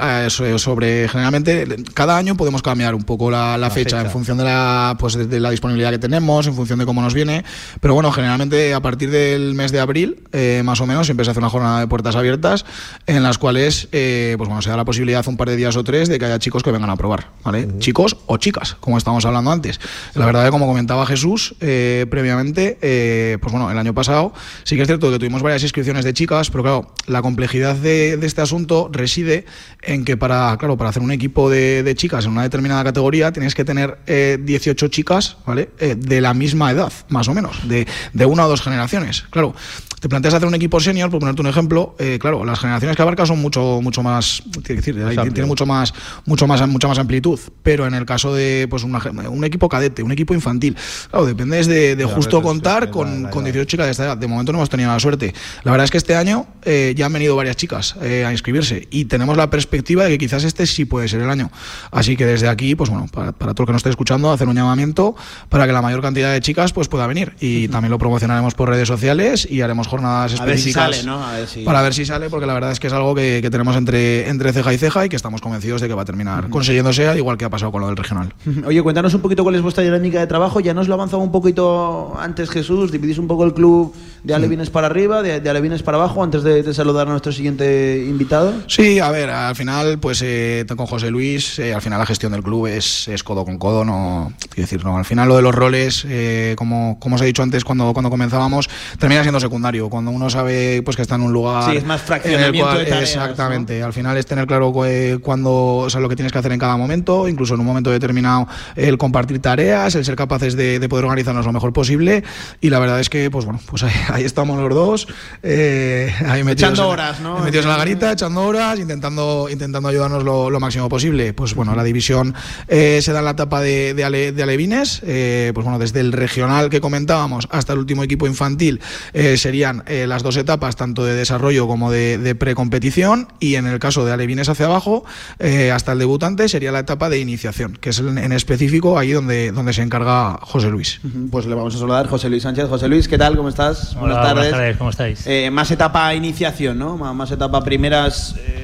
sobre 0.58 1.08
generalmente 1.10 1.68
cada 1.94 2.18
año 2.18 2.36
podemos 2.36 2.62
cambiar 2.62 2.96
un 2.96 3.04
poco 3.04 3.32
la, 3.32 3.58
la 3.58 3.70
fecha, 3.70 3.98
fecha. 3.98 4.02
en 4.02 4.12
función 4.12 4.38
de 4.38 4.44
la, 4.44 4.96
pues, 5.00 5.16
de, 5.16 5.26
de 5.26 5.40
la 5.40 5.50
disponibilidad 5.50 5.92
que 5.92 6.00
tenemos, 6.00 6.48
en 6.48 6.54
función 6.54 6.80
de 6.80 6.86
cómo 6.86 7.02
nos 7.02 7.14
viene. 7.14 7.44
Pero 7.82 7.94
bueno, 7.94 8.12
generalmente 8.12 8.74
a 8.74 8.82
partir 8.82 9.10
del 9.12 9.54
mes 9.56 9.72
de 9.72 9.80
abril, 9.80 10.24
eh, 10.32 10.62
más 10.64 10.80
o 10.82 10.86
menos, 10.86 11.08
siempre 11.08 11.26
se 11.26 11.32
hace 11.32 11.40
una 11.40 11.50
jornada 11.50 11.80
de 11.80 11.88
puertas 11.88 12.16
abiertas 12.16 12.66
en 13.08 13.24
las 13.24 13.38
cuales 13.38 13.88
eh, 13.92 14.36
pues 14.38 14.48
bueno, 14.48 14.62
se 14.62 14.70
da 14.70 14.78
la 14.78 14.86
posibilidad 14.86 15.26
un 15.28 15.38
par 15.38 15.50
de 15.50 15.56
días 15.56 15.76
o 15.76 15.84
tres 15.84 16.10
de 16.10 16.20
que 16.20 16.26
haya 16.26 16.40
chicos 16.40 16.64
que 16.64 16.72
vengan 16.72 16.90
a 16.90 16.96
probar, 17.00 17.32
¿vale? 17.46 17.66
Chicos 17.80 18.18
o 18.26 18.36
chicas, 18.36 18.76
como 18.82 18.98
estábamos 18.98 19.26
hablando 19.26 19.52
antes. 19.52 19.80
La 20.16 20.26
verdad 20.26 20.44
que 20.44 20.52
como 20.52 20.68
comentaba 20.68 21.06
Jesús 21.06 21.56
eh, 21.62 22.06
previamente, 22.12 22.78
eh, 22.82 23.38
pues 23.40 23.54
bueno, 23.54 23.72
el 23.72 23.78
año 23.78 23.94
pasado 23.94 24.34
sí 24.64 24.76
que 24.76 24.82
es 24.82 24.88
cierto 24.88 25.10
que 25.10 25.18
tuvimos 25.18 25.42
varias 25.42 25.64
inscripciones 25.64 26.04
de 26.04 26.14
chicas, 26.14 26.50
pero 26.52 26.64
claro, 26.64 26.94
la 27.08 27.22
complejidad 27.22 27.78
de, 27.78 28.20
este 28.22 28.42
asunto 28.42 28.90
reside 28.92 29.46
en 29.82 30.04
que 30.04 30.18
para, 30.18 30.58
claro, 30.58 30.76
para 30.76 30.90
hacer 30.90 31.02
un 31.02 31.12
equipo 31.12 31.50
de, 31.50 31.94
chicas 31.96 32.26
en 32.26 32.32
una 32.32 32.44
determinada 32.44 32.84
categoría 32.84 33.32
tienes 33.32 33.56
que 33.56 33.64
tener 33.64 33.98
eh, 34.06 34.38
18 34.42 34.90
chicas, 34.90 35.38
¿vale? 35.46 35.70
Eh, 35.80 35.96
de 35.98 36.20
la 36.20 36.34
misma 36.34 36.70
edad, 36.70 36.92
más 37.08 37.30
o 37.30 37.34
menos, 37.34 37.62
de 37.66 38.26
una 38.26 38.46
o 38.46 38.50
dos 38.50 38.62
generaciones. 38.62 39.22
Claro, 39.30 39.56
te 40.00 40.10
planteas 40.10 40.34
hacer 40.34 40.48
un 40.48 40.56
equipo 40.56 40.80
senior, 40.80 41.10
por 41.10 41.20
ponerte 41.20 41.42
un 41.42 41.48
ejemplo, 41.48 41.96
eh, 42.00 42.18
claro, 42.20 42.46
las 42.46 42.60
generaciones 42.60 42.96
que 42.96 43.02
abarca 43.02 43.26
son 43.26 43.40
mucho, 43.40 43.80
mucho 43.82 44.02
más, 44.02 44.44
decir, 44.64 44.96
tiene 45.34 45.46
mucho 45.46 45.66
más, 45.66 45.94
mucho 46.26 46.48
más, 46.48 46.68
mucha 46.68 46.88
más 46.88 47.00
amplitud. 47.00 47.40
Pero 47.64 47.86
en 47.86 47.94
el 47.94 48.06
caso 48.06 48.34
de 48.34 48.68
pues 48.70 48.84
una 48.84 49.00
un 49.30 49.44
equipo 49.44 49.70
cadete, 49.70 50.04
un 50.04 50.12
equipo 50.12 50.34
infantil, 50.34 50.76
claro, 51.10 51.26
depende 51.26 51.60
de, 51.96 52.06
justo 52.06 52.42
contar 52.42 52.90
con, 52.90 53.24
con 53.30 53.46
edad. 53.46 53.54
18 53.54 53.66
chicas 53.66 53.86
de 53.86 53.92
esta 53.92 54.06
edad. 54.06 54.18
De 54.18 54.28
momento 54.28 54.52
no 54.52 54.60
hemos 54.60 54.70
tenido 54.70 54.92
la 54.92 55.00
suerte. 55.00 55.34
La 55.64 55.72
verdad 55.72 55.86
es 55.86 55.92
que 55.92 55.98
este 55.98 56.16
año 56.16 56.48
eh, 56.64 56.94
ya 56.96 57.06
han 57.06 57.14
venido 57.14 57.36
varias 57.36 57.56
chicas 57.56 57.96
eh, 58.02 58.26
a 58.26 58.32
inscribirse 58.32 58.88
y 58.92 59.06
tenemos 59.06 59.38
la 59.38 59.50
perspectiva 59.50 60.06
de 60.06 60.12
que 60.12 60.18
quizás 60.18 60.44
este 60.44 60.66
sí 60.66 60.86
puede 60.86 61.08
ser 61.08 61.22
el 61.22 61.30
año. 61.30 61.52
Así 61.92 62.16
que 62.16 62.26
desde 62.26 62.48
aquí, 62.48 62.76
pues 62.76 62.90
bueno, 62.90 63.08
para, 63.12 63.32
para 63.32 63.54
todo 63.54 63.64
el 63.64 63.68
que 63.68 63.74
nos 63.74 63.80
esté 63.80 63.90
escuchando, 63.90 64.32
hacer 64.32 64.48
un 64.48 64.56
llamamiento 64.56 65.16
para 65.50 65.68
que 65.68 65.74
la 65.74 65.82
mayor 65.82 66.02
cantidad 66.02 66.32
de 66.32 66.42
chicas 66.42 66.74
pues 66.74 66.88
pueda 66.88 67.08
venir. 67.08 67.34
Y 67.40 67.68
también 67.68 67.92
lo 67.92 67.98
promocionaremos 67.98 68.56
por 68.56 68.70
redes 68.70 68.88
sociales 68.88 69.48
y 69.50 69.62
haremos 69.62 69.89
jornadas 69.90 70.40
A 70.40 70.46
ver 70.46 70.58
si 70.58 70.70
específicas 70.70 70.96
sale, 70.98 71.04
¿no? 71.04 71.24
A 71.26 71.34
ver 71.34 71.48
si- 71.48 71.64
para 71.64 71.82
ver 71.82 71.94
si 71.94 72.06
sale, 72.06 72.30
porque 72.30 72.46
la 72.46 72.54
verdad 72.54 72.72
es 72.72 72.80
que 72.80 72.88
es 72.88 72.94
algo 72.94 73.14
que, 73.16 73.40
que 73.42 73.50
tenemos 73.50 73.76
entre, 73.76 74.30
entre 74.30 74.54
ceja 74.54 74.74
y 74.74 74.78
ceja 74.78 75.06
y 75.06 75.10
que 75.10 75.16
estamos 75.16 75.42
convencidos 75.42 75.82
de 75.82 75.88
que 75.88 75.94
va 75.94 76.04
a 76.04 76.06
terminar 76.06 76.50
consiguiéndose, 76.50 77.08
al 77.08 77.18
igual 77.18 77.38
que 77.38 77.46
ha 77.46 77.50
pasado 77.50 77.72
con 77.72 77.82
lo 77.82 77.88
del 77.88 77.98
regional. 77.98 78.34
Oye, 78.66 78.82
cuéntanos 78.84 79.14
un 79.14 79.22
poquito 79.22 79.44
cuál 79.44 79.56
es 79.56 79.62
vuestra 79.62 79.84
dinámica 79.84 80.20
de 80.20 80.28
trabajo. 80.28 80.60
Ya 80.60 80.74
nos 80.74 80.88
lo 80.88 80.94
avanzaba 80.94 81.24
un 81.24 81.32
poquito 81.32 82.14
antes 82.20 82.50
Jesús. 82.50 82.92
Dividís 82.92 83.18
un 83.18 83.28
poco 83.28 83.44
el 83.46 83.54
club 83.54 83.94
de 84.24 84.34
alevines 84.36 84.70
para 84.70 84.88
arriba, 84.88 85.22
de, 85.22 85.40
de 85.40 85.50
alevines 85.50 85.82
para 85.82 85.98
abajo, 85.98 86.24
antes 86.24 86.44
de, 86.44 86.62
de 86.62 86.74
saludar 86.74 87.08
a 87.08 87.12
nuestro 87.12 87.32
siguiente 87.32 88.06
invitado. 88.08 88.54
Sí, 88.68 89.00
a 89.00 89.10
ver, 89.12 89.30
al 89.30 89.56
final, 89.56 89.98
pues 90.00 90.22
eh, 90.24 90.66
con 90.76 90.86
José 90.88 91.10
Luis, 91.10 91.58
eh, 91.60 91.74
al 91.74 91.82
final 91.82 92.00
la 92.00 92.06
gestión 92.06 92.32
del 92.34 92.44
club 92.44 92.68
es, 92.68 93.08
es 93.08 93.24
codo 93.24 93.46
con 93.46 93.58
codo, 93.58 93.86
no, 93.86 94.34
quiero 94.50 94.64
decir, 94.68 94.84
no, 94.84 94.98
al 94.98 95.06
final 95.06 95.30
lo 95.30 95.36
de 95.38 95.42
los 95.42 95.56
roles, 95.56 96.06
eh, 96.08 96.54
como, 96.58 96.98
como 97.00 97.16
os 97.16 97.22
he 97.22 97.26
dicho 97.26 97.44
antes 97.44 97.64
cuando, 97.64 97.94
cuando 97.94 98.10
comenzábamos, 98.10 98.70
termina 99.00 99.22
siendo 99.22 99.40
secundario, 99.40 99.79
cuando 99.88 100.12
uno 100.12 100.30
sabe 100.30 100.82
pues 100.84 100.96
que 100.98 101.04
está 101.04 101.16
en 101.16 101.22
un 101.22 101.32
lugar... 101.32 101.70
Sí, 101.72 101.78
es 101.78 101.86
más 101.86 102.02
fraccionamiento 102.02 102.66
cual- 102.68 102.80
de 102.80 102.86
tareas, 102.86 103.10
Exactamente, 103.12 103.84
al 103.84 103.94
final 103.94 104.18
es 104.18 104.26
tener 104.26 104.48
claro 104.48 104.74
eh, 104.86 105.20
cuando, 105.22 105.52
o 105.78 105.90
sea, 105.90 106.02
lo 106.02 106.10
que 106.10 106.16
tienes 106.16 106.32
que 106.34 106.40
hacer 106.40 106.52
en 106.52 106.60
cada 106.60 106.76
momento, 106.76 107.28
incluso 107.28 107.54
en 107.54 107.60
un 107.60 107.66
momento 107.68 107.92
determinado 107.92 108.48
el 108.76 108.98
compartir 108.98 109.40
tareas, 109.40 109.94
el 109.96 110.04
ser 110.04 110.16
capaces 110.16 110.56
de, 110.56 110.80
de 110.80 110.90
poder 110.90 111.06
organizarnos 111.06 111.46
lo 111.46 111.54
mejor 111.54 111.72
posible 111.72 112.24
y 112.62 112.70
la 112.72 112.80
verdad 112.80 113.00
es 113.00 113.10
que, 113.10 113.30
pues 113.30 113.46
bueno, 113.46 113.60
pues 113.68 113.84
ahí, 113.84 113.92
ahí 114.10 114.24
estamos 114.24 114.58
los 114.60 114.74
dos, 114.74 115.08
eh, 115.44 116.14
ahí 116.28 116.44
metidos 116.44 116.72
Echando 116.72 116.84
en- 116.86 116.90
horas, 116.90 117.20
¿no? 117.20 117.40
metidos 117.40 117.66
en 117.66 117.72
la 117.72 117.78
garita, 117.78 118.12
echando 118.12 118.42
horas, 118.44 118.80
intentando, 118.80 119.48
intentando 119.52 119.88
ayudarnos 119.90 120.24
lo, 120.24 120.50
lo 120.50 120.60
máximo 120.60 120.90
posible. 120.90 121.34
Pues 121.34 121.54
bueno, 121.56 121.76
la 121.76 121.84
división 121.84 122.34
eh, 122.68 123.00
se 123.02 123.12
da 123.14 123.20
en 123.20 123.26
la 123.26 123.32
etapa 123.32 123.62
de, 123.62 123.94
de, 123.94 124.04
ale- 124.04 124.32
de 124.32 124.44
alevines, 124.44 125.02
eh, 125.06 125.52
pues 125.54 125.64
bueno, 125.64 125.80
desde 125.80 126.00
el 126.00 126.12
regional 126.12 126.70
que 126.70 126.82
comentábamos 126.82 127.48
hasta 127.52 127.74
el 127.74 127.80
último 127.80 128.04
equipo 128.04 128.28
infantil 128.28 128.80
eh, 129.14 129.38
serían 129.70 129.84
eh, 129.88 130.08
las 130.08 130.24
dos 130.24 130.38
etapas, 130.38 130.76
tanto 130.76 131.04
de 131.06 131.14
desarrollo 131.14 131.68
como 131.68 131.92
de, 131.92 132.18
de 132.18 132.36
precompetición, 132.36 133.28
y 133.40 133.56
en 133.56 133.68
el 133.68 133.80
caso 133.80 134.06
de 134.06 134.12
alevines 134.12 134.50
hacia 134.50 134.66
abajo, 134.66 135.04
eh, 135.40 135.72
hasta 135.72 135.92
el 135.94 136.00
debutante 136.00 136.48
sería 136.50 136.72
la 136.72 136.80
etapa 136.80 137.10
de 137.10 137.20
iniciación, 137.20 137.78
que 137.80 137.90
es 137.90 138.00
en, 138.00 138.18
en 138.18 138.32
específico 138.32 138.98
ahí 138.98 139.12
donde, 139.12 139.52
donde 139.52 139.74
se 139.74 139.82
encarga 139.82 140.40
José 140.42 140.70
Luis. 140.70 141.00
Pues 141.32 141.46
le 141.46 141.56
vamos 141.56 141.76
a 141.76 141.80
saludar 141.80 142.08
José 142.08 142.30
Luis 142.30 142.44
Sánchez. 142.44 142.68
José 142.70 142.88
Luis, 142.88 143.08
¿qué 143.08 143.18
tal? 143.18 143.36
¿Cómo 143.36 143.50
estás? 143.50 143.96
Hola, 143.96 144.32
buenas 144.34 144.52
tardes, 144.52 144.78
¿cómo 144.78 144.90
estáis? 144.90 145.26
Eh, 145.28 145.50
más 145.52 145.70
etapa 145.72 146.14
iniciación, 146.16 146.78
¿no? 146.80 146.98
Má- 146.98 147.14
Más 147.14 147.32
etapa 147.32 147.64
primeras 147.64 148.36
eh, 148.38 148.59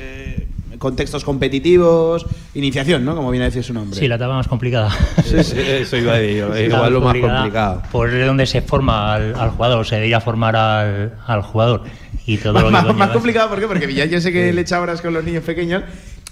contextos 0.85 1.25
competitivos, 1.25 2.27
iniciación, 2.53 3.03
¿no? 3.03 3.15
Como 3.15 3.31
viene 3.31 3.45
a 3.45 3.49
decir 3.49 3.63
su 3.63 3.73
nombre. 3.73 3.99
Sí, 3.99 4.07
la 4.07 4.17
etapa 4.17 4.35
más 4.35 4.47
complicada. 4.47 4.91
Sí, 5.23 5.43
sí, 5.43 5.57
eso 5.57 5.97
iba 5.97 6.13
a 6.13 6.17
decir, 6.17 6.45
igual 6.69 6.93
lo 6.93 7.01
más 7.01 7.17
complicado. 7.17 7.81
Por 7.91 8.11
donde 8.23 8.45
se 8.45 8.61
forma 8.61 9.15
al, 9.15 9.33
al 9.33 9.49
jugador, 9.49 9.83
se 9.83 9.95
debería 9.95 10.21
formar 10.21 10.55
al, 10.55 11.13
al 11.25 11.41
jugador. 11.41 11.85
Y 12.27 12.37
todo 12.37 12.53
lo 12.53 12.67
que 12.87 12.93
más, 12.93 13.09
complicado, 13.09 13.49
¿por 13.49 13.59
qué? 13.59 13.65
Porque 13.65 13.91
ya 13.95 14.05
yo 14.05 14.21
sé 14.21 14.31
que 14.31 14.53
le 14.53 14.61
echa 14.61 14.79
horas 14.79 15.01
con 15.01 15.11
los 15.11 15.23
niños 15.23 15.43
pequeños. 15.43 15.81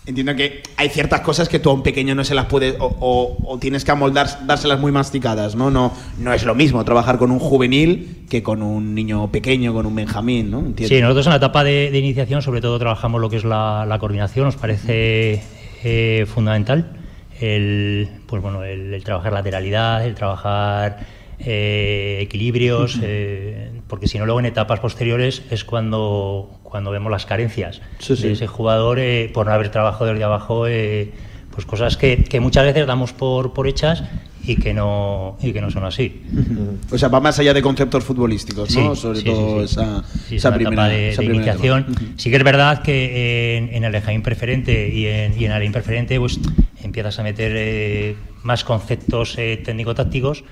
Entiendo 0.05 0.35
que 0.35 0.61
hay 0.77 0.89
ciertas 0.89 1.21
cosas 1.21 1.47
que 1.49 1.59
tú 1.59 1.69
a 1.69 1.73
un 1.73 1.83
pequeño 1.83 2.13
no 2.15 2.23
se 2.23 2.35
las 2.35 2.45
puedes 2.47 2.75
o, 2.79 2.85
o- 2.99 3.37
o 3.53 3.57
tienes 3.59 3.85
que 3.85 3.91
amoldar, 3.91 4.45
dárselas 4.45 4.79
muy 4.79 4.91
masticadas, 4.91 5.55
¿no? 5.55 5.71
¿no? 5.71 5.93
No 6.19 6.33
es 6.33 6.43
lo 6.43 6.55
mismo 6.55 6.83
trabajar 6.83 7.17
con 7.17 7.31
un 7.31 7.39
juvenil 7.39 8.25
que 8.29 8.43
con 8.43 8.61
un 8.61 8.93
niño 8.95 9.31
pequeño, 9.31 9.73
con 9.73 9.85
un 9.85 9.95
Benjamín, 9.95 10.51
¿no? 10.51 10.63
Sí, 10.77 10.99
nosotros 11.01 11.25
en 11.27 11.31
la 11.31 11.37
etapa 11.37 11.63
de, 11.63 11.89
de 11.91 11.99
iniciación 11.99 12.41
sobre 12.41 12.59
todo 12.61 12.77
trabajamos 12.79 13.21
lo 13.21 13.29
que 13.29 13.37
es 13.37 13.45
la, 13.45 13.85
la 13.87 13.99
coordinación, 13.99 14.45
nos 14.45 14.55
parece 14.55 15.41
eh, 15.83 16.25
fundamental 16.33 16.97
el, 17.39 18.07
pues 18.27 18.41
bueno, 18.41 18.63
el, 18.63 18.93
el 18.93 19.03
trabajar 19.03 19.33
lateralidad, 19.33 20.05
el 20.05 20.15
trabajar 20.15 20.99
eh, 21.39 22.19
equilibrios, 22.21 22.99
eh, 23.03 23.72
porque 23.87 24.07
si 24.07 24.17
no 24.17 24.25
luego 24.25 24.39
en 24.39 24.45
etapas 24.45 24.79
posteriores 24.79 25.43
es 25.51 25.63
cuando, 25.63 26.49
cuando 26.63 26.91
vemos 26.91 27.11
las 27.11 27.25
carencias 27.25 27.81
Sí, 27.99 28.15
sí. 28.15 28.23
de 28.23 28.31
ese 28.33 28.47
jugador 28.47 28.99
eh, 28.99 29.29
por 29.33 29.45
no 29.45 29.51
haber 29.53 29.69
trabajado 29.69 30.05
desde 30.07 30.23
abajo, 30.23 30.67
eh, 30.67 31.11
pues 31.51 31.65
cosas 31.65 31.97
que, 31.97 32.23
que 32.23 32.39
muchas 32.39 32.65
veces 32.65 32.87
damos 32.87 33.13
por, 33.13 33.53
por 33.53 33.67
hechas 33.67 34.03
y 34.45 34.55
que 34.57 34.73
no 34.73 35.37
y 35.41 35.53
que 35.53 35.61
no 35.61 35.69
son 35.71 35.85
así. 35.85 36.21
O 36.91 36.97
sea, 36.97 37.07
va 37.07 37.19
más 37.21 37.39
allá 37.39 37.53
de 37.53 37.61
conceptos 37.61 38.03
futbolísticos, 38.03 38.75
¿no? 38.75 38.93
Sí, 38.95 39.01
Sobre 39.01 39.19
sí, 39.19 39.25
todo 39.25 39.61
sí, 39.61 39.67
sí. 39.67 39.73
esa, 39.79 40.03
Sí, 40.27 40.35
esa 40.35 40.53
primera, 40.53 40.73
etapa 40.73 40.89
de, 40.89 41.09
esa 41.09 41.21
de 41.21 41.27
primera 41.27 41.45
iniciación. 41.53 41.81
etapa. 41.89 42.01
Sí 42.17 42.29
que 42.29 42.35
es 42.37 42.43
verdad 42.43 42.81
que 42.81 43.57
en, 43.57 43.69
en 43.73 43.83
el 43.85 43.95
Ejaín 43.95 44.21
preferente 44.23 44.89
y 44.89 45.05
en, 45.05 45.39
y 45.39 45.45
en 45.45 45.51
el 45.53 45.63
impreferente 45.63 46.19
pues 46.19 46.39
empiezas 46.81 47.19
a 47.19 47.23
meter 47.23 47.53
eh, 47.55 48.15
más 48.41 48.63
conceptos 48.65 49.37
eh, 49.37 49.61
técnico-tácticos, 49.63 50.43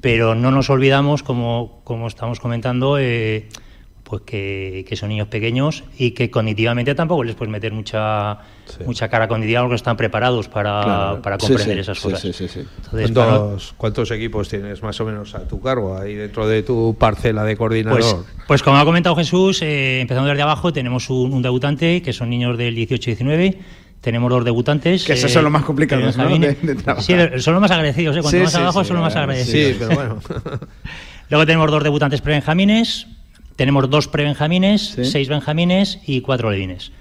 pero 0.00 0.34
no 0.34 0.50
nos 0.50 0.70
olvidamos, 0.70 1.22
como, 1.22 1.80
como 1.84 2.06
estamos 2.08 2.40
comentando, 2.40 2.98
eh, 2.98 3.48
pues 4.04 4.22
que, 4.22 4.84
que 4.86 4.96
son 4.96 5.08
niños 5.08 5.28
pequeños 5.28 5.82
y 5.98 6.10
que 6.10 6.30
cognitivamente 6.30 6.94
tampoco 6.94 7.24
les 7.24 7.34
puedes 7.34 7.50
meter 7.50 7.72
mucha 7.72 8.38
mucha 8.86 9.08
cara 9.08 9.28
cognitiva 9.28 9.62
porque 9.62 9.76
están 9.76 9.96
preparados 9.96 10.48
para, 10.48 10.82
Claro. 10.82 11.22
para 11.22 11.38
comprender 11.38 11.76
sí, 11.76 11.80
esas 11.80 11.98
sí, 11.98 12.04
cosas. 12.04 12.20
sí, 12.20 12.32
sí, 12.32 12.48
sí. 12.48 12.60
Entonces, 12.84 13.10
para 13.12 13.30
¿Cuántos, 13.38 13.74
cuántos 13.76 14.10
equipos 14.10 14.48
tienes 14.48 14.82
más 14.82 15.00
o 15.00 15.06
menos 15.06 15.34
a 15.34 15.48
tu 15.48 15.60
cargo 15.60 15.96
ahí 15.98 16.14
dentro 16.14 16.46
de 16.46 16.62
tu 16.62 16.94
parcela 16.98 17.44
de 17.44 17.56
coordinador? 17.56 18.00
Pues, 18.00 18.16
pues 18.46 18.62
como 18.62 18.76
ha 18.78 18.84
comentado 18.84 19.16
Jesús, 19.16 19.62
eh, 19.62 20.00
empezando 20.00 20.28
desde 20.28 20.42
abajo, 20.42 20.72
tenemos 20.72 21.08
un, 21.08 21.32
un 21.32 21.42
debutante 21.42 22.02
que 22.02 22.12
son 22.12 22.28
niños 22.30 22.58
del 22.58 22.76
18-19. 22.76 23.56
Tenemos 24.04 24.30
dos 24.30 24.44
debutantes. 24.44 25.02
Que 25.04 25.14
esos 25.14 25.32
son 25.32 25.44
los 25.44 25.52
más 25.52 25.64
complicados, 25.64 26.14
¿no? 26.16 26.24
Benjamín. 26.28 26.42
de- 26.62 26.74
de. 26.74 27.00
Sí, 27.00 27.14
son 27.42 27.54
los 27.54 27.60
más 27.62 27.70
agradecidos. 27.70 28.14
¿eh? 28.16 28.20
Cuanto 28.20 28.36
Sí, 28.36 28.42
más 28.44 28.52
sí, 28.52 28.58
abajo 28.58 28.84
sí, 28.84 28.88
son 28.88 28.96
los 28.98 29.04
más 29.04 29.16
agradecidos. 29.16 29.72
sí, 29.72 29.76
pero 29.78 29.94
bueno. 29.94 30.18
Luego 31.30 31.46
tenemos 31.46 31.70
dos 31.70 31.82
debutantes 31.82 32.20
prebenjamines, 32.20 33.06
tenemos 33.56 33.88
dos 33.88 34.06
prebenjamines, 34.08 34.88
Sí. 34.94 35.04
seis 35.06 35.28
benjamines 35.30 36.00
y 36.06 36.20
cuatro 36.20 36.50
levines. 36.50 36.92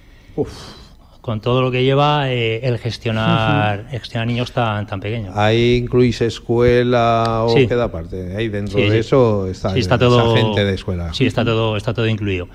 Con 1.24 1.40
todo 1.40 1.62
lo 1.62 1.72
que 1.72 1.86
lleva 1.86 2.30
eh, 2.34 2.60
el 2.68 2.78
gestionar, 2.80 3.88
gestionar 3.90 4.28
niños 4.28 4.52
tan, 4.52 4.86
tan 4.86 5.00
pequeños. 5.00 5.34
¿Ahí 5.38 5.78
incluís 5.78 6.20
escuela 6.22 7.44
o 7.46 7.50
Sí. 7.56 7.66
queda 7.66 7.86
aparte? 7.86 8.36
Ahí 8.36 8.50
dentro 8.50 8.78
Sí, 8.78 8.84
de 8.84 8.92
sí. 8.92 8.98
eso 8.98 9.48
está, 9.48 9.72
Sí, 9.74 9.80
está 9.80 9.96
esa 9.96 10.04
todo, 10.06 10.36
gente 10.36 10.66
de 10.66 10.74
escuela. 10.74 11.14
Sí, 11.14 11.26
está 11.26 11.46
todo, 11.46 11.78
está 11.78 11.94
todo 11.94 12.08
incluido. 12.10 12.50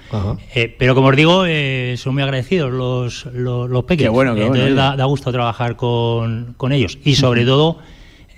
Eh, 0.55 0.77
pero 0.79 0.95
como 0.95 1.09
os 1.09 1.17
digo, 1.17 1.45
eh, 1.47 1.95
son 1.97 2.13
muy 2.13 2.23
agradecidos 2.23 2.71
los, 2.71 3.25
los, 3.33 3.71
los 3.71 3.85
pequeños. 3.85 4.11
Qué 4.11 4.15
bueno, 4.15 4.35
qué 4.35 4.43
Entonces 4.43 4.65
bueno, 4.75 4.77
da, 4.77 4.97
da 4.97 5.05
gusto 5.07 5.33
trabajar 5.33 5.75
con, 5.77 6.53
con 6.59 6.71
ellos. 6.73 6.99
Y 7.05 7.15
sobre 7.15 7.45
todo 7.47 7.79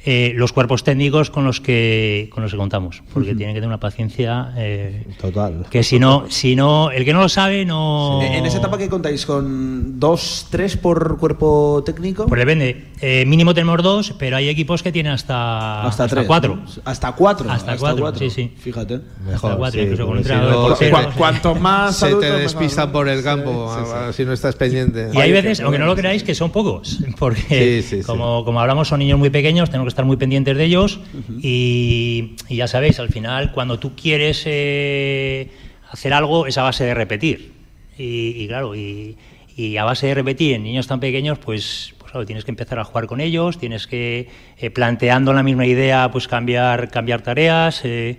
eh, 0.04 0.32
los 0.34 0.52
cuerpos 0.52 0.82
técnicos 0.82 1.30
con 1.30 1.44
los 1.44 1.60
que 1.60 2.28
con 2.32 2.42
los 2.42 2.52
que 2.52 2.58
contamos. 2.58 3.02
Porque 3.12 3.34
tienen 3.34 3.54
que 3.54 3.60
tener 3.60 3.68
una 3.68 3.80
paciencia 3.80 4.52
eh, 4.56 5.06
Total. 5.20 5.66
que 5.70 5.82
si 5.82 5.98
no, 5.98 6.24
si 6.28 6.56
no, 6.56 6.90
el 6.90 7.04
que 7.04 7.12
no 7.12 7.20
lo 7.20 7.28
sabe 7.28 7.64
no. 7.64 8.20
¿En 8.22 8.46
esa 8.46 8.58
etapa 8.58 8.78
que 8.78 8.88
contáis 8.88 9.26
con 9.26 10.00
dos, 10.00 10.46
tres 10.50 10.76
por 10.76 11.18
cuerpo 11.18 11.82
técnico? 11.84 12.26
Pues 12.26 12.38
depende. 12.38 12.88
Eh, 13.02 13.24
mínimo 13.26 13.54
tenemos 13.54 13.82
dos, 13.82 14.14
pero 14.18 14.36
hay 14.36 14.48
equipos 14.48 14.82
que 14.82 14.92
tienen 14.92 15.12
hasta, 15.12 15.82
hasta, 15.82 16.08
tres, 16.08 16.26
cuatro. 16.26 16.56
¿no? 16.56 16.64
Hasta 16.84 17.12
cuatro. 17.12 17.50
Hasta 17.50 17.76
cuatro, 17.76 18.14
sí, 18.14 18.30
sí. 18.30 18.52
Fíjate. 18.58 19.00
Hasta 19.32 19.56
cuatro, 19.56 20.06
con 20.06 20.24
si 20.24 20.30
no, 20.30 20.76
Cuanto 21.16 21.54
más 21.54 21.96
se 21.96 22.06
adultos, 22.06 22.24
te 22.26 22.32
mejor, 22.36 22.42
despistan 22.42 22.92
por 22.92 23.08
el 23.08 23.22
campo 23.22 23.74
Sí, 23.74 23.84
sí, 23.84 24.12
si 24.14 24.24
no 24.24 24.32
estás 24.32 24.56
pendiente. 24.56 25.10
Y 25.12 25.18
hay 25.18 25.32
veces, 25.32 25.60
aunque 25.60 25.78
no 25.78 25.86
lo 25.86 25.96
creáis, 25.96 26.22
que 26.22 26.34
son 26.34 26.50
pocos, 26.50 26.98
porque 27.18 27.82
Sí, 27.82 27.88
sí, 27.88 28.02
sí. 28.02 28.06
como, 28.06 28.44
como 28.44 28.60
hablamos 28.60 28.88
son 28.88 29.00
niños 29.00 29.18
muy 29.18 29.30
pequeños, 29.30 29.70
tenemos 29.70 29.89
que 29.90 29.94
estar 29.94 30.04
muy 30.04 30.16
pendientes 30.16 30.56
de 30.56 30.64
ellos 30.64 31.00
y, 31.42 32.36
y 32.48 32.56
ya 32.56 32.66
sabéis, 32.66 32.98
al 33.00 33.08
final 33.08 33.52
cuando 33.52 33.78
tú 33.78 33.92
quieres 33.94 34.42
eh, 34.46 35.50
hacer 35.90 36.12
algo 36.12 36.46
es 36.46 36.56
a 36.58 36.62
base 36.62 36.84
de 36.84 36.94
repetir. 36.94 37.52
Y, 37.98 38.42
y 38.42 38.48
claro, 38.48 38.74
y, 38.74 39.16
y 39.56 39.76
a 39.76 39.84
base 39.84 40.06
de 40.06 40.14
repetir 40.14 40.54
en 40.54 40.62
niños 40.62 40.86
tan 40.86 41.00
pequeños, 41.00 41.38
pues, 41.38 41.94
pues 41.98 42.12
claro, 42.12 42.24
tienes 42.24 42.44
que 42.44 42.50
empezar 42.50 42.78
a 42.78 42.84
jugar 42.84 43.06
con 43.06 43.20
ellos, 43.20 43.58
tienes 43.58 43.86
que, 43.86 44.28
eh, 44.58 44.70
planteando 44.70 45.32
la 45.32 45.42
misma 45.42 45.66
idea, 45.66 46.10
pues 46.10 46.26
cambiar, 46.26 46.90
cambiar 46.90 47.20
tareas. 47.20 47.82
eh, 47.84 48.18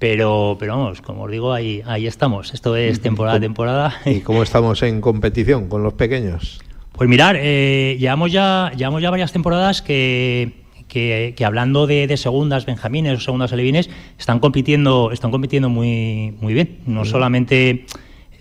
pero, 0.00 0.56
pero 0.58 0.78
vamos, 0.78 1.02
como 1.02 1.24
os 1.24 1.30
digo, 1.30 1.52
ahí, 1.52 1.82
ahí 1.84 2.06
estamos. 2.06 2.54
Esto 2.54 2.74
es 2.74 3.02
temporada 3.02 3.36
a 3.36 3.40
temporada. 3.40 3.94
¿Y 4.06 4.20
cómo 4.20 4.42
estamos 4.42 4.82
en 4.82 5.02
competición 5.02 5.68
con 5.68 5.82
los 5.82 5.92
pequeños? 5.92 6.58
Pues 6.92 7.06
mirar, 7.06 7.36
eh, 7.38 7.98
llevamos, 8.00 8.32
ya, 8.32 8.72
llevamos 8.74 9.02
ya 9.02 9.10
varias 9.10 9.30
temporadas 9.30 9.82
que, 9.82 10.64
que, 10.90 11.32
que 11.34 11.44
hablando 11.46 11.86
de, 11.86 12.06
de 12.06 12.16
segundas 12.18 12.66
benjamines 12.66 13.16
o 13.16 13.20
segundas 13.20 13.54
alevines, 13.54 13.88
están 14.18 14.40
compitiendo, 14.40 15.12
están 15.12 15.30
compitiendo 15.30 15.70
muy, 15.70 16.34
muy 16.42 16.52
bien. 16.52 16.80
No 16.84 17.06
solamente 17.06 17.86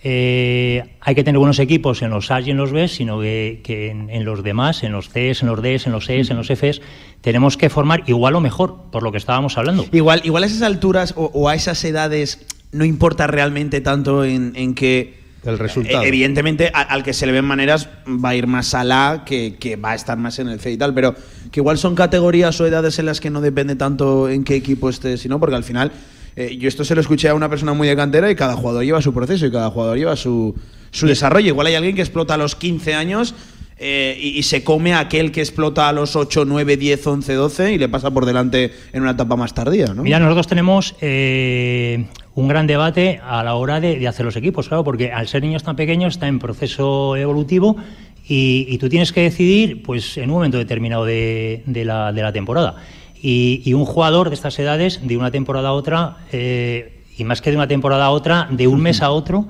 eh, 0.03 0.83
hay 0.99 1.15
que 1.15 1.23
tener 1.23 1.39
buenos 1.39 1.59
equipos 1.59 2.01
en 2.01 2.09
los 2.09 2.31
A 2.31 2.41
y 2.41 2.49
en 2.49 2.57
los 2.57 2.71
B, 2.71 2.87
sino 2.87 3.21
que, 3.21 3.61
que 3.63 3.91
en, 3.91 4.09
en 4.09 4.25
los 4.25 4.43
demás, 4.43 4.83
en 4.83 4.91
los 4.91 5.07
Cs, 5.09 5.43
en 5.43 5.47
los 5.47 5.61
Ds, 5.61 5.85
en 5.87 5.91
los 5.93 6.09
Es, 6.09 6.29
en 6.29 6.37
los 6.37 6.47
Fs, 6.49 6.81
tenemos 7.21 7.55
que 7.55 7.69
formar 7.69 8.03
igual 8.07 8.35
o 8.35 8.41
mejor, 8.41 8.89
por 8.91 9.03
lo 9.03 9.11
que 9.11 9.17
estábamos 9.17 9.57
hablando. 9.57 9.85
Igual, 9.91 10.21
igual 10.25 10.43
a 10.43 10.47
esas 10.47 10.63
alturas 10.63 11.13
o, 11.15 11.31
o 11.33 11.47
a 11.47 11.55
esas 11.55 11.83
edades 11.85 12.45
no 12.71 12.85
importa 12.85 13.27
realmente 13.27 13.81
tanto 13.81 14.23
en, 14.25 14.53
en 14.55 14.75
que 14.75 15.18
El 15.45 15.57
resultado. 15.57 16.03
Eh, 16.03 16.07
Evidentemente, 16.07 16.71
a- 16.73 16.81
al 16.81 17.03
que 17.03 17.13
se 17.13 17.25
le 17.25 17.31
ven 17.31 17.45
maneras 17.45 17.87
va 18.07 18.29
a 18.29 18.35
ir 18.35 18.45
más 18.47 18.73
a 18.73 18.83
la 18.83 19.23
que, 19.25 19.55
que 19.59 19.75
va 19.77 19.91
a 19.91 19.95
estar 19.95 20.17
más 20.17 20.37
en 20.39 20.49
el 20.49 20.59
C 20.59 20.71
y 20.71 20.77
tal, 20.77 20.93
pero 20.93 21.15
que 21.51 21.59
igual 21.61 21.77
son 21.77 21.95
categorías 21.95 22.59
o 22.61 22.67
edades 22.67 22.99
en 22.99 23.05
las 23.05 23.19
que 23.21 23.29
no 23.29 23.39
depende 23.41 23.75
tanto 23.75 24.27
en 24.29 24.43
qué 24.43 24.55
equipo 24.55 24.89
esté, 24.89 25.17
sino 25.17 25.39
porque 25.39 25.55
al 25.55 25.63
final, 25.63 25.91
eh, 26.35 26.57
yo 26.59 26.67
esto 26.67 26.83
se 26.83 26.93
lo 26.95 27.01
escuché 27.01 27.29
a 27.29 27.33
una 27.35 27.49
persona 27.49 27.73
muy 27.73 27.87
de 27.87 27.95
cantera 27.95 28.29
y 28.29 28.35
cada 28.35 28.55
jugador 28.55 28.83
lleva 28.83 29.01
su 29.01 29.13
proceso 29.13 29.45
y 29.45 29.51
cada 29.51 29.69
jugador 29.69 29.97
lleva 29.97 30.15
su, 30.15 30.55
su 30.91 31.07
desarrollo. 31.07 31.47
Igual 31.47 31.67
hay 31.67 31.75
alguien 31.75 31.95
que 31.95 32.01
explota 32.01 32.33
a 32.33 32.37
los 32.37 32.55
15 32.55 32.93
años. 32.95 33.33
eh, 33.81 34.17
y, 34.21 34.37
y 34.37 34.43
se 34.43 34.61
come 34.65 34.91
a 34.93 34.99
aquel 34.99 35.31
que 35.31 35.39
explota 35.39 35.87
a 35.87 35.93
los 35.93 36.17
8, 36.17 36.43
9, 36.45 36.75
10, 36.75 37.07
11, 37.07 37.33
12 37.33 37.73
y 37.75 37.77
le 37.77 37.87
pasa 37.87 38.11
por 38.11 38.25
delante 38.25 38.73
en 38.91 39.03
una 39.03 39.11
etapa 39.11 39.37
más 39.37 39.53
tardía, 39.53 39.93
¿no? 39.93 40.03
Mira, 40.03 40.19
nosotros 40.19 40.47
tenemos 40.47 40.95
eh, 40.99 42.05
un 42.39 42.47
gran 42.47 42.67
debate 42.67 43.19
a 43.23 43.43
la 43.43 43.55
hora 43.55 43.79
de, 43.79 43.99
de 43.99 44.07
hacer 44.07 44.25
los 44.25 44.35
equipos, 44.35 44.67
claro, 44.67 44.83
porque 44.83 45.11
al 45.11 45.27
ser 45.27 45.41
niños 45.43 45.63
tan 45.63 45.75
pequeños 45.75 46.13
está 46.15 46.27
en 46.27 46.39
proceso 46.39 47.15
evolutivo 47.15 47.75
y, 48.27 48.65
y 48.69 48.77
tú 48.77 48.89
tienes 48.89 49.11
que 49.11 49.21
decidir 49.21 49.83
pues, 49.83 50.17
en 50.17 50.29
un 50.29 50.35
momento 50.35 50.57
determinado 50.57 51.05
de, 51.05 51.63
de 51.65 51.85
la, 51.85 52.13
de 52.13 52.21
la 52.21 52.31
temporada. 52.31 52.75
Y, 53.21 53.61
y 53.65 53.73
un 53.73 53.85
jugador 53.85 54.29
de 54.29 54.35
estas 54.35 54.57
edades, 54.59 55.05
de 55.05 55.17
una 55.17 55.31
temporada 55.31 55.69
a 55.69 55.73
otra, 55.73 56.17
eh, 56.31 57.01
y 57.17 57.23
más 57.25 57.41
que 57.41 57.49
de 57.49 57.57
una 57.57 57.67
temporada 57.67 58.05
a 58.05 58.11
otra, 58.11 58.47
de 58.49 58.67
un 58.67 58.79
mes 58.79 59.01
a 59.01 59.11
otro, 59.11 59.47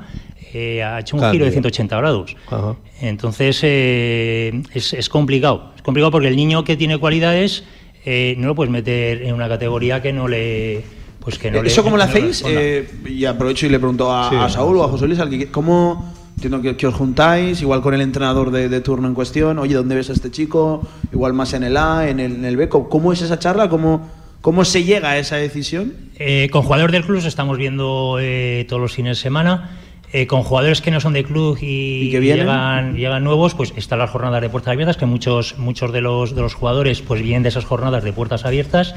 eh, 0.53 0.81
ha 0.81 0.99
hecho 0.99 1.15
un 1.15 1.21
Cambio. 1.21 1.33
giro 1.33 1.45
de 1.45 1.51
180 1.51 1.97
grados. 1.97 2.35
Ajá. 2.47 2.75
Entonces 3.01 3.59
eh, 3.61 4.63
es, 4.73 4.93
es 4.93 5.09
complicado. 5.09 5.73
Es 5.75 5.83
complicado 5.83 6.09
porque 6.11 6.27
el 6.27 6.35
niño 6.35 6.63
que 6.63 6.75
tiene 6.75 6.97
cualidades 6.97 7.63
eh, 8.05 8.33
no 8.37 8.47
lo 8.47 8.55
puedes 8.55 8.71
meter 8.71 9.21
en 9.21 9.35
una 9.35 9.47
categoría 9.47 10.01
que 10.01 10.11
no 10.13 10.27
le. 10.27 10.83
Pues 11.29 11.39
que 11.39 11.51
no 11.51 11.59
Eh, 11.59 11.61
le- 11.63 11.67
¿Eso 11.67 11.83
cómo 11.83 11.97
lo 11.97 12.05
no 12.05 12.11
le 12.11 12.17
hacéis? 12.19 12.43
Eh, 12.47 12.89
y 13.07 13.25
aprovecho 13.25 13.65
y 13.65 13.69
le 13.69 13.77
pregunto 13.79 14.11
a, 14.13 14.29
Sí. 14.29 14.35
a 14.35 14.49
Saúl 14.49 14.77
o 14.77 14.83
a 14.83 14.87
José 14.87 15.05
Luis, 15.07 15.19
al 15.19 15.29
que- 15.29 15.47
¿cómo 15.51 16.13
entiendo 16.35 16.61
que, 16.61 16.75
que 16.75 16.87
os 16.87 16.93
juntáis? 16.95 17.61
Igual 17.61 17.81
con 17.81 17.93
el 17.93 18.01
entrenador 18.01 18.49
de, 18.51 18.67
de 18.69 18.81
turno 18.81 19.07
en 19.07 19.13
cuestión, 19.13 19.59
oye, 19.59 19.75
¿dónde 19.75 19.95
ves 19.95 20.09
a 20.09 20.13
este 20.13 20.31
chico? 20.31 20.81
Igual 21.13 21.33
más 21.33 21.53
en 21.53 21.63
el 21.63 21.77
A, 21.77 22.09
en 22.09 22.19
el, 22.19 22.33
en 22.35 22.45
el 22.45 22.57
B. 22.57 22.67
¿Cómo, 22.69 23.13
es 23.13 23.21
esa 23.21 23.37
charla? 23.37 23.69
¿Cómo, 23.69 24.09
¿Cómo 24.41 24.63
se 24.65 24.83
llega 24.83 25.09
a 25.11 25.17
esa 25.19 25.35
decisión? 25.35 25.93
Eh, 26.17 26.49
con 26.51 26.63
jugadores 26.63 26.93
del 26.93 27.03
club 27.05 27.17
estamos 27.25 27.57
viendo 27.57 28.17
eh, 28.19 28.65
todos 28.67 28.81
los 28.81 28.93
fines 28.93 29.17
de 29.17 29.21
semana. 29.21 29.71
Eh, 30.11 30.25
con 30.25 30.41
jugadores 30.41 30.81
que 30.81 30.89
no 30.89 30.99
son 30.99 31.13
de 31.13 31.23
club 31.23 31.59
y, 31.61 32.07
¿Y 32.07 32.11
que 32.11 32.19
vienen? 32.19 32.47
llegan, 32.47 32.95
llegan 32.95 33.23
nuevos, 33.23 33.53
pues 33.53 33.73
están 33.75 33.99
las 33.99 34.09
jornadas 34.09 34.41
de 34.41 34.49
puertas 34.49 34.71
abiertas, 34.73 34.97
que 34.97 35.05
muchos, 35.05 35.59
muchos 35.59 35.91
de 35.93 36.01
los 36.01 36.33
de 36.33 36.41
los 36.41 36.55
jugadores 36.55 37.01
pues 37.01 37.21
vienen 37.21 37.43
de 37.43 37.49
esas 37.49 37.63
jornadas 37.65 38.03
de 38.03 38.11
puertas 38.11 38.43
abiertas, 38.43 38.95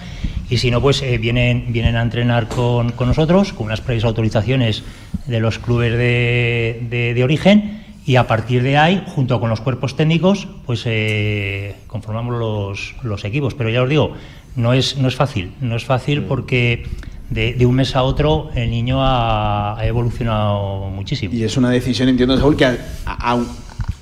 y 0.49 0.57
si 0.57 0.71
no, 0.71 0.81
pues 0.81 1.03
eh, 1.03 1.19
vienen, 1.19 1.67
vienen 1.69 1.97
a 1.97 2.03
entrenar 2.03 2.49
con, 2.49 2.93
con 2.93 3.09
nosotros, 3.09 3.53
con 3.53 3.67
unas 3.67 3.83
previas 3.83 4.05
autorizaciones 4.05 4.85
de 5.27 5.39
los 5.41 5.59
clubes 5.59 5.93
de, 5.93 6.87
de- 6.89 7.13
de 7.13 7.25
origen, 7.25 7.85
y 8.07 8.17
a 8.17 8.27
partir 8.27 8.63
de 8.63 8.79
ahí, 8.79 9.05
junto 9.07 9.39
con 9.39 9.51
los 9.51 9.61
cuerpos 9.61 9.95
técnicos, 9.97 10.49
pues 10.65 10.83
eh, 10.87 11.77
conformamos 11.89 12.39
los, 12.39 12.95
los 13.03 13.25
equipos. 13.27 13.53
Pero 13.55 13.69
ya 13.69 13.83
os 13.83 13.89
digo, 13.89 14.15
no 14.57 14.73
es, 14.73 14.97
no 14.97 15.09
es 15.09 15.15
fácil, 15.15 15.53
no 15.61 15.77
es 15.77 15.85
fácil 15.85 16.23
porque 16.23 16.85
de, 17.33 17.55
de 17.55 17.67
un 17.67 17.75
mes 17.75 17.95
a 17.97 18.03
otro 18.03 18.51
el 18.55 18.71
niño 18.71 18.99
ha, 19.01 19.79
evolucionado 19.83 20.89
muchísimo. 20.91 21.35
Y 21.35 21.43
es 21.45 21.57
una 21.57 21.71
decisión, 21.71 22.09
entiendo, 22.09 22.37
Saúl, 22.39 22.57
que 22.57 22.65
a- 22.67 22.77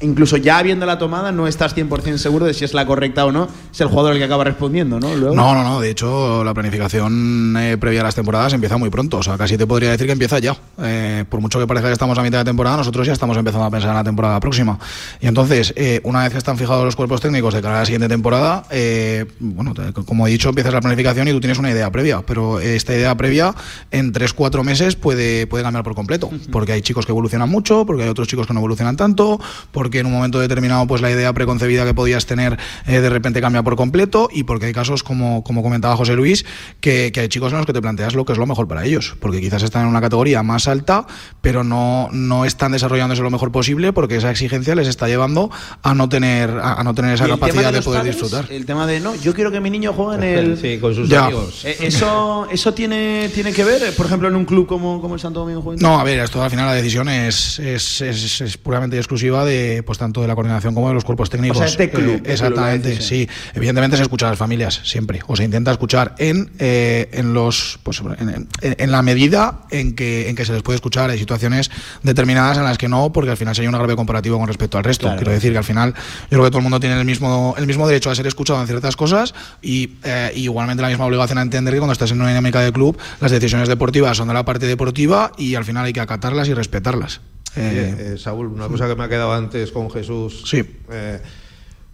incluso 0.00 0.36
ya 0.36 0.62
viendo 0.62 0.86
la 0.86 0.98
tomada, 0.98 1.32
no 1.32 1.46
estás 1.46 1.76
100% 1.76 2.16
seguro 2.18 2.46
de 2.46 2.54
si 2.54 2.64
es 2.64 2.74
la 2.74 2.86
correcta 2.86 3.24
o 3.26 3.32
no. 3.32 3.48
Es 3.72 3.80
el 3.80 3.88
jugador 3.88 4.12
el 4.12 4.18
que 4.18 4.24
acaba 4.24 4.44
respondiendo, 4.44 4.98
¿no? 5.00 5.14
Luego. 5.14 5.34
No, 5.34 5.54
no, 5.54 5.62
no. 5.62 5.80
De 5.80 5.90
hecho, 5.90 6.42
la 6.44 6.54
planificación 6.54 7.56
eh, 7.58 7.76
previa 7.78 8.00
a 8.00 8.04
las 8.04 8.14
temporadas 8.14 8.52
empieza 8.52 8.76
muy 8.76 8.90
pronto. 8.90 9.18
O 9.18 9.22
sea, 9.22 9.36
casi 9.36 9.56
te 9.58 9.66
podría 9.66 9.90
decir 9.90 10.06
que 10.06 10.12
empieza 10.12 10.38
ya. 10.38 10.56
Eh, 10.82 11.24
por 11.28 11.40
mucho 11.40 11.58
que 11.58 11.66
parezca 11.66 11.88
que 11.88 11.92
estamos 11.92 12.18
a 12.18 12.22
mitad 12.22 12.38
de 12.38 12.44
temporada, 12.44 12.76
nosotros 12.78 13.06
ya 13.06 13.12
estamos 13.12 13.36
empezando 13.36 13.64
a 13.66 13.70
pensar 13.70 13.90
en 13.90 13.96
la 13.96 14.04
temporada 14.04 14.40
próxima. 14.40 14.78
Y 15.20 15.26
entonces, 15.26 15.72
eh, 15.76 16.00
una 16.04 16.22
vez 16.22 16.32
que 16.32 16.38
están 16.38 16.56
fijados 16.56 16.84
los 16.84 16.96
cuerpos 16.96 17.20
técnicos 17.20 17.54
de 17.54 17.60
cara 17.62 17.76
a 17.76 17.80
la 17.80 17.86
siguiente 17.86 18.08
temporada, 18.08 18.64
eh, 18.70 19.26
bueno, 19.38 19.74
te- 19.74 19.92
como 19.92 20.26
he 20.26 20.30
dicho, 20.30 20.48
empiezas 20.48 20.72
la 20.72 20.80
planificación 20.80 21.28
y 21.28 21.32
tú 21.32 21.40
tienes 21.40 21.58
una 21.58 21.70
idea 21.70 21.90
previa. 21.90 22.22
Pero 22.26 22.60
esta 22.60 22.94
idea 22.94 23.14
previa, 23.16 23.54
en 23.90 24.12
3-4 24.12 24.62
meses, 24.64 24.96
puede, 24.96 25.46
puede 25.46 25.62
cambiar 25.64 25.84
por 25.84 25.94
completo. 25.94 26.30
Porque 26.50 26.72
hay 26.72 26.82
chicos 26.82 27.06
que 27.06 27.12
evolucionan 27.12 27.48
mucho, 27.48 27.84
porque 27.84 28.04
hay 28.04 28.08
otros 28.08 28.28
chicos 28.28 28.46
que 28.46 28.54
no 28.54 28.60
evolucionan 28.60 28.96
tanto, 28.96 29.40
porque 29.72 29.89
en 29.98 30.06
un 30.06 30.12
momento 30.12 30.38
determinado, 30.40 30.86
pues 30.86 31.00
la 31.02 31.10
idea 31.10 31.32
preconcebida 31.32 31.84
que 31.84 31.94
podías 31.94 32.26
tener 32.26 32.58
eh, 32.86 33.00
de 33.00 33.10
repente 33.10 33.40
cambia 33.40 33.62
por 33.62 33.76
completo 33.76 34.28
y 34.32 34.44
porque 34.44 34.66
hay 34.66 34.72
casos, 34.72 35.02
como, 35.02 35.42
como 35.44 35.62
comentaba 35.62 35.96
José 35.96 36.14
Luis, 36.14 36.44
que, 36.80 37.10
que 37.12 37.20
hay 37.20 37.28
chicos 37.28 37.52
en 37.52 37.58
los 37.58 37.66
que 37.66 37.72
te 37.72 37.80
planteas 37.82 38.14
lo 38.14 38.24
que 38.24 38.32
es 38.32 38.38
lo 38.38 38.46
mejor 38.46 38.68
para 38.68 38.84
ellos, 38.84 39.16
porque 39.20 39.40
quizás 39.40 39.62
están 39.62 39.82
en 39.82 39.88
una 39.88 40.00
categoría 40.00 40.42
más 40.42 40.68
alta, 40.68 41.06
pero 41.40 41.64
no, 41.64 42.08
no 42.12 42.44
están 42.44 42.72
desarrollándose 42.72 43.22
lo 43.22 43.30
mejor 43.30 43.52
posible 43.52 43.92
porque 43.92 44.16
esa 44.16 44.30
exigencia 44.30 44.74
les 44.74 44.88
está 44.88 45.08
llevando 45.08 45.50
a 45.82 45.94
no 45.94 46.08
tener, 46.08 46.50
a, 46.50 46.74
a 46.74 46.84
no 46.84 46.94
tener 46.94 47.14
esa 47.14 47.26
capacidad 47.28 47.72
de, 47.72 47.82
poder 47.82 48.00
padres, 48.00 48.16
disfrutar. 48.20 48.46
El 48.52 48.66
tema 48.66 48.86
de, 48.86 49.00
no, 49.00 49.14
yo 49.16 49.34
quiero 49.34 49.50
que 49.50 49.60
mi 49.60 49.70
niño 49.70 49.92
juegue 49.92 50.16
en 50.16 50.38
el. 50.38 50.56
Sí, 50.60 50.78
con 50.78 50.94
sus 50.94 51.08
Ya. 51.08 51.24
amigos. 51.26 51.64
Eh, 51.64 51.76
¿Eso, 51.80 52.46
eso 52.50 52.74
tiene, 52.74 53.30
tiene 53.34 53.52
que 53.52 53.64
ver, 53.64 53.94
por 53.96 54.06
ejemplo, 54.06 54.28
en 54.28 54.36
un 54.36 54.44
club 54.44 54.66
como, 54.66 55.00
como 55.00 55.14
el 55.14 55.20
Santo 55.20 55.40
Domingo 55.40 55.62
Juventud? 55.62 55.82
No, 55.82 55.98
a 55.98 56.04
ver, 56.04 56.18
esto 56.18 56.42
al 56.42 56.50
final 56.50 56.66
la 56.66 56.74
decisión 56.74 57.08
es, 57.08 57.58
es, 57.58 58.00
es- 58.00 58.40
es 58.40 58.56
puramente 58.58 58.96
exclusiva 58.96 59.44
de 59.44 59.79
pues 59.82 59.98
tanto 59.98 60.20
de 60.22 60.28
la 60.28 60.34
coordinación 60.34 60.74
como 60.74 60.88
de 60.88 60.94
los 60.94 61.04
cuerpos 61.04 61.30
técnicos. 61.30 61.58
O 61.58 61.60
sea, 61.60 61.68
es 61.68 61.76
de 61.78 61.90
club, 61.90 62.22
Eh, 62.24 62.32
exactamente, 62.32 63.00
sí. 63.00 63.28
Evidentemente 63.54 63.96
se 63.96 64.02
escucha 64.02 64.26
a 64.26 64.30
las 64.30 64.38
familias 64.38 64.80
siempre, 64.84 65.20
o 65.26 65.36
se 65.36 65.44
intenta 65.44 65.70
escuchar 65.70 66.14
en, 66.18 66.50
eh, 66.58 67.08
en 67.12 67.32
los 67.34 67.78
pues 67.82 68.00
en, 68.18 68.28
en- 68.30 68.48
en 68.78 68.92
la 68.92 69.02
medida 69.02 69.62
en 69.70 69.94
que, 69.94 70.28
en 70.28 70.36
que 70.36 70.44
se 70.44 70.52
les 70.52 70.62
puede 70.62 70.76
escuchar. 70.76 71.10
Hay 71.10 71.18
situaciones 71.18 71.70
determinadas 72.02 72.58
en 72.58 72.64
las 72.64 72.78
que 72.78 72.88
no, 72.88 73.12
porque 73.12 73.30
al 73.30 73.36
final 73.36 73.54
sería 73.54 73.68
un 73.68 73.74
agravio 73.74 73.96
comparativo 73.96 74.38
con 74.38 74.46
respecto 74.46 74.78
al 74.78 74.84
resto. 74.84 75.06
Claro. 75.06 75.16
Quiero 75.18 75.32
decir 75.32 75.52
que 75.52 75.58
al 75.58 75.64
final 75.64 75.94
yo 75.94 76.28
creo 76.28 76.44
que 76.44 76.50
todo 76.50 76.58
el 76.58 76.64
mundo 76.64 76.80
tiene 76.80 76.98
el 76.98 77.04
mismo, 77.04 77.54
el 77.58 77.66
mismo 77.66 77.86
derecho 77.86 78.10
a 78.10 78.14
ser 78.14 78.26
escuchado 78.26 78.60
en 78.60 78.66
ciertas 78.66 78.96
cosas 78.96 79.34
y 79.62 79.94
eh, 80.04 80.32
y 80.34 80.42
igualmente 80.44 80.82
la 80.82 80.88
misma 80.88 81.06
obligación 81.06 81.38
a 81.38 81.42
entender 81.42 81.74
que 81.74 81.80
cuando 81.80 81.92
estás 81.92 82.10
en 82.10 82.20
una 82.20 82.28
dinámica 82.28 82.60
de 82.60 82.72
club, 82.72 82.96
las 83.20 83.30
decisiones 83.30 83.68
deportivas 83.68 84.16
son 84.16 84.28
de 84.28 84.34
la 84.34 84.44
parte 84.44 84.66
deportiva 84.66 85.32
y 85.36 85.54
al 85.54 85.64
final 85.64 85.84
hay 85.86 85.92
que 85.92 86.00
acatarlas 86.00 86.48
y 86.48 86.54
respetarlas. 86.54 87.20
Eh, 87.56 87.94
Eh, 87.98 88.12
eh, 88.14 88.18
Saúl, 88.18 88.46
una 88.48 88.68
cosa 88.68 88.86
que 88.88 88.94
me 88.94 89.04
ha 89.04 89.08
quedado 89.08 89.32
antes 89.32 89.72
con 89.72 89.90
Jesús. 89.90 90.42
Sí. 90.46 90.62
Eh, 90.90 91.18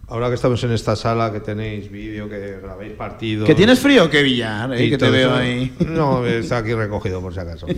ahora 0.07 0.29
que 0.29 0.35
estamos 0.35 0.63
en 0.63 0.71
esta 0.71 0.95
sala, 0.95 1.31
que 1.31 1.39
tenéis 1.39 1.89
vídeo, 1.91 2.29
que 2.29 2.59
grabáis 2.61 2.93
partidos. 2.93 3.45
¿Que 3.47 3.55
tienes 3.55 3.79
frío 3.79 4.05
o 4.05 4.09
qué 4.09 4.21
Villar? 4.23 4.73
eh, 4.73 4.85
y 4.85 4.89
que 4.91 4.97
te 4.97 5.09
veo 5.09 5.29
eso. 5.29 5.35
ahí. 5.37 5.73
No, 5.87 6.25
está 6.25 6.57
aquí 6.59 6.73
recogido 6.73 7.21
por 7.21 7.33
si 7.33 7.39
acaso. 7.39 7.65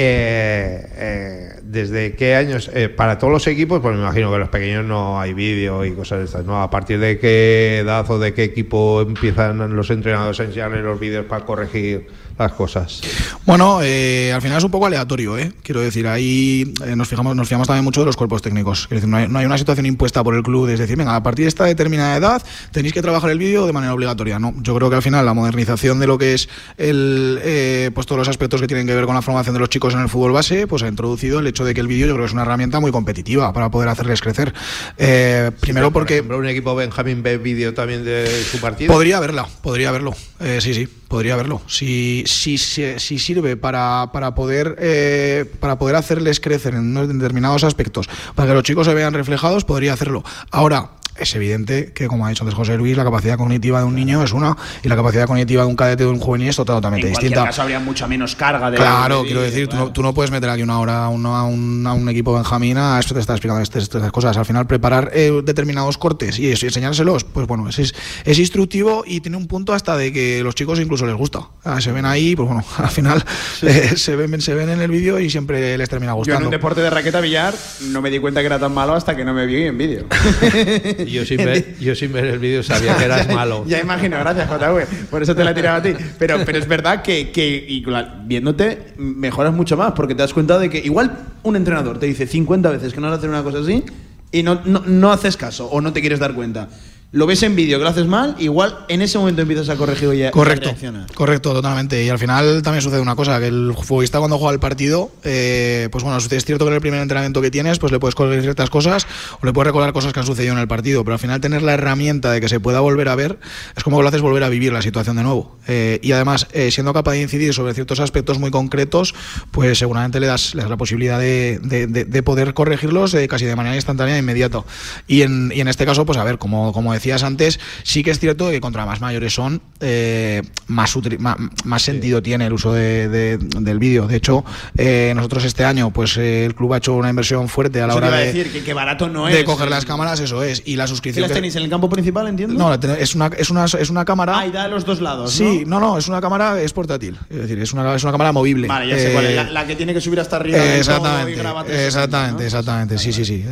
Eh, 0.00 0.86
eh, 0.96 1.48
¿Desde 1.62 2.14
qué 2.14 2.34
años? 2.36 2.70
Eh, 2.72 2.88
para 2.88 3.18
todos 3.18 3.32
los 3.32 3.46
equipos, 3.46 3.80
pues 3.80 3.94
me 3.96 4.02
imagino 4.02 4.30
que 4.30 4.38
los 4.38 4.48
pequeños 4.50 4.84
no 4.84 5.18
hay 5.18 5.32
vídeo 5.34 5.84
y 5.84 5.92
cosas 5.92 6.18
de 6.20 6.24
estas, 6.26 6.44
¿no? 6.44 6.62
¿A 6.62 6.70
partir 6.70 7.00
de 7.00 7.18
qué 7.18 7.78
edad 7.78 8.08
o 8.08 8.18
de 8.18 8.32
qué 8.34 8.44
equipo 8.44 9.00
empiezan 9.00 9.74
los 9.74 9.90
entrenadores 9.90 10.38
a 10.38 10.44
enseñarles 10.44 10.84
los 10.84 11.00
vídeos 11.00 11.24
para 11.24 11.44
corregir 11.44 12.06
las 12.38 12.52
cosas? 12.52 13.00
Bueno, 13.44 13.80
eh, 13.82 14.32
al 14.32 14.40
final 14.42 14.58
es 14.58 14.64
un 14.64 14.70
poco 14.70 14.86
aleatorio, 14.86 15.36
¿eh? 15.38 15.52
Quiero 15.62 15.80
decir, 15.80 16.06
ahí 16.06 16.72
eh, 16.84 16.94
nos 16.96 17.08
fijamos, 17.08 17.34
nos 17.34 17.48
fijamos 17.48 17.66
también 17.66 17.84
mucho 17.84 18.00
de 18.00 18.06
los 18.06 18.16
cuerpos 18.16 18.42
técnicos. 18.42 18.86
Quiero 18.86 19.00
decir, 19.00 19.08
no 19.08 19.16
hay, 19.16 19.28
no 19.28 19.38
hay 19.38 19.46
una 19.46 19.58
situación 19.58 19.86
impuesta 19.86 20.22
por 20.22 20.34
el 20.34 20.42
club, 20.42 20.68
es 20.68 20.78
decir, 20.78 20.96
venga, 20.96 21.16
a 21.16 21.22
partir 21.22 21.44
de 21.44 21.48
esta 21.48 21.64
determinada 21.64 22.16
edad 22.16 22.42
tenéis 22.72 22.94
que 22.94 23.02
trabajar 23.02 23.30
el 23.30 23.38
vídeo 23.38 23.66
de 23.66 23.72
manera 23.72 23.94
obligatoria. 23.94 24.38
No, 24.38 24.54
yo 24.62 24.74
creo 24.76 24.90
que 24.90 24.96
al 24.96 25.02
final 25.02 25.24
la 25.24 25.34
modernización 25.34 25.98
de 25.98 26.06
lo 26.06 26.18
que 26.18 26.34
es 26.34 26.48
el, 26.76 27.40
eh, 27.42 27.90
pues 27.94 28.06
todos 28.06 28.18
los 28.18 28.28
aspectos 28.28 28.60
que 28.60 28.66
tienen 28.66 28.86
que 28.86 28.94
ver 28.94 29.06
con 29.06 29.14
la 29.14 29.22
formación 29.22 29.54
de 29.54 29.60
los 29.60 29.68
chicos 29.68 29.94
en 29.94 30.00
el 30.00 30.08
fútbol 30.08 30.32
base, 30.32 30.66
pues 30.66 30.82
ha 30.82 30.88
introducido 30.88 31.40
el 31.40 31.46
hecho 31.46 31.64
de 31.64 31.74
que 31.74 31.80
el 31.80 31.88
vídeo 31.88 32.06
yo 32.06 32.14
creo 32.14 32.24
que 32.24 32.28
es 32.28 32.32
una 32.32 32.42
herramienta 32.42 32.80
muy 32.80 32.92
competitiva 32.92 33.52
para 33.52 33.70
poder 33.70 33.88
hacerles 33.88 34.20
crecer. 34.20 34.52
Eh, 34.96 35.50
primero 35.60 35.86
Por 35.86 36.02
porque 36.02 36.14
ejemplo, 36.14 36.38
un 36.38 36.46
equipo 36.46 36.74
Benjamín 36.74 37.22
ve 37.22 37.38
vídeo 37.38 37.74
también 37.74 38.04
de 38.04 38.26
su 38.44 38.58
partido. 38.58 38.92
Podría 38.92 39.20
verla, 39.20 39.46
podría 39.62 39.90
verlo. 39.90 40.14
Eh, 40.40 40.58
sí, 40.60 40.74
sí, 40.74 40.88
podría 41.08 41.36
verlo. 41.36 41.60
Si, 41.66 42.22
si, 42.26 42.58
si, 42.58 42.98
si 42.98 43.18
sirve 43.18 43.56
para, 43.56 44.10
para, 44.12 44.34
poder, 44.34 44.76
eh, 44.78 45.44
para 45.58 45.78
poder 45.78 45.96
hacerles 45.96 46.38
crecer 46.38 46.74
en 46.74 46.94
determinados 46.94 47.64
aspectos, 47.64 48.08
para 48.34 48.48
que 48.48 48.54
los 48.54 48.62
chicos 48.62 48.86
se 48.86 48.94
vean 48.94 49.14
reflejados, 49.14 49.64
podría 49.64 49.94
hacerlo. 49.94 50.22
Ahora, 50.50 50.90
es 51.18 51.34
evidente 51.34 51.92
que, 51.92 52.06
como 52.06 52.26
ha 52.26 52.28
dicho 52.30 52.44
antes 52.44 52.54
José 52.54 52.76
Luis, 52.76 52.96
la 52.96 53.04
capacidad 53.04 53.36
cognitiva 53.36 53.80
de 53.80 53.84
un 53.84 53.94
niño 53.94 54.22
es 54.22 54.32
una 54.32 54.56
y 54.82 54.88
la 54.88 54.96
capacidad 54.96 55.26
cognitiva 55.26 55.62
de 55.62 55.68
un 55.68 55.76
cadete 55.76 56.04
o 56.04 56.08
de 56.08 56.12
un 56.14 56.20
juvenil 56.20 56.48
es 56.48 56.56
totalmente 56.56 57.06
En 57.06 57.12
distinta. 57.12 57.44
caso 57.44 57.62
habría 57.62 57.80
mucha 57.80 58.06
menos 58.06 58.36
carga 58.36 58.70
de. 58.70 58.76
Claro, 58.76 59.22
quiero 59.22 59.42
decir, 59.42 59.68
tú, 59.68 59.76
no, 59.76 59.92
tú 59.92 60.02
no 60.02 60.14
puedes 60.14 60.30
meter 60.30 60.50
aquí 60.50 60.62
una 60.62 60.78
hora 60.78 61.04
a 61.04 61.08
un, 61.08 61.24
a 61.26 61.44
un, 61.44 61.86
a 61.86 61.92
un 61.92 62.08
equipo 62.08 62.34
Benjamín 62.34 62.78
a 62.78 62.98
esto 62.98 63.14
te 63.14 63.20
está 63.20 63.32
explicando 63.32 63.62
estas, 63.62 63.84
estas 63.84 64.12
cosas. 64.12 64.36
Al 64.36 64.44
final, 64.44 64.66
preparar 64.66 65.10
eh, 65.14 65.42
determinados 65.44 65.98
cortes 65.98 66.38
y, 66.38 66.50
enseñárselos, 66.50 67.24
pues 67.24 67.46
bueno, 67.46 67.68
es, 67.68 67.78
es, 67.78 68.38
instructivo 68.38 69.04
y 69.06 69.20
tiene 69.20 69.36
un 69.36 69.46
punto 69.46 69.72
hasta 69.72 69.96
de 69.96 70.12
que 70.12 70.42
los 70.42 70.54
chicos 70.54 70.78
incluso 70.80 71.06
les 71.06 71.16
gusta. 71.16 71.40
Ah, 71.64 71.80
se 71.80 71.92
ven 71.92 72.04
ahí, 72.04 72.36
pues 72.36 72.48
bueno, 72.48 72.64
al 72.78 72.90
final 72.90 73.24
eh, 73.62 73.92
se, 73.96 74.16
ven, 74.16 74.40
se 74.40 74.54
ven 74.54 74.68
en 74.68 74.80
el 74.80 74.90
vídeo 74.90 75.18
y 75.18 75.30
siempre 75.30 75.76
les 75.76 75.88
termina 75.88 76.12
Yo 76.12 76.14
en 76.14 76.18
gustando. 76.18 76.44
un 76.46 76.50
deporte 76.50 76.80
de 76.80 76.90
raqueta 76.90 77.20
billar 77.20 77.54
no 77.90 78.00
me 78.00 78.10
di 78.10 78.18
cuenta 78.18 78.40
que 78.40 78.46
era 78.46 78.58
tan 78.58 78.72
malo 78.72 78.94
hasta 78.94 79.16
que 79.16 79.24
no 79.24 79.34
me 79.34 79.46
vi 79.46 79.62
en 79.62 79.78
vídeo. 79.78 80.06
Yo, 81.12 81.24
sin 81.24 81.38
ver, 81.38 81.78
yo 81.78 81.94
sin 81.94 82.12
ver 82.12 82.26
el 82.26 82.38
vídeo 82.38 82.62
sabía 82.62 82.96
que 82.96 83.04
eras 83.04 83.28
malo. 83.34 83.64
Ya 83.66 83.80
imagino, 83.80 84.18
gracias 84.18 84.48
JV. 84.48 85.06
Por 85.10 85.22
eso 85.22 85.34
te 85.34 85.44
la 85.44 85.52
he 85.52 85.54
tirado 85.54 85.78
a 85.78 85.82
ti. 85.82 85.92
Pero, 86.18 86.38
pero 86.44 86.58
es 86.58 86.68
verdad 86.68 87.02
que, 87.02 87.30
que 87.30 87.64
y 87.68 87.84
viéndote 88.24 88.94
mejoras 88.96 89.52
mucho 89.52 89.76
más 89.76 89.92
porque 89.92 90.14
te 90.14 90.22
das 90.22 90.34
cuenta 90.34 90.58
de 90.58 90.70
que 90.70 90.78
igual 90.78 91.16
un 91.42 91.56
entrenador 91.56 91.98
te 91.98 92.06
dice 92.06 92.26
50 92.26 92.70
veces 92.70 92.92
que 92.92 93.00
no 93.00 93.06
vas 93.06 93.16
a 93.16 93.18
hacer 93.18 93.30
una 93.30 93.42
cosa 93.42 93.58
así 93.58 93.84
y 94.30 94.42
no, 94.42 94.60
no, 94.64 94.82
no 94.86 95.12
haces 95.12 95.36
caso 95.36 95.66
o 95.66 95.80
no 95.80 95.92
te 95.92 96.00
quieres 96.00 96.18
dar 96.18 96.34
cuenta. 96.34 96.68
Lo 97.10 97.26
ves 97.26 97.42
en 97.42 97.56
vídeo 97.56 97.78
que 97.78 97.84
lo 97.84 97.88
haces 97.88 98.06
mal, 98.06 98.36
igual 98.38 98.80
en 98.88 99.00
ese 99.00 99.16
momento 99.16 99.40
empiezas 99.40 99.70
a 99.70 99.76
corregir 99.76 100.12
y 100.12 100.24
a, 100.24 100.30
Correcto, 100.30 100.68
correcto, 101.14 101.54
totalmente. 101.54 102.04
Y 102.04 102.10
al 102.10 102.18
final 102.18 102.60
también 102.62 102.82
sucede 102.82 103.00
una 103.00 103.16
cosa, 103.16 103.40
que 103.40 103.46
el 103.46 103.72
futbolista 103.82 104.18
cuando 104.18 104.36
juega 104.36 104.52
el 104.52 104.60
partido, 104.60 105.10
eh, 105.24 105.88
pues 105.90 106.04
bueno, 106.04 106.18
es 106.18 106.28
cierto 106.44 106.66
que 106.66 106.68
en 106.68 106.74
el 106.74 106.82
primer 106.82 107.00
entrenamiento 107.00 107.40
que 107.40 107.50
tienes, 107.50 107.78
pues 107.78 107.92
le 107.92 107.98
puedes 107.98 108.14
corregir 108.14 108.42
ciertas 108.42 108.68
cosas 108.68 109.06
o 109.40 109.46
le 109.46 109.54
puedes 109.54 109.68
recordar 109.68 109.94
cosas 109.94 110.12
que 110.12 110.20
han 110.20 110.26
sucedido 110.26 110.52
en 110.52 110.58
el 110.58 110.68
partido, 110.68 111.02
pero 111.02 111.14
al 111.14 111.18
final 111.18 111.40
tener 111.40 111.62
la 111.62 111.72
herramienta 111.72 112.30
de 112.30 112.42
que 112.42 112.48
se 112.50 112.60
pueda 112.60 112.80
volver 112.80 113.08
a 113.08 113.14
ver 113.14 113.38
es 113.74 113.82
como 113.82 113.96
que 113.96 114.02
lo 114.02 114.08
haces 114.10 114.20
volver 114.20 114.42
a 114.44 114.50
vivir 114.50 114.74
la 114.74 114.82
situación 114.82 115.16
de 115.16 115.22
nuevo. 115.22 115.56
Eh, 115.66 116.00
y 116.02 116.12
además, 116.12 116.46
eh, 116.52 116.70
siendo 116.70 116.92
capaz 116.92 117.12
de 117.12 117.22
incidir 117.22 117.54
sobre 117.54 117.72
ciertos 117.72 118.00
aspectos 118.00 118.38
muy 118.38 118.50
concretos, 118.50 119.14
pues 119.50 119.78
seguramente 119.78 120.20
le 120.20 120.26
das, 120.26 120.54
le 120.54 120.60
das 120.60 120.70
la 120.70 120.76
posibilidad 120.76 121.18
de, 121.18 121.58
de- 121.62 121.86
de- 121.86 122.04
de 122.04 122.22
poder 122.22 122.52
corregirlos 122.52 123.14
eh, 123.14 123.28
casi 123.28 123.46
de 123.46 123.56
manera 123.56 123.76
instantánea 123.76 124.16
e 124.16 124.18
inmediata. 124.18 124.62
Y 125.06 125.22
en, 125.22 125.52
y 125.54 125.60
en 125.62 125.68
este 125.68 125.86
caso, 125.86 126.04
pues 126.04 126.18
a 126.18 126.24
ver, 126.24 126.36
como, 126.36 126.74
como 126.74 126.97
decías 126.98 127.22
antes, 127.22 127.58
sí 127.82 128.02
que 128.02 128.10
es 128.10 128.18
cierto 128.18 128.50
que 128.50 128.60
contra 128.60 128.84
más 128.86 129.00
mayores 129.00 129.32
son, 129.34 129.60
eh, 129.80 130.42
más, 130.66 130.94
útil- 130.96 131.18
más, 131.18 131.82
sentido 131.82 132.22
tiene 132.22 132.46
el 132.46 132.52
uso 132.52 132.72
de- 132.72 133.08
de- 133.08 133.38
del 133.38 133.78
vídeo. 133.78 134.06
De 134.06 134.16
hecho, 134.16 134.44
eh, 134.76 135.12
nosotros 135.16 135.44
este 135.44 135.64
año, 135.64 135.90
pues 135.92 136.16
eh, 136.16 136.44
el 136.44 136.54
club 136.54 136.74
ha 136.74 136.78
hecho 136.78 136.94
una 136.94 137.08
inversión 137.10 137.48
fuerte 137.48 137.80
a 137.80 137.86
la 137.86 137.92
Eso 137.94 137.98
hora 137.98 138.10
de, 138.10 138.26
decir, 138.26 138.52
que, 138.52 138.62
que 138.62 138.74
barato 138.74 139.08
no 139.08 139.26
de 139.26 139.40
es. 139.40 139.44
coger 139.44 139.68
las 139.70 139.84
cámaras, 139.84 140.20
eso 140.20 140.42
es. 140.42 140.62
Y 140.66 140.76
la 140.76 140.84
¿Qué 140.84 140.88
suscripción. 140.88 141.22
las 141.22 141.32
tenéis 141.32 141.54
en 141.56 141.62
el 141.62 141.70
campo 141.70 141.88
principal, 141.88 142.26
entiendo? 142.28 142.54
no, 142.54 142.74
es 142.74 143.14
una, 143.14 143.26
es 143.36 143.50
una, 143.50 143.64
es 143.64 143.90
una 143.90 144.04
cámara. 144.04 144.38
Ah, 144.38 144.46
y 144.46 144.50
da 144.50 144.64
a 144.64 144.68
los 144.68 144.84
dos 144.84 145.00
lados. 145.00 145.32
Sí, 145.32 145.64
¿no? 145.66 145.78
no, 145.80 145.88
no, 145.92 145.98
es 145.98 146.08
una 146.08 146.20
cámara, 146.20 146.60
es 146.60 146.72
portátil. 146.72 147.16
Es 147.30 147.36
decir, 147.38 147.58
es 147.60 147.72
una, 147.72 147.94
es 147.94 148.02
una 148.02 148.12
cámara 148.12 148.32
movible. 148.32 148.66
Vale, 148.68 148.88
ya 148.88 148.98
sé 148.98 149.12
cuál 149.12 149.26
es. 149.26 149.36
La, 149.36 149.44
la 149.44 149.66
que 149.66 149.76
tiene 149.76 149.94
que 149.94 150.00
subir 150.00 150.18
hasta 150.20 150.36
arriba. 150.36 150.58
y 150.58 150.78
Exactamente, 150.78 151.34
graba 151.36 151.64
360, 151.64 151.86
exactamente, 151.86 152.42
¿no? 152.42 152.46
exactamente, 152.46 152.98
sí, 152.98 153.12
sí, 153.12 153.24
sí. 153.24 153.44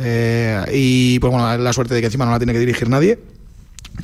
Y 0.73 1.19
pues 1.19 1.31
bueno, 1.31 1.57
la 1.57 1.73
suerte 1.73 1.93
de 1.93 2.01
que 2.01 2.07
encima 2.07 2.25
no 2.25 2.31
la 2.31 2.37
tiene 2.39 2.53
que 2.53 2.59
dirigir 2.59 2.89
nadie, 2.89 3.19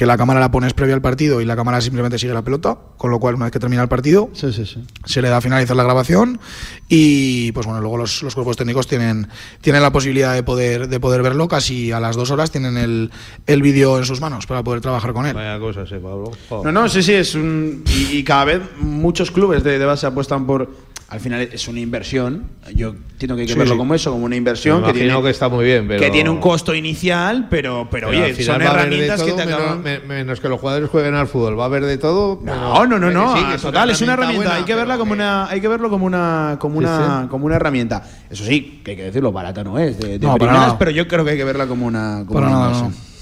que 0.04 0.08
la 0.08 0.18
cámara 0.18 0.42
la 0.42 0.52
pones 0.52 0.74
previa 0.74 0.96
al 0.96 1.02
partido 1.02 1.40
y 1.40 1.46
la 1.46 1.56
cámara 1.56 1.80
simplemente 1.80 2.20
sigue 2.20 2.34
la 2.34 2.42
pelota, 2.42 2.78
con 2.98 3.10
lo 3.10 3.20
cual 3.22 3.36
una 3.36 3.46
vez 3.46 3.54
que 3.54 3.60
termina 3.60 3.82
el 3.82 3.88
partido 3.88 4.30
Sí, 4.34 4.52
sí, 4.52 4.66
sí. 4.66 4.84
se 5.06 5.22
le 5.22 5.30
da 5.30 5.38
a 5.38 5.42
finalizar 5.42 5.78
la 5.78 5.84
grabación 5.84 6.42
y 6.90 7.54
pues 7.54 7.66
bueno, 7.66 7.80
luego 7.80 7.96
los, 7.96 8.22
los 8.22 8.36
cuerpos 8.36 8.58
técnicos 8.58 8.86
tienen, 8.86 9.30
tienen 9.62 9.82
la 9.82 9.94
posibilidad 9.94 10.34
de 10.34 10.44
poder, 10.44 10.90
de 10.90 11.00
poder 11.00 11.22
verlo, 11.24 11.48
casi 11.48 11.94
a 11.94 12.02
las 12.02 12.18
dos 12.18 12.32
horas 12.32 12.52
tienen 12.52 12.76
el, 12.76 13.12
el 13.48 13.62
vídeo 13.62 13.98
en 13.98 14.04
sus 14.04 14.20
manos 14.20 14.46
para 14.46 14.62
poder 14.62 14.82
trabajar 14.82 15.14
con 15.14 15.26
él. 15.26 15.34
Vaya 15.36 15.58
cosa, 15.58 15.84
ese 15.84 16.00
Pablo. 16.00 16.32
Joder. 16.50 16.66
No, 16.74 16.82
no, 16.82 16.90
sí, 16.90 17.02
sí, 17.02 17.14
es 17.14 17.34
un. 17.36 17.84
Y, 17.88 18.18
y 18.18 18.24
cada 18.26 18.44
vez 18.44 18.62
muchos 18.80 19.32
clubes 19.32 19.64
de, 19.64 19.80
de 19.80 19.86
base 19.86 20.06
apuestan 20.06 20.46
por 20.46 20.70
al 21.10 21.20
final 21.20 21.42
es 21.52 21.68
una 21.68 21.80
inversión. 21.80 22.46
Yo 22.76 22.90
entiendo 22.90 23.36
que 23.36 23.42
hay 23.42 23.48
que 23.48 23.54
Sí, 23.54 23.60
verlo 23.60 23.74
sí. 23.76 23.78
como 23.78 23.94
eso, 23.94 24.12
como 24.12 24.26
una 24.26 24.36
inversión 24.36 24.82
Me 24.82 24.88
que 24.88 24.94
tiene, 24.94 25.22
que 25.22 25.30
está 25.30 25.48
muy 25.50 25.64
bien, 25.66 25.88
pero- 25.88 26.00
que 26.00 26.10
tiene 26.10 26.30
un 26.30 26.40
costo 26.40 26.74
inicial, 26.74 27.48
pero, 27.50 27.88
pero, 27.92 28.10
oye, 28.10 28.34
son 28.44 28.62
herramientas 28.62 29.22
que 29.22 29.32
te 29.34 29.46
menos, 29.46 29.60
acaban. 29.62 29.84
me- 29.84 30.00
menos 30.00 30.40
que 30.40 30.50
los 30.50 30.60
jugadores 30.60 30.90
jueguen 30.90 31.14
al 31.16 31.28
fútbol. 31.28 31.58
Va 31.60 31.64
a 31.64 31.66
haber 31.68 31.86
de 31.86 31.98
todo. 31.98 32.40
No, 32.44 32.86
no, 32.88 32.98
no, 32.98 33.12
no. 33.12 33.38
Sí, 33.38 33.44
total, 33.62 33.90
es 33.92 34.02
una 34.02 34.14
herramienta. 34.14 34.44
buena, 34.44 34.56
hay 34.56 34.64
que 34.64 34.76
verla 34.76 34.98
como 34.98 35.14
una, 35.14 35.48
hay 35.48 35.62
que 35.62 35.68
verlo 35.68 35.90
como 35.90 36.06
una, 36.06 36.58
como 36.60 36.78
una, 36.80 37.22
sí. 37.24 37.28
como 37.30 37.46
una 37.46 37.56
herramienta. 37.58 38.04
Eso 38.30 38.44
sí, 38.44 38.82
que 38.84 38.92
hay 38.92 38.98
que 38.98 39.04
decirlo, 39.04 39.32
barata 39.32 39.64
no 39.64 39.78
es, 39.80 40.00
de, 40.00 40.18
de 40.20 40.26
No, 40.26 40.36
pero 40.80 40.90
yo 40.92 41.08
creo 41.08 41.24
que 41.24 41.32
hay 41.32 41.38
que 41.38 41.44
verla 41.44 41.68
como 41.68 41.86
una, 41.86 42.24
como 42.28 42.40
inversión. 42.40 43.13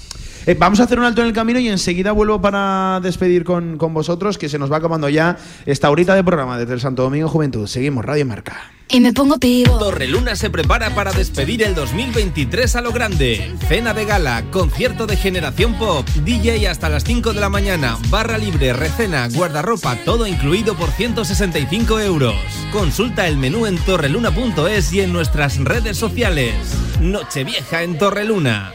Eh, 0.46 0.56
vamos 0.58 0.80
a 0.80 0.84
hacer 0.84 0.98
un 0.98 1.04
alto 1.04 1.20
en 1.20 1.28
el 1.28 1.32
camino 1.32 1.60
y 1.60 1.68
enseguida 1.68 2.12
vuelvo 2.12 2.40
para 2.40 3.00
despedir 3.00 3.44
con, 3.44 3.78
con 3.78 3.94
vosotros, 3.94 4.38
que 4.38 4.48
se 4.48 4.58
nos 4.58 4.72
va 4.72 4.78
acabando 4.78 5.08
ya 5.08 5.36
esta 5.66 5.90
horita 5.90 6.14
de 6.14 6.24
programa 6.24 6.58
desde 6.58 6.74
el 6.74 6.80
Santo 6.80 7.02
Domingo 7.02 7.28
Juventud. 7.28 7.66
Seguimos, 7.66 8.04
Radio 8.04 8.26
Marca. 8.26 8.72
Y 8.88 9.00
me 9.00 9.12
pongo 9.12 9.38
pivo. 9.38 9.78
Torreluna 9.78 10.36
se 10.36 10.50
prepara 10.50 10.94
para 10.94 11.12
despedir 11.12 11.62
el 11.62 11.74
2023 11.74 12.76
a 12.76 12.80
lo 12.82 12.92
grande. 12.92 13.54
Cena 13.66 13.94
de 13.94 14.04
gala, 14.04 14.44
concierto 14.50 15.06
de 15.06 15.16
generación 15.16 15.78
pop, 15.78 16.06
DJ 16.24 16.68
hasta 16.68 16.90
las 16.90 17.04
5 17.04 17.32
de 17.32 17.40
la 17.40 17.48
mañana, 17.48 17.96
barra 18.10 18.36
libre, 18.36 18.74
recena, 18.74 19.28
guardarropa, 19.28 19.96
todo 20.04 20.26
incluido 20.26 20.74
por 20.74 20.90
165 20.90 22.00
euros. 22.00 22.34
Consulta 22.70 23.28
el 23.28 23.38
menú 23.38 23.64
en 23.64 23.78
torreluna.es 23.78 24.92
y 24.92 25.00
en 25.00 25.12
nuestras 25.12 25.58
redes 25.58 25.96
sociales. 25.96 26.54
Nochevieja 27.00 27.84
en 27.84 27.96
Torreluna. 27.96 28.74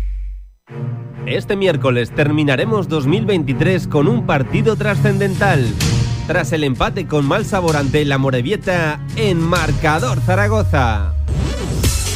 Este 1.27 1.57
miércoles 1.57 2.15
terminaremos 2.15 2.89
2023 2.89 3.89
con 3.89 4.07
un 4.07 4.27
partido 4.27 4.77
trascendental. 4.77 5.67
Tras 6.27 6.53
el 6.53 6.65
empate 6.65 7.07
con 7.07 7.25
mal 7.25 7.47
sabor 7.47 7.77
ante 7.77 8.05
la 8.05 8.19
Morevieta 8.19 9.01
en 9.17 9.41
Marcador 9.41 10.21
Zaragoza. 10.21 11.15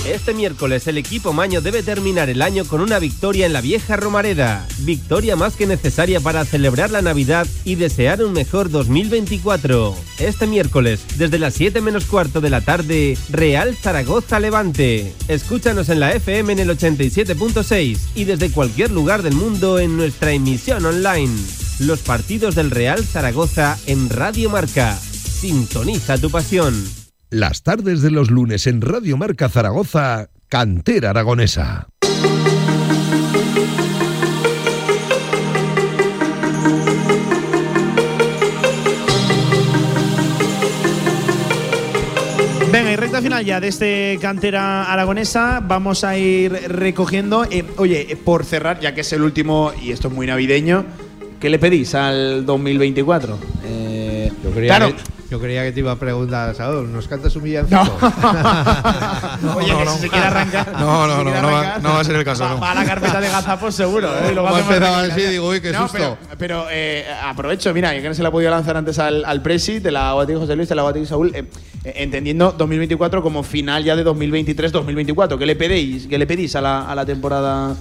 Este 0.06 0.34
miércoles 0.34 0.86
el 0.86 0.98
equipo 0.98 1.32
maño 1.32 1.60
debe 1.60 1.82
terminar 1.82 2.30
el 2.30 2.40
año 2.40 2.64
con 2.64 2.80
una 2.80 3.00
victoria 3.00 3.44
en 3.44 3.52
la 3.52 3.60
vieja 3.60 3.96
Romareda. 3.96 4.64
Victoria 4.78 5.34
más 5.34 5.56
que 5.56 5.66
necesaria 5.66 6.20
para 6.20 6.44
celebrar 6.44 6.92
la 6.92 7.02
Navidad 7.02 7.44
y 7.64 7.74
desear 7.74 8.22
un 8.22 8.32
mejor 8.32 8.70
2024. 8.70 9.96
Este 10.20 10.46
miércoles, 10.46 11.04
desde 11.16 11.40
las 11.40 11.54
7 11.54 11.80
menos 11.80 12.04
cuarto 12.04 12.40
de 12.40 12.50
la 12.50 12.60
tarde, 12.60 13.18
Real 13.30 13.74
Zaragoza 13.74 14.38
Levante. 14.38 15.12
Escúchanos 15.26 15.88
en 15.88 15.98
la 15.98 16.12
FM 16.12 16.52
en 16.52 16.60
el 16.60 16.70
87.6 16.70 17.98
y 18.14 18.24
desde 18.24 18.52
cualquier 18.52 18.92
lugar 18.92 19.22
del 19.22 19.34
mundo 19.34 19.80
en 19.80 19.96
nuestra 19.96 20.30
emisión 20.30 20.86
online. 20.86 21.36
Los 21.80 21.98
partidos 21.98 22.54
del 22.54 22.70
Real 22.70 23.04
Zaragoza 23.04 23.76
en 23.86 24.08
Radio 24.08 24.50
Marca. 24.50 24.96
Sintoniza 24.96 26.16
tu 26.16 26.30
pasión. 26.30 27.05
Las 27.30 27.62
tardes 27.62 28.02
de 28.02 28.10
los 28.10 28.30
lunes 28.30 28.66
en 28.66 28.80
Radio 28.80 29.16
Marca 29.16 29.48
Zaragoza, 29.48 30.28
Cantera 30.48 31.10
Aragonesa. 31.10 31.88
Venga, 42.72 42.92
y 42.92 42.96
recta 42.96 43.22
final 43.22 43.44
ya 43.44 43.60
de 43.60 43.68
este 43.68 44.18
cantera 44.20 44.92
aragonesa. 44.92 45.60
Vamos 45.66 46.04
a 46.04 46.18
ir 46.18 46.52
recogiendo. 46.68 47.44
eh, 47.44 47.64
oye, 47.78 48.12
eh, 48.12 48.16
por 48.16 48.44
cerrar, 48.44 48.80
ya 48.80 48.94
que 48.94 49.00
es 49.02 49.12
el 49.12 49.22
último, 49.22 49.72
y 49.82 49.92
esto 49.92 50.08
es 50.08 50.14
muy 50.14 50.26
navideño, 50.26 50.84
¿qué 51.40 51.48
le 51.48 51.58
pedís 51.58 51.94
al 51.94 52.44
2024? 52.44 53.38
Eh, 53.64 54.30
Yo 54.44 54.50
claro. 54.50 54.88
que, 54.88 55.02
yo 55.30 55.40
creía 55.40 55.62
que 55.64 55.72
te 55.72 55.80
iba 55.80 55.92
a 55.92 55.96
preguntar, 55.96 56.54
Saúl, 56.54 56.92
¿nos 56.92 57.08
cantas 57.08 57.34
un 57.36 57.42
villancico? 57.42 57.80
Oye, 59.56 59.74
que 59.76 59.86
si 59.90 59.98
se 59.98 60.08
quiere 60.08 60.26
arrancar. 60.26 60.72
No, 60.78 61.06
no, 61.06 61.18
si 61.18 61.24
no, 61.24 61.42
no 61.42 61.50
va- 61.52 61.78
no 61.80 61.88
va 61.94 62.00
a 62.00 62.04
ser 62.04 62.16
el 62.16 62.24
caso, 62.24 62.44
Va, 62.44 62.50
no. 62.50 62.60
va 62.60 62.70
a 62.72 62.74
la 62.74 62.84
carpeta 62.84 63.20
de 63.20 63.28
gazapos 63.28 63.74
seguro. 63.74 64.08
¿eh? 64.08 64.18
Hacemos 64.30 64.36
empezado 64.60 64.68
recopilación. 65.02 65.10
así, 65.12 65.22
digo, 65.26 65.48
uy, 65.48 65.60
qué 65.60 65.72
No, 65.72 65.82
susto. 65.88 65.98
Pero, 65.98 66.36
pero, 66.38 66.66
eh, 66.70 67.04
aprovecho, 67.24 67.72
mira, 67.74 67.92
que 67.92 68.08
no 68.08 68.14
se 68.14 68.22
la 68.22 68.28
ha 68.28 68.32
podido 68.32 68.50
lanzar 68.50 68.76
antes 68.76 68.98
al, 68.98 69.24
al 69.24 69.42
Presi, 69.42 69.80
te 69.80 69.90
la 69.90 70.10
hago 70.10 70.20
a 70.20 70.26
ti, 70.26 70.34
José 70.34 70.54
Luis, 70.56 70.68
te 70.68 70.74
la 70.74 70.82
hago 70.82 70.90
a 70.90 70.92
ti, 70.94 71.04
Saúl. 71.06 71.32
eh, 71.34 71.44
eh, 71.84 71.92
entendiendo 71.96 72.52
2024 72.52 73.22
como 73.22 73.42
final 73.42 73.84
ya 73.84 73.96
de 73.96 74.04
2023-2024. 74.04 75.38
¿Qué 75.38 75.46
le 75.46 75.56
pedís, 75.56 76.06
qué 76.06 76.18
le 76.18 76.26
pedís 76.26 76.54
a 76.56 76.60
la, 76.60 76.82
a 76.90 76.94
la 76.94 77.04
temporada 77.04 77.74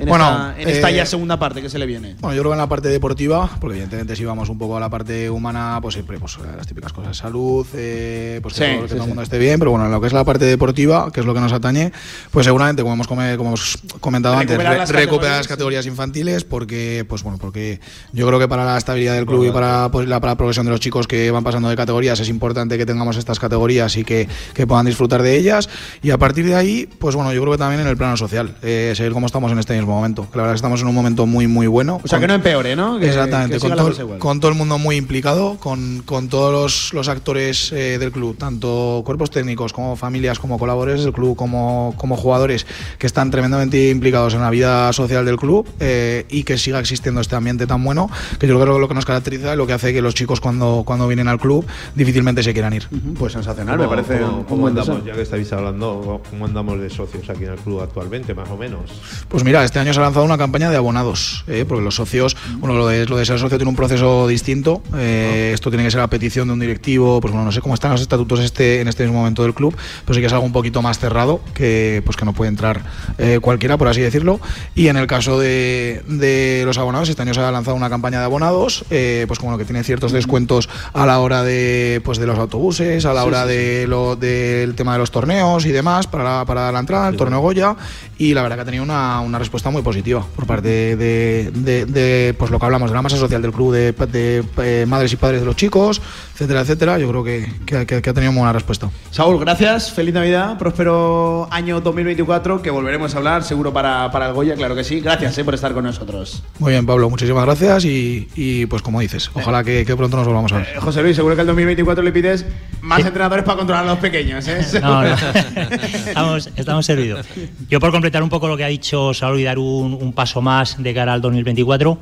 en, 0.00 0.08
Bueno, 0.08 0.24
esta, 0.50 0.62
en 0.62 0.68
esta 0.68 0.90
eh, 0.90 0.94
ya 0.94 1.06
segunda 1.06 1.38
parte 1.38 1.62
que 1.62 1.68
se 1.68 1.78
le 1.78 1.86
viene? 1.86 2.16
Bueno, 2.20 2.34
yo 2.34 2.42
creo 2.42 2.50
que 2.52 2.54
en 2.56 2.58
la 2.60 2.68
parte 2.68 2.88
deportiva, 2.88 3.50
porque 3.60 3.76
evidentemente 3.76 4.16
si 4.16 4.24
vamos 4.24 4.48
un 4.48 4.58
poco 4.58 4.76
a 4.76 4.80
la 4.80 4.88
parte 4.88 5.28
humana, 5.30 5.78
pues 5.82 5.94
siempre 5.94 6.18
pues, 6.18 6.36
las 6.56 6.66
típicas 6.66 6.92
cosas, 6.92 7.16
salud, 7.16 7.66
eh, 7.74 8.40
pues 8.42 8.54
que, 8.54 8.64
Sí, 8.64 8.70
todo, 8.72 8.82
que 8.82 8.88
sí, 8.88 8.94
todo 8.94 8.98
sí. 8.98 9.02
el 9.04 9.08
mundo 9.08 9.22
esté 9.22 9.38
bien, 9.38 9.58
pero 9.58 9.70
bueno, 9.72 9.86
en 9.86 9.92
lo 9.92 10.00
que 10.00 10.06
es 10.06 10.12
la 10.12 10.24
parte 10.24 10.44
deportiva, 10.44 11.10
que 11.12 11.20
es 11.20 11.26
lo 11.26 11.34
que 11.34 11.40
nos 11.40 11.52
atañe, 11.52 11.92
pues 12.30 12.46
seguramente, 12.46 12.82
como 12.82 12.94
hemos, 12.94 13.06
come- 13.06 13.36
como 13.36 13.50
hemos 13.50 13.78
comentado 14.00 14.34
antes, 14.34 14.48
Recuperar 14.50 14.72
re- 14.74 14.78
las 14.78 14.88
recuperar 14.90 15.10
categorías, 15.10 15.36
las 15.38 15.48
categorías 15.48 15.86
infantiles, 15.86 16.44
porque, 16.44 17.04
pues 17.08 17.22
bueno, 17.22 17.38
porque 17.40 17.80
yo 18.12 18.26
creo 18.26 18.38
que 18.38 18.48
para 18.48 18.64
la 18.64 18.78
estabilidad 18.78 19.14
del 19.14 19.26
club 19.26 19.44
y 19.46 19.50
para, 19.50 19.88
pues, 19.90 20.08
la, 20.08 20.20
para 20.20 20.32
la 20.32 20.36
progresión 20.36 20.66
de 20.66 20.72
los 20.72 20.80
chicos 20.80 21.06
que 21.06 21.30
van 21.30 21.44
pasando 21.44 21.68
de 21.68 21.76
categorías 21.76 22.18
es 22.20 22.28
importante 22.28 22.78
que 22.78 22.86
tengamos 22.86 23.16
estas 23.16 23.38
categorías 23.38 23.96
y 23.96 24.04
que, 24.04 24.28
que 24.54 24.66
puedan 24.66 24.86
disfrutar 24.86 25.22
de 25.22 25.36
ellas. 25.36 25.68
Y 26.02 26.10
a 26.10 26.18
partir 26.18 26.46
de 26.46 26.54
ahí, 26.54 26.88
pues 26.98 27.14
bueno, 27.14 27.32
yo 27.32 27.40
creo 27.42 27.52
que 27.52 27.58
también 27.58 27.80
en 27.82 27.86
el 27.88 27.96
plano 27.96 28.16
social, 28.16 28.54
eh, 28.62 28.92
seguir 28.96 29.12
como 29.12 29.26
estamos 29.26 29.50
en 29.52 29.58
este 29.58 29.76
mismo 29.76 29.89
momento. 29.90 30.22
Que 30.30 30.36
la 30.38 30.42
verdad 30.44 30.54
es 30.54 30.60
que 30.60 30.66
estamos 30.66 30.80
en 30.82 30.88
un 30.88 30.94
momento 30.94 31.26
muy, 31.26 31.46
muy 31.46 31.66
bueno. 31.66 32.00
O 32.02 32.08
sea, 32.08 32.18
Con- 32.18 32.22
que 32.22 32.28
no 32.28 32.34
empeore, 32.34 32.76
¿no? 32.76 32.98
Que- 32.98 33.08
Exactamente, 33.08 33.58
que 33.58 33.60
con, 33.68 33.76
todo, 33.76 34.18
con 34.18 34.40
todo 34.40 34.50
el 34.50 34.56
mundo 34.56 34.78
muy 34.78 34.96
implicado, 34.96 35.56
con, 35.58 36.02
con 36.04 36.28
todos 36.28 36.52
los, 36.52 36.92
los 36.94 37.08
actores 37.08 37.72
eh, 37.72 37.98
del 37.98 38.12
club, 38.12 38.36
tanto 38.36 39.02
cuerpos 39.04 39.30
técnicos 39.30 39.72
como 39.72 39.96
familias, 39.96 40.38
como 40.38 40.58
colaboradores 40.58 41.04
del 41.04 41.12
club, 41.12 41.36
como, 41.36 41.94
como 41.96 42.16
jugadores 42.16 42.66
que 42.98 43.06
están 43.06 43.30
tremendamente 43.30 43.90
implicados 43.90 44.34
en 44.34 44.40
la 44.40 44.50
vida 44.50 44.92
social 44.92 45.24
del 45.24 45.36
club 45.36 45.66
eh, 45.80 46.26
y 46.28 46.44
que 46.44 46.56
siga 46.58 46.78
existiendo 46.80 47.20
este 47.20 47.36
ambiente 47.36 47.66
tan 47.66 47.82
bueno, 47.84 48.08
que 48.38 48.46
yo 48.46 48.54
creo 48.60 48.66
que 48.68 48.74
es 48.74 48.80
lo 48.80 48.88
que 48.88 48.94
nos 48.94 49.04
caracteriza 49.06 49.54
y 49.54 49.56
lo 49.56 49.66
que 49.66 49.72
hace 49.72 49.92
que 49.92 50.02
los 50.02 50.14
chicos 50.14 50.40
cuando, 50.40 50.82
cuando 50.86 51.06
vienen 51.08 51.28
al 51.28 51.38
club 51.38 51.64
difícilmente 51.94 52.42
se 52.42 52.52
quieran 52.52 52.72
ir. 52.74 52.86
Pues 53.18 53.32
sensacional, 53.32 53.78
me 53.78 53.88
parece 53.88 54.18
¿Cómo, 54.20 54.38
un 54.38 54.44
cómo 54.44 54.60
buen 54.62 54.78
andamos, 54.78 55.04
ya 55.04 55.12
que 55.14 55.22
estáis 55.22 55.52
hablando, 55.52 56.20
cómo 56.30 56.44
andamos 56.46 56.80
de 56.80 56.90
socios 56.90 57.28
aquí 57.30 57.44
en 57.44 57.52
el 57.52 57.58
club 57.58 57.80
actualmente, 57.80 58.34
más 58.34 58.48
o 58.50 58.56
menos? 58.56 58.82
Pues 59.28 59.44
mira, 59.44 59.64
este 59.70 59.78
año 59.78 59.92
se 59.94 60.00
ha 60.00 60.02
lanzado 60.02 60.24
una 60.24 60.36
campaña 60.36 60.68
de 60.68 60.76
abonados, 60.76 61.44
¿eh? 61.46 61.64
porque 61.66 61.84
los 61.84 61.94
socios, 61.94 62.36
bueno, 62.58 62.74
lo 62.76 62.88
de, 62.88 63.06
lo 63.06 63.16
de 63.16 63.24
ser 63.24 63.38
socio 63.38 63.56
tiene 63.56 63.68
un 63.70 63.76
proceso 63.76 64.26
distinto. 64.26 64.82
eh, 64.96 65.52
Esto 65.54 65.70
tiene 65.70 65.84
que 65.84 65.92
ser 65.92 66.00
a 66.00 66.08
petición 66.08 66.48
de 66.48 66.54
un 66.54 66.58
directivo, 66.60 67.20
pues 67.20 67.30
bueno, 67.32 67.44
no 67.44 67.52
sé 67.52 67.60
cómo 67.60 67.74
están 67.74 67.92
los 67.92 68.00
estatutos 68.00 68.40
este, 68.40 68.80
en 68.80 68.88
este 68.88 69.04
mismo 69.04 69.18
momento 69.20 69.44
del 69.44 69.54
club, 69.54 69.76
pero 70.04 70.14
sí 70.14 70.20
que 70.20 70.26
es 70.26 70.32
algo 70.32 70.44
un 70.44 70.50
poquito 70.52 70.82
más 70.82 70.98
cerrado, 70.98 71.40
que 71.54 72.02
pues 72.04 72.16
que 72.16 72.24
no 72.24 72.32
puede 72.32 72.48
entrar 72.48 72.82
eh, 73.18 73.38
cualquiera, 73.40 73.78
por 73.78 73.86
así 73.86 74.00
decirlo. 74.00 74.40
Y 74.74 74.88
en 74.88 74.96
el 74.96 75.06
caso 75.06 75.38
de, 75.38 76.02
de 76.08 76.62
los 76.66 76.76
abonados, 76.76 77.08
este 77.08 77.22
año 77.22 77.32
se 77.32 77.40
ha 77.40 77.50
lanzado 77.52 77.76
una 77.76 77.88
campaña 77.90 78.18
de 78.18 78.24
abonados, 78.24 78.84
pues 78.88 79.38
como 79.38 79.52
lo 79.52 79.58
que 79.58 79.64
tiene 79.64 79.84
ciertos 79.84 80.10
descuentos 80.10 80.68
a 80.94 81.06
la 81.06 81.20
hora 81.20 81.44
de, 81.44 82.02
pues 82.04 82.18
de 82.18 82.26
los 82.26 82.38
autobuses, 82.40 83.04
a 83.06 83.12
la 83.14 83.22
Sí, 83.22 83.28
hora 83.28 83.42
sí, 83.44 83.50
de 83.50 83.86
lo, 83.86 84.16
del 84.16 84.74
tema 84.74 84.94
de 84.94 84.98
los 84.98 85.12
torneos 85.12 85.64
y 85.64 85.70
demás 85.70 86.08
para 86.08 86.24
la, 86.38 86.44
para 86.44 86.72
la 86.72 86.80
entrada, 86.80 87.08
el 87.08 87.16
torneo 87.16 87.38
Goya, 87.40 87.76
y 88.18 88.34
la 88.34 88.42
verdad 88.42 88.56
que 88.56 88.62
ha 88.62 88.64
tenido 88.64 88.82
una, 88.82 89.20
una 89.20 89.38
respuesta 89.38 89.59
muy 89.68 89.82
positiva 89.82 90.24
por 90.34 90.46
parte 90.46 90.96
de, 90.96 91.50
de- 91.50 91.84
de, 91.84 92.34
pues 92.38 92.50
lo 92.50 92.58
que 92.58 92.64
hablamos, 92.64 92.90
de 92.90 92.94
la 92.96 93.02
masa 93.02 93.18
social 93.18 93.42
del 93.42 93.52
club, 93.52 93.74
de, 93.74 93.92
de, 93.92 94.42
eh, 94.62 94.86
madres 94.86 95.12
y 95.12 95.16
padres 95.16 95.40
de 95.40 95.46
los 95.46 95.56
chicos, 95.56 96.00
etcétera, 96.34 96.62
etcétera. 96.62 96.98
Yo 96.98 97.08
creo 97.10 97.22
que, 97.24 97.52
que- 97.66 97.84
que- 97.86 98.00
que 98.00 98.10
ha 98.10 98.14
tenido 98.14 98.32
muy 98.32 98.40
buena 98.40 98.52
respuesta. 98.54 98.88
Saúl, 99.10 99.38
gracias, 99.40 99.90
feliz 99.92 100.14
Navidad, 100.14 100.56
próspero 100.56 101.46
año 101.50 101.80
2024, 101.82 102.62
que 102.62 102.70
volveremos 102.70 103.14
a 103.14 103.18
hablar 103.18 103.42
seguro 103.44 103.72
para, 103.72 104.10
para 104.10 104.28
el 104.28 104.32
Goya, 104.32 104.54
claro 104.54 104.74
que 104.74 104.84
sí. 104.84 105.00
Gracias 105.00 105.36
eh, 105.36 105.44
por 105.44 105.54
estar 105.54 105.74
con 105.74 105.84
nosotros. 105.84 106.42
Muy 106.58 106.72
bien, 106.72 106.86
Pablo, 106.86 107.10
muchísimas 107.10 107.44
gracias 107.44 107.84
y, 107.84 108.28
y, 108.36 108.66
pues 108.66 108.80
como 108.80 109.00
dices, 109.00 109.30
ojalá 109.34 109.62
que, 109.64 109.84
que 109.84 109.96
pronto 109.96 110.16
nos 110.16 110.26
volvamos 110.26 110.52
a 110.52 110.58
ver. 110.58 110.68
Eh, 110.76 110.78
José 110.80 111.02
Luis, 111.02 111.16
seguro 111.16 111.34
que 111.34 111.40
el 111.42 111.46
2024 111.48 112.02
le 112.02 112.12
pides 112.12 112.46
más 112.80 113.04
entrenadores 113.04 113.44
para 113.44 113.58
controlar 113.58 113.84
a 113.84 113.88
los 113.88 113.98
pequeños. 113.98 114.46
¿eh? 114.48 114.64
No, 114.80 115.02
no. 115.02 115.14
estamos, 116.06 116.50
estamos 116.56 116.86
servidos. 116.86 117.26
Yo 117.68 117.80
por 117.80 117.90
completar 117.90 118.22
un 118.22 118.28
poco 118.28 118.48
lo 118.48 118.56
que 118.56 118.64
ha 118.64 118.68
dicho 118.68 119.12
Saúl 119.14 119.40
y 119.40 119.46
dar 119.50 119.58
un, 119.58 119.94
un 119.94 120.12
paso 120.12 120.40
más 120.42 120.82
de 120.82 120.94
cara 120.94 121.12
al 121.12 121.20
2024, 121.20 121.98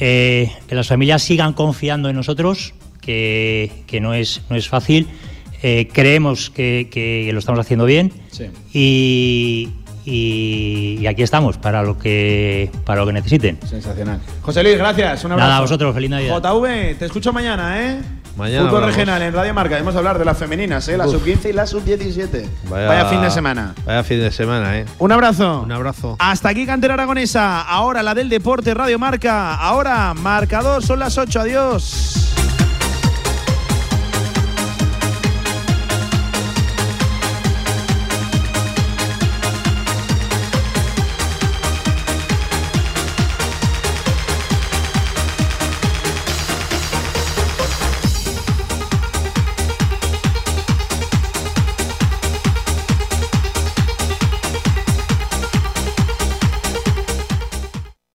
eh, 0.00 0.50
que 0.66 0.74
las 0.74 0.88
familias 0.88 1.22
sigan 1.22 1.52
confiando 1.52 2.08
en 2.08 2.16
nosotros, 2.16 2.74
que, 3.00 3.70
que 3.86 4.00
no, 4.00 4.14
es, 4.14 4.42
no 4.50 4.56
es 4.56 4.68
fácil. 4.68 5.06
Eh, 5.62 5.88
creemos 5.92 6.50
que, 6.50 6.88
que 6.90 7.30
lo 7.32 7.38
estamos 7.38 7.58
haciendo 7.60 7.84
bien 7.86 8.12
Sí. 8.30 8.44
y, 8.72 9.68
y- 10.04 10.98
y 11.00 11.06
aquí 11.06 11.22
estamos 11.22 11.56
para 11.56 11.82
lo 11.82 11.98
que, 11.98 12.70
para 12.84 13.00
lo 13.00 13.06
que 13.06 13.12
necesiten. 13.14 13.58
Sensacional. 13.66 14.20
José 14.42 14.62
Luis, 14.62 14.76
gracias. 14.76 15.24
Un 15.24 15.32
abrazo. 15.32 15.46
Nada, 15.48 15.58
a 15.58 15.60
vosotros, 15.62 15.94
feliz 15.94 16.10
Navidad. 16.10 16.42
JV, 16.42 16.94
te 16.98 17.06
escucho 17.06 17.32
mañana, 17.32 17.80
¿eh? 17.92 18.00
Mañana 18.36 18.62
Fútbol 18.66 18.76
hablamos. 18.82 18.96
regional 18.96 19.22
en 19.22 19.32
Radio 19.32 19.54
Marca. 19.54 19.76
Vamos 19.78 19.94
a 19.94 19.98
hablar 19.98 20.18
de 20.18 20.24
las 20.24 20.36
femeninas, 20.36 20.88
¿eh? 20.88 20.96
La 20.96 21.06
Uf. 21.06 21.14
sub-15 21.14 21.50
y 21.50 21.52
la 21.52 21.66
sub-17. 21.66 22.46
Vaya, 22.68 23.06
fin 23.06 23.22
de 23.22 23.30
semana. 23.30 23.74
Vaya 23.86 24.02
fin 24.02 24.18
de 24.20 24.30
semana, 24.32 24.78
¿eh? 24.78 24.84
Un 24.98 25.12
abrazo. 25.12 25.62
Un 25.62 25.72
abrazo. 25.72 26.16
Hasta 26.18 26.48
aquí 26.48 26.66
Cantera 26.66 26.94
Aragonesa. 26.94 27.62
Ahora 27.62 28.02
la 28.02 28.14
del 28.14 28.28
deporte 28.28 28.74
Radio 28.74 28.98
Marca. 28.98 29.54
Ahora 29.54 30.12
marcador, 30.14 30.82
son 30.82 30.98
las 30.98 31.16
8. 31.16 31.40
Adiós. 31.40 32.34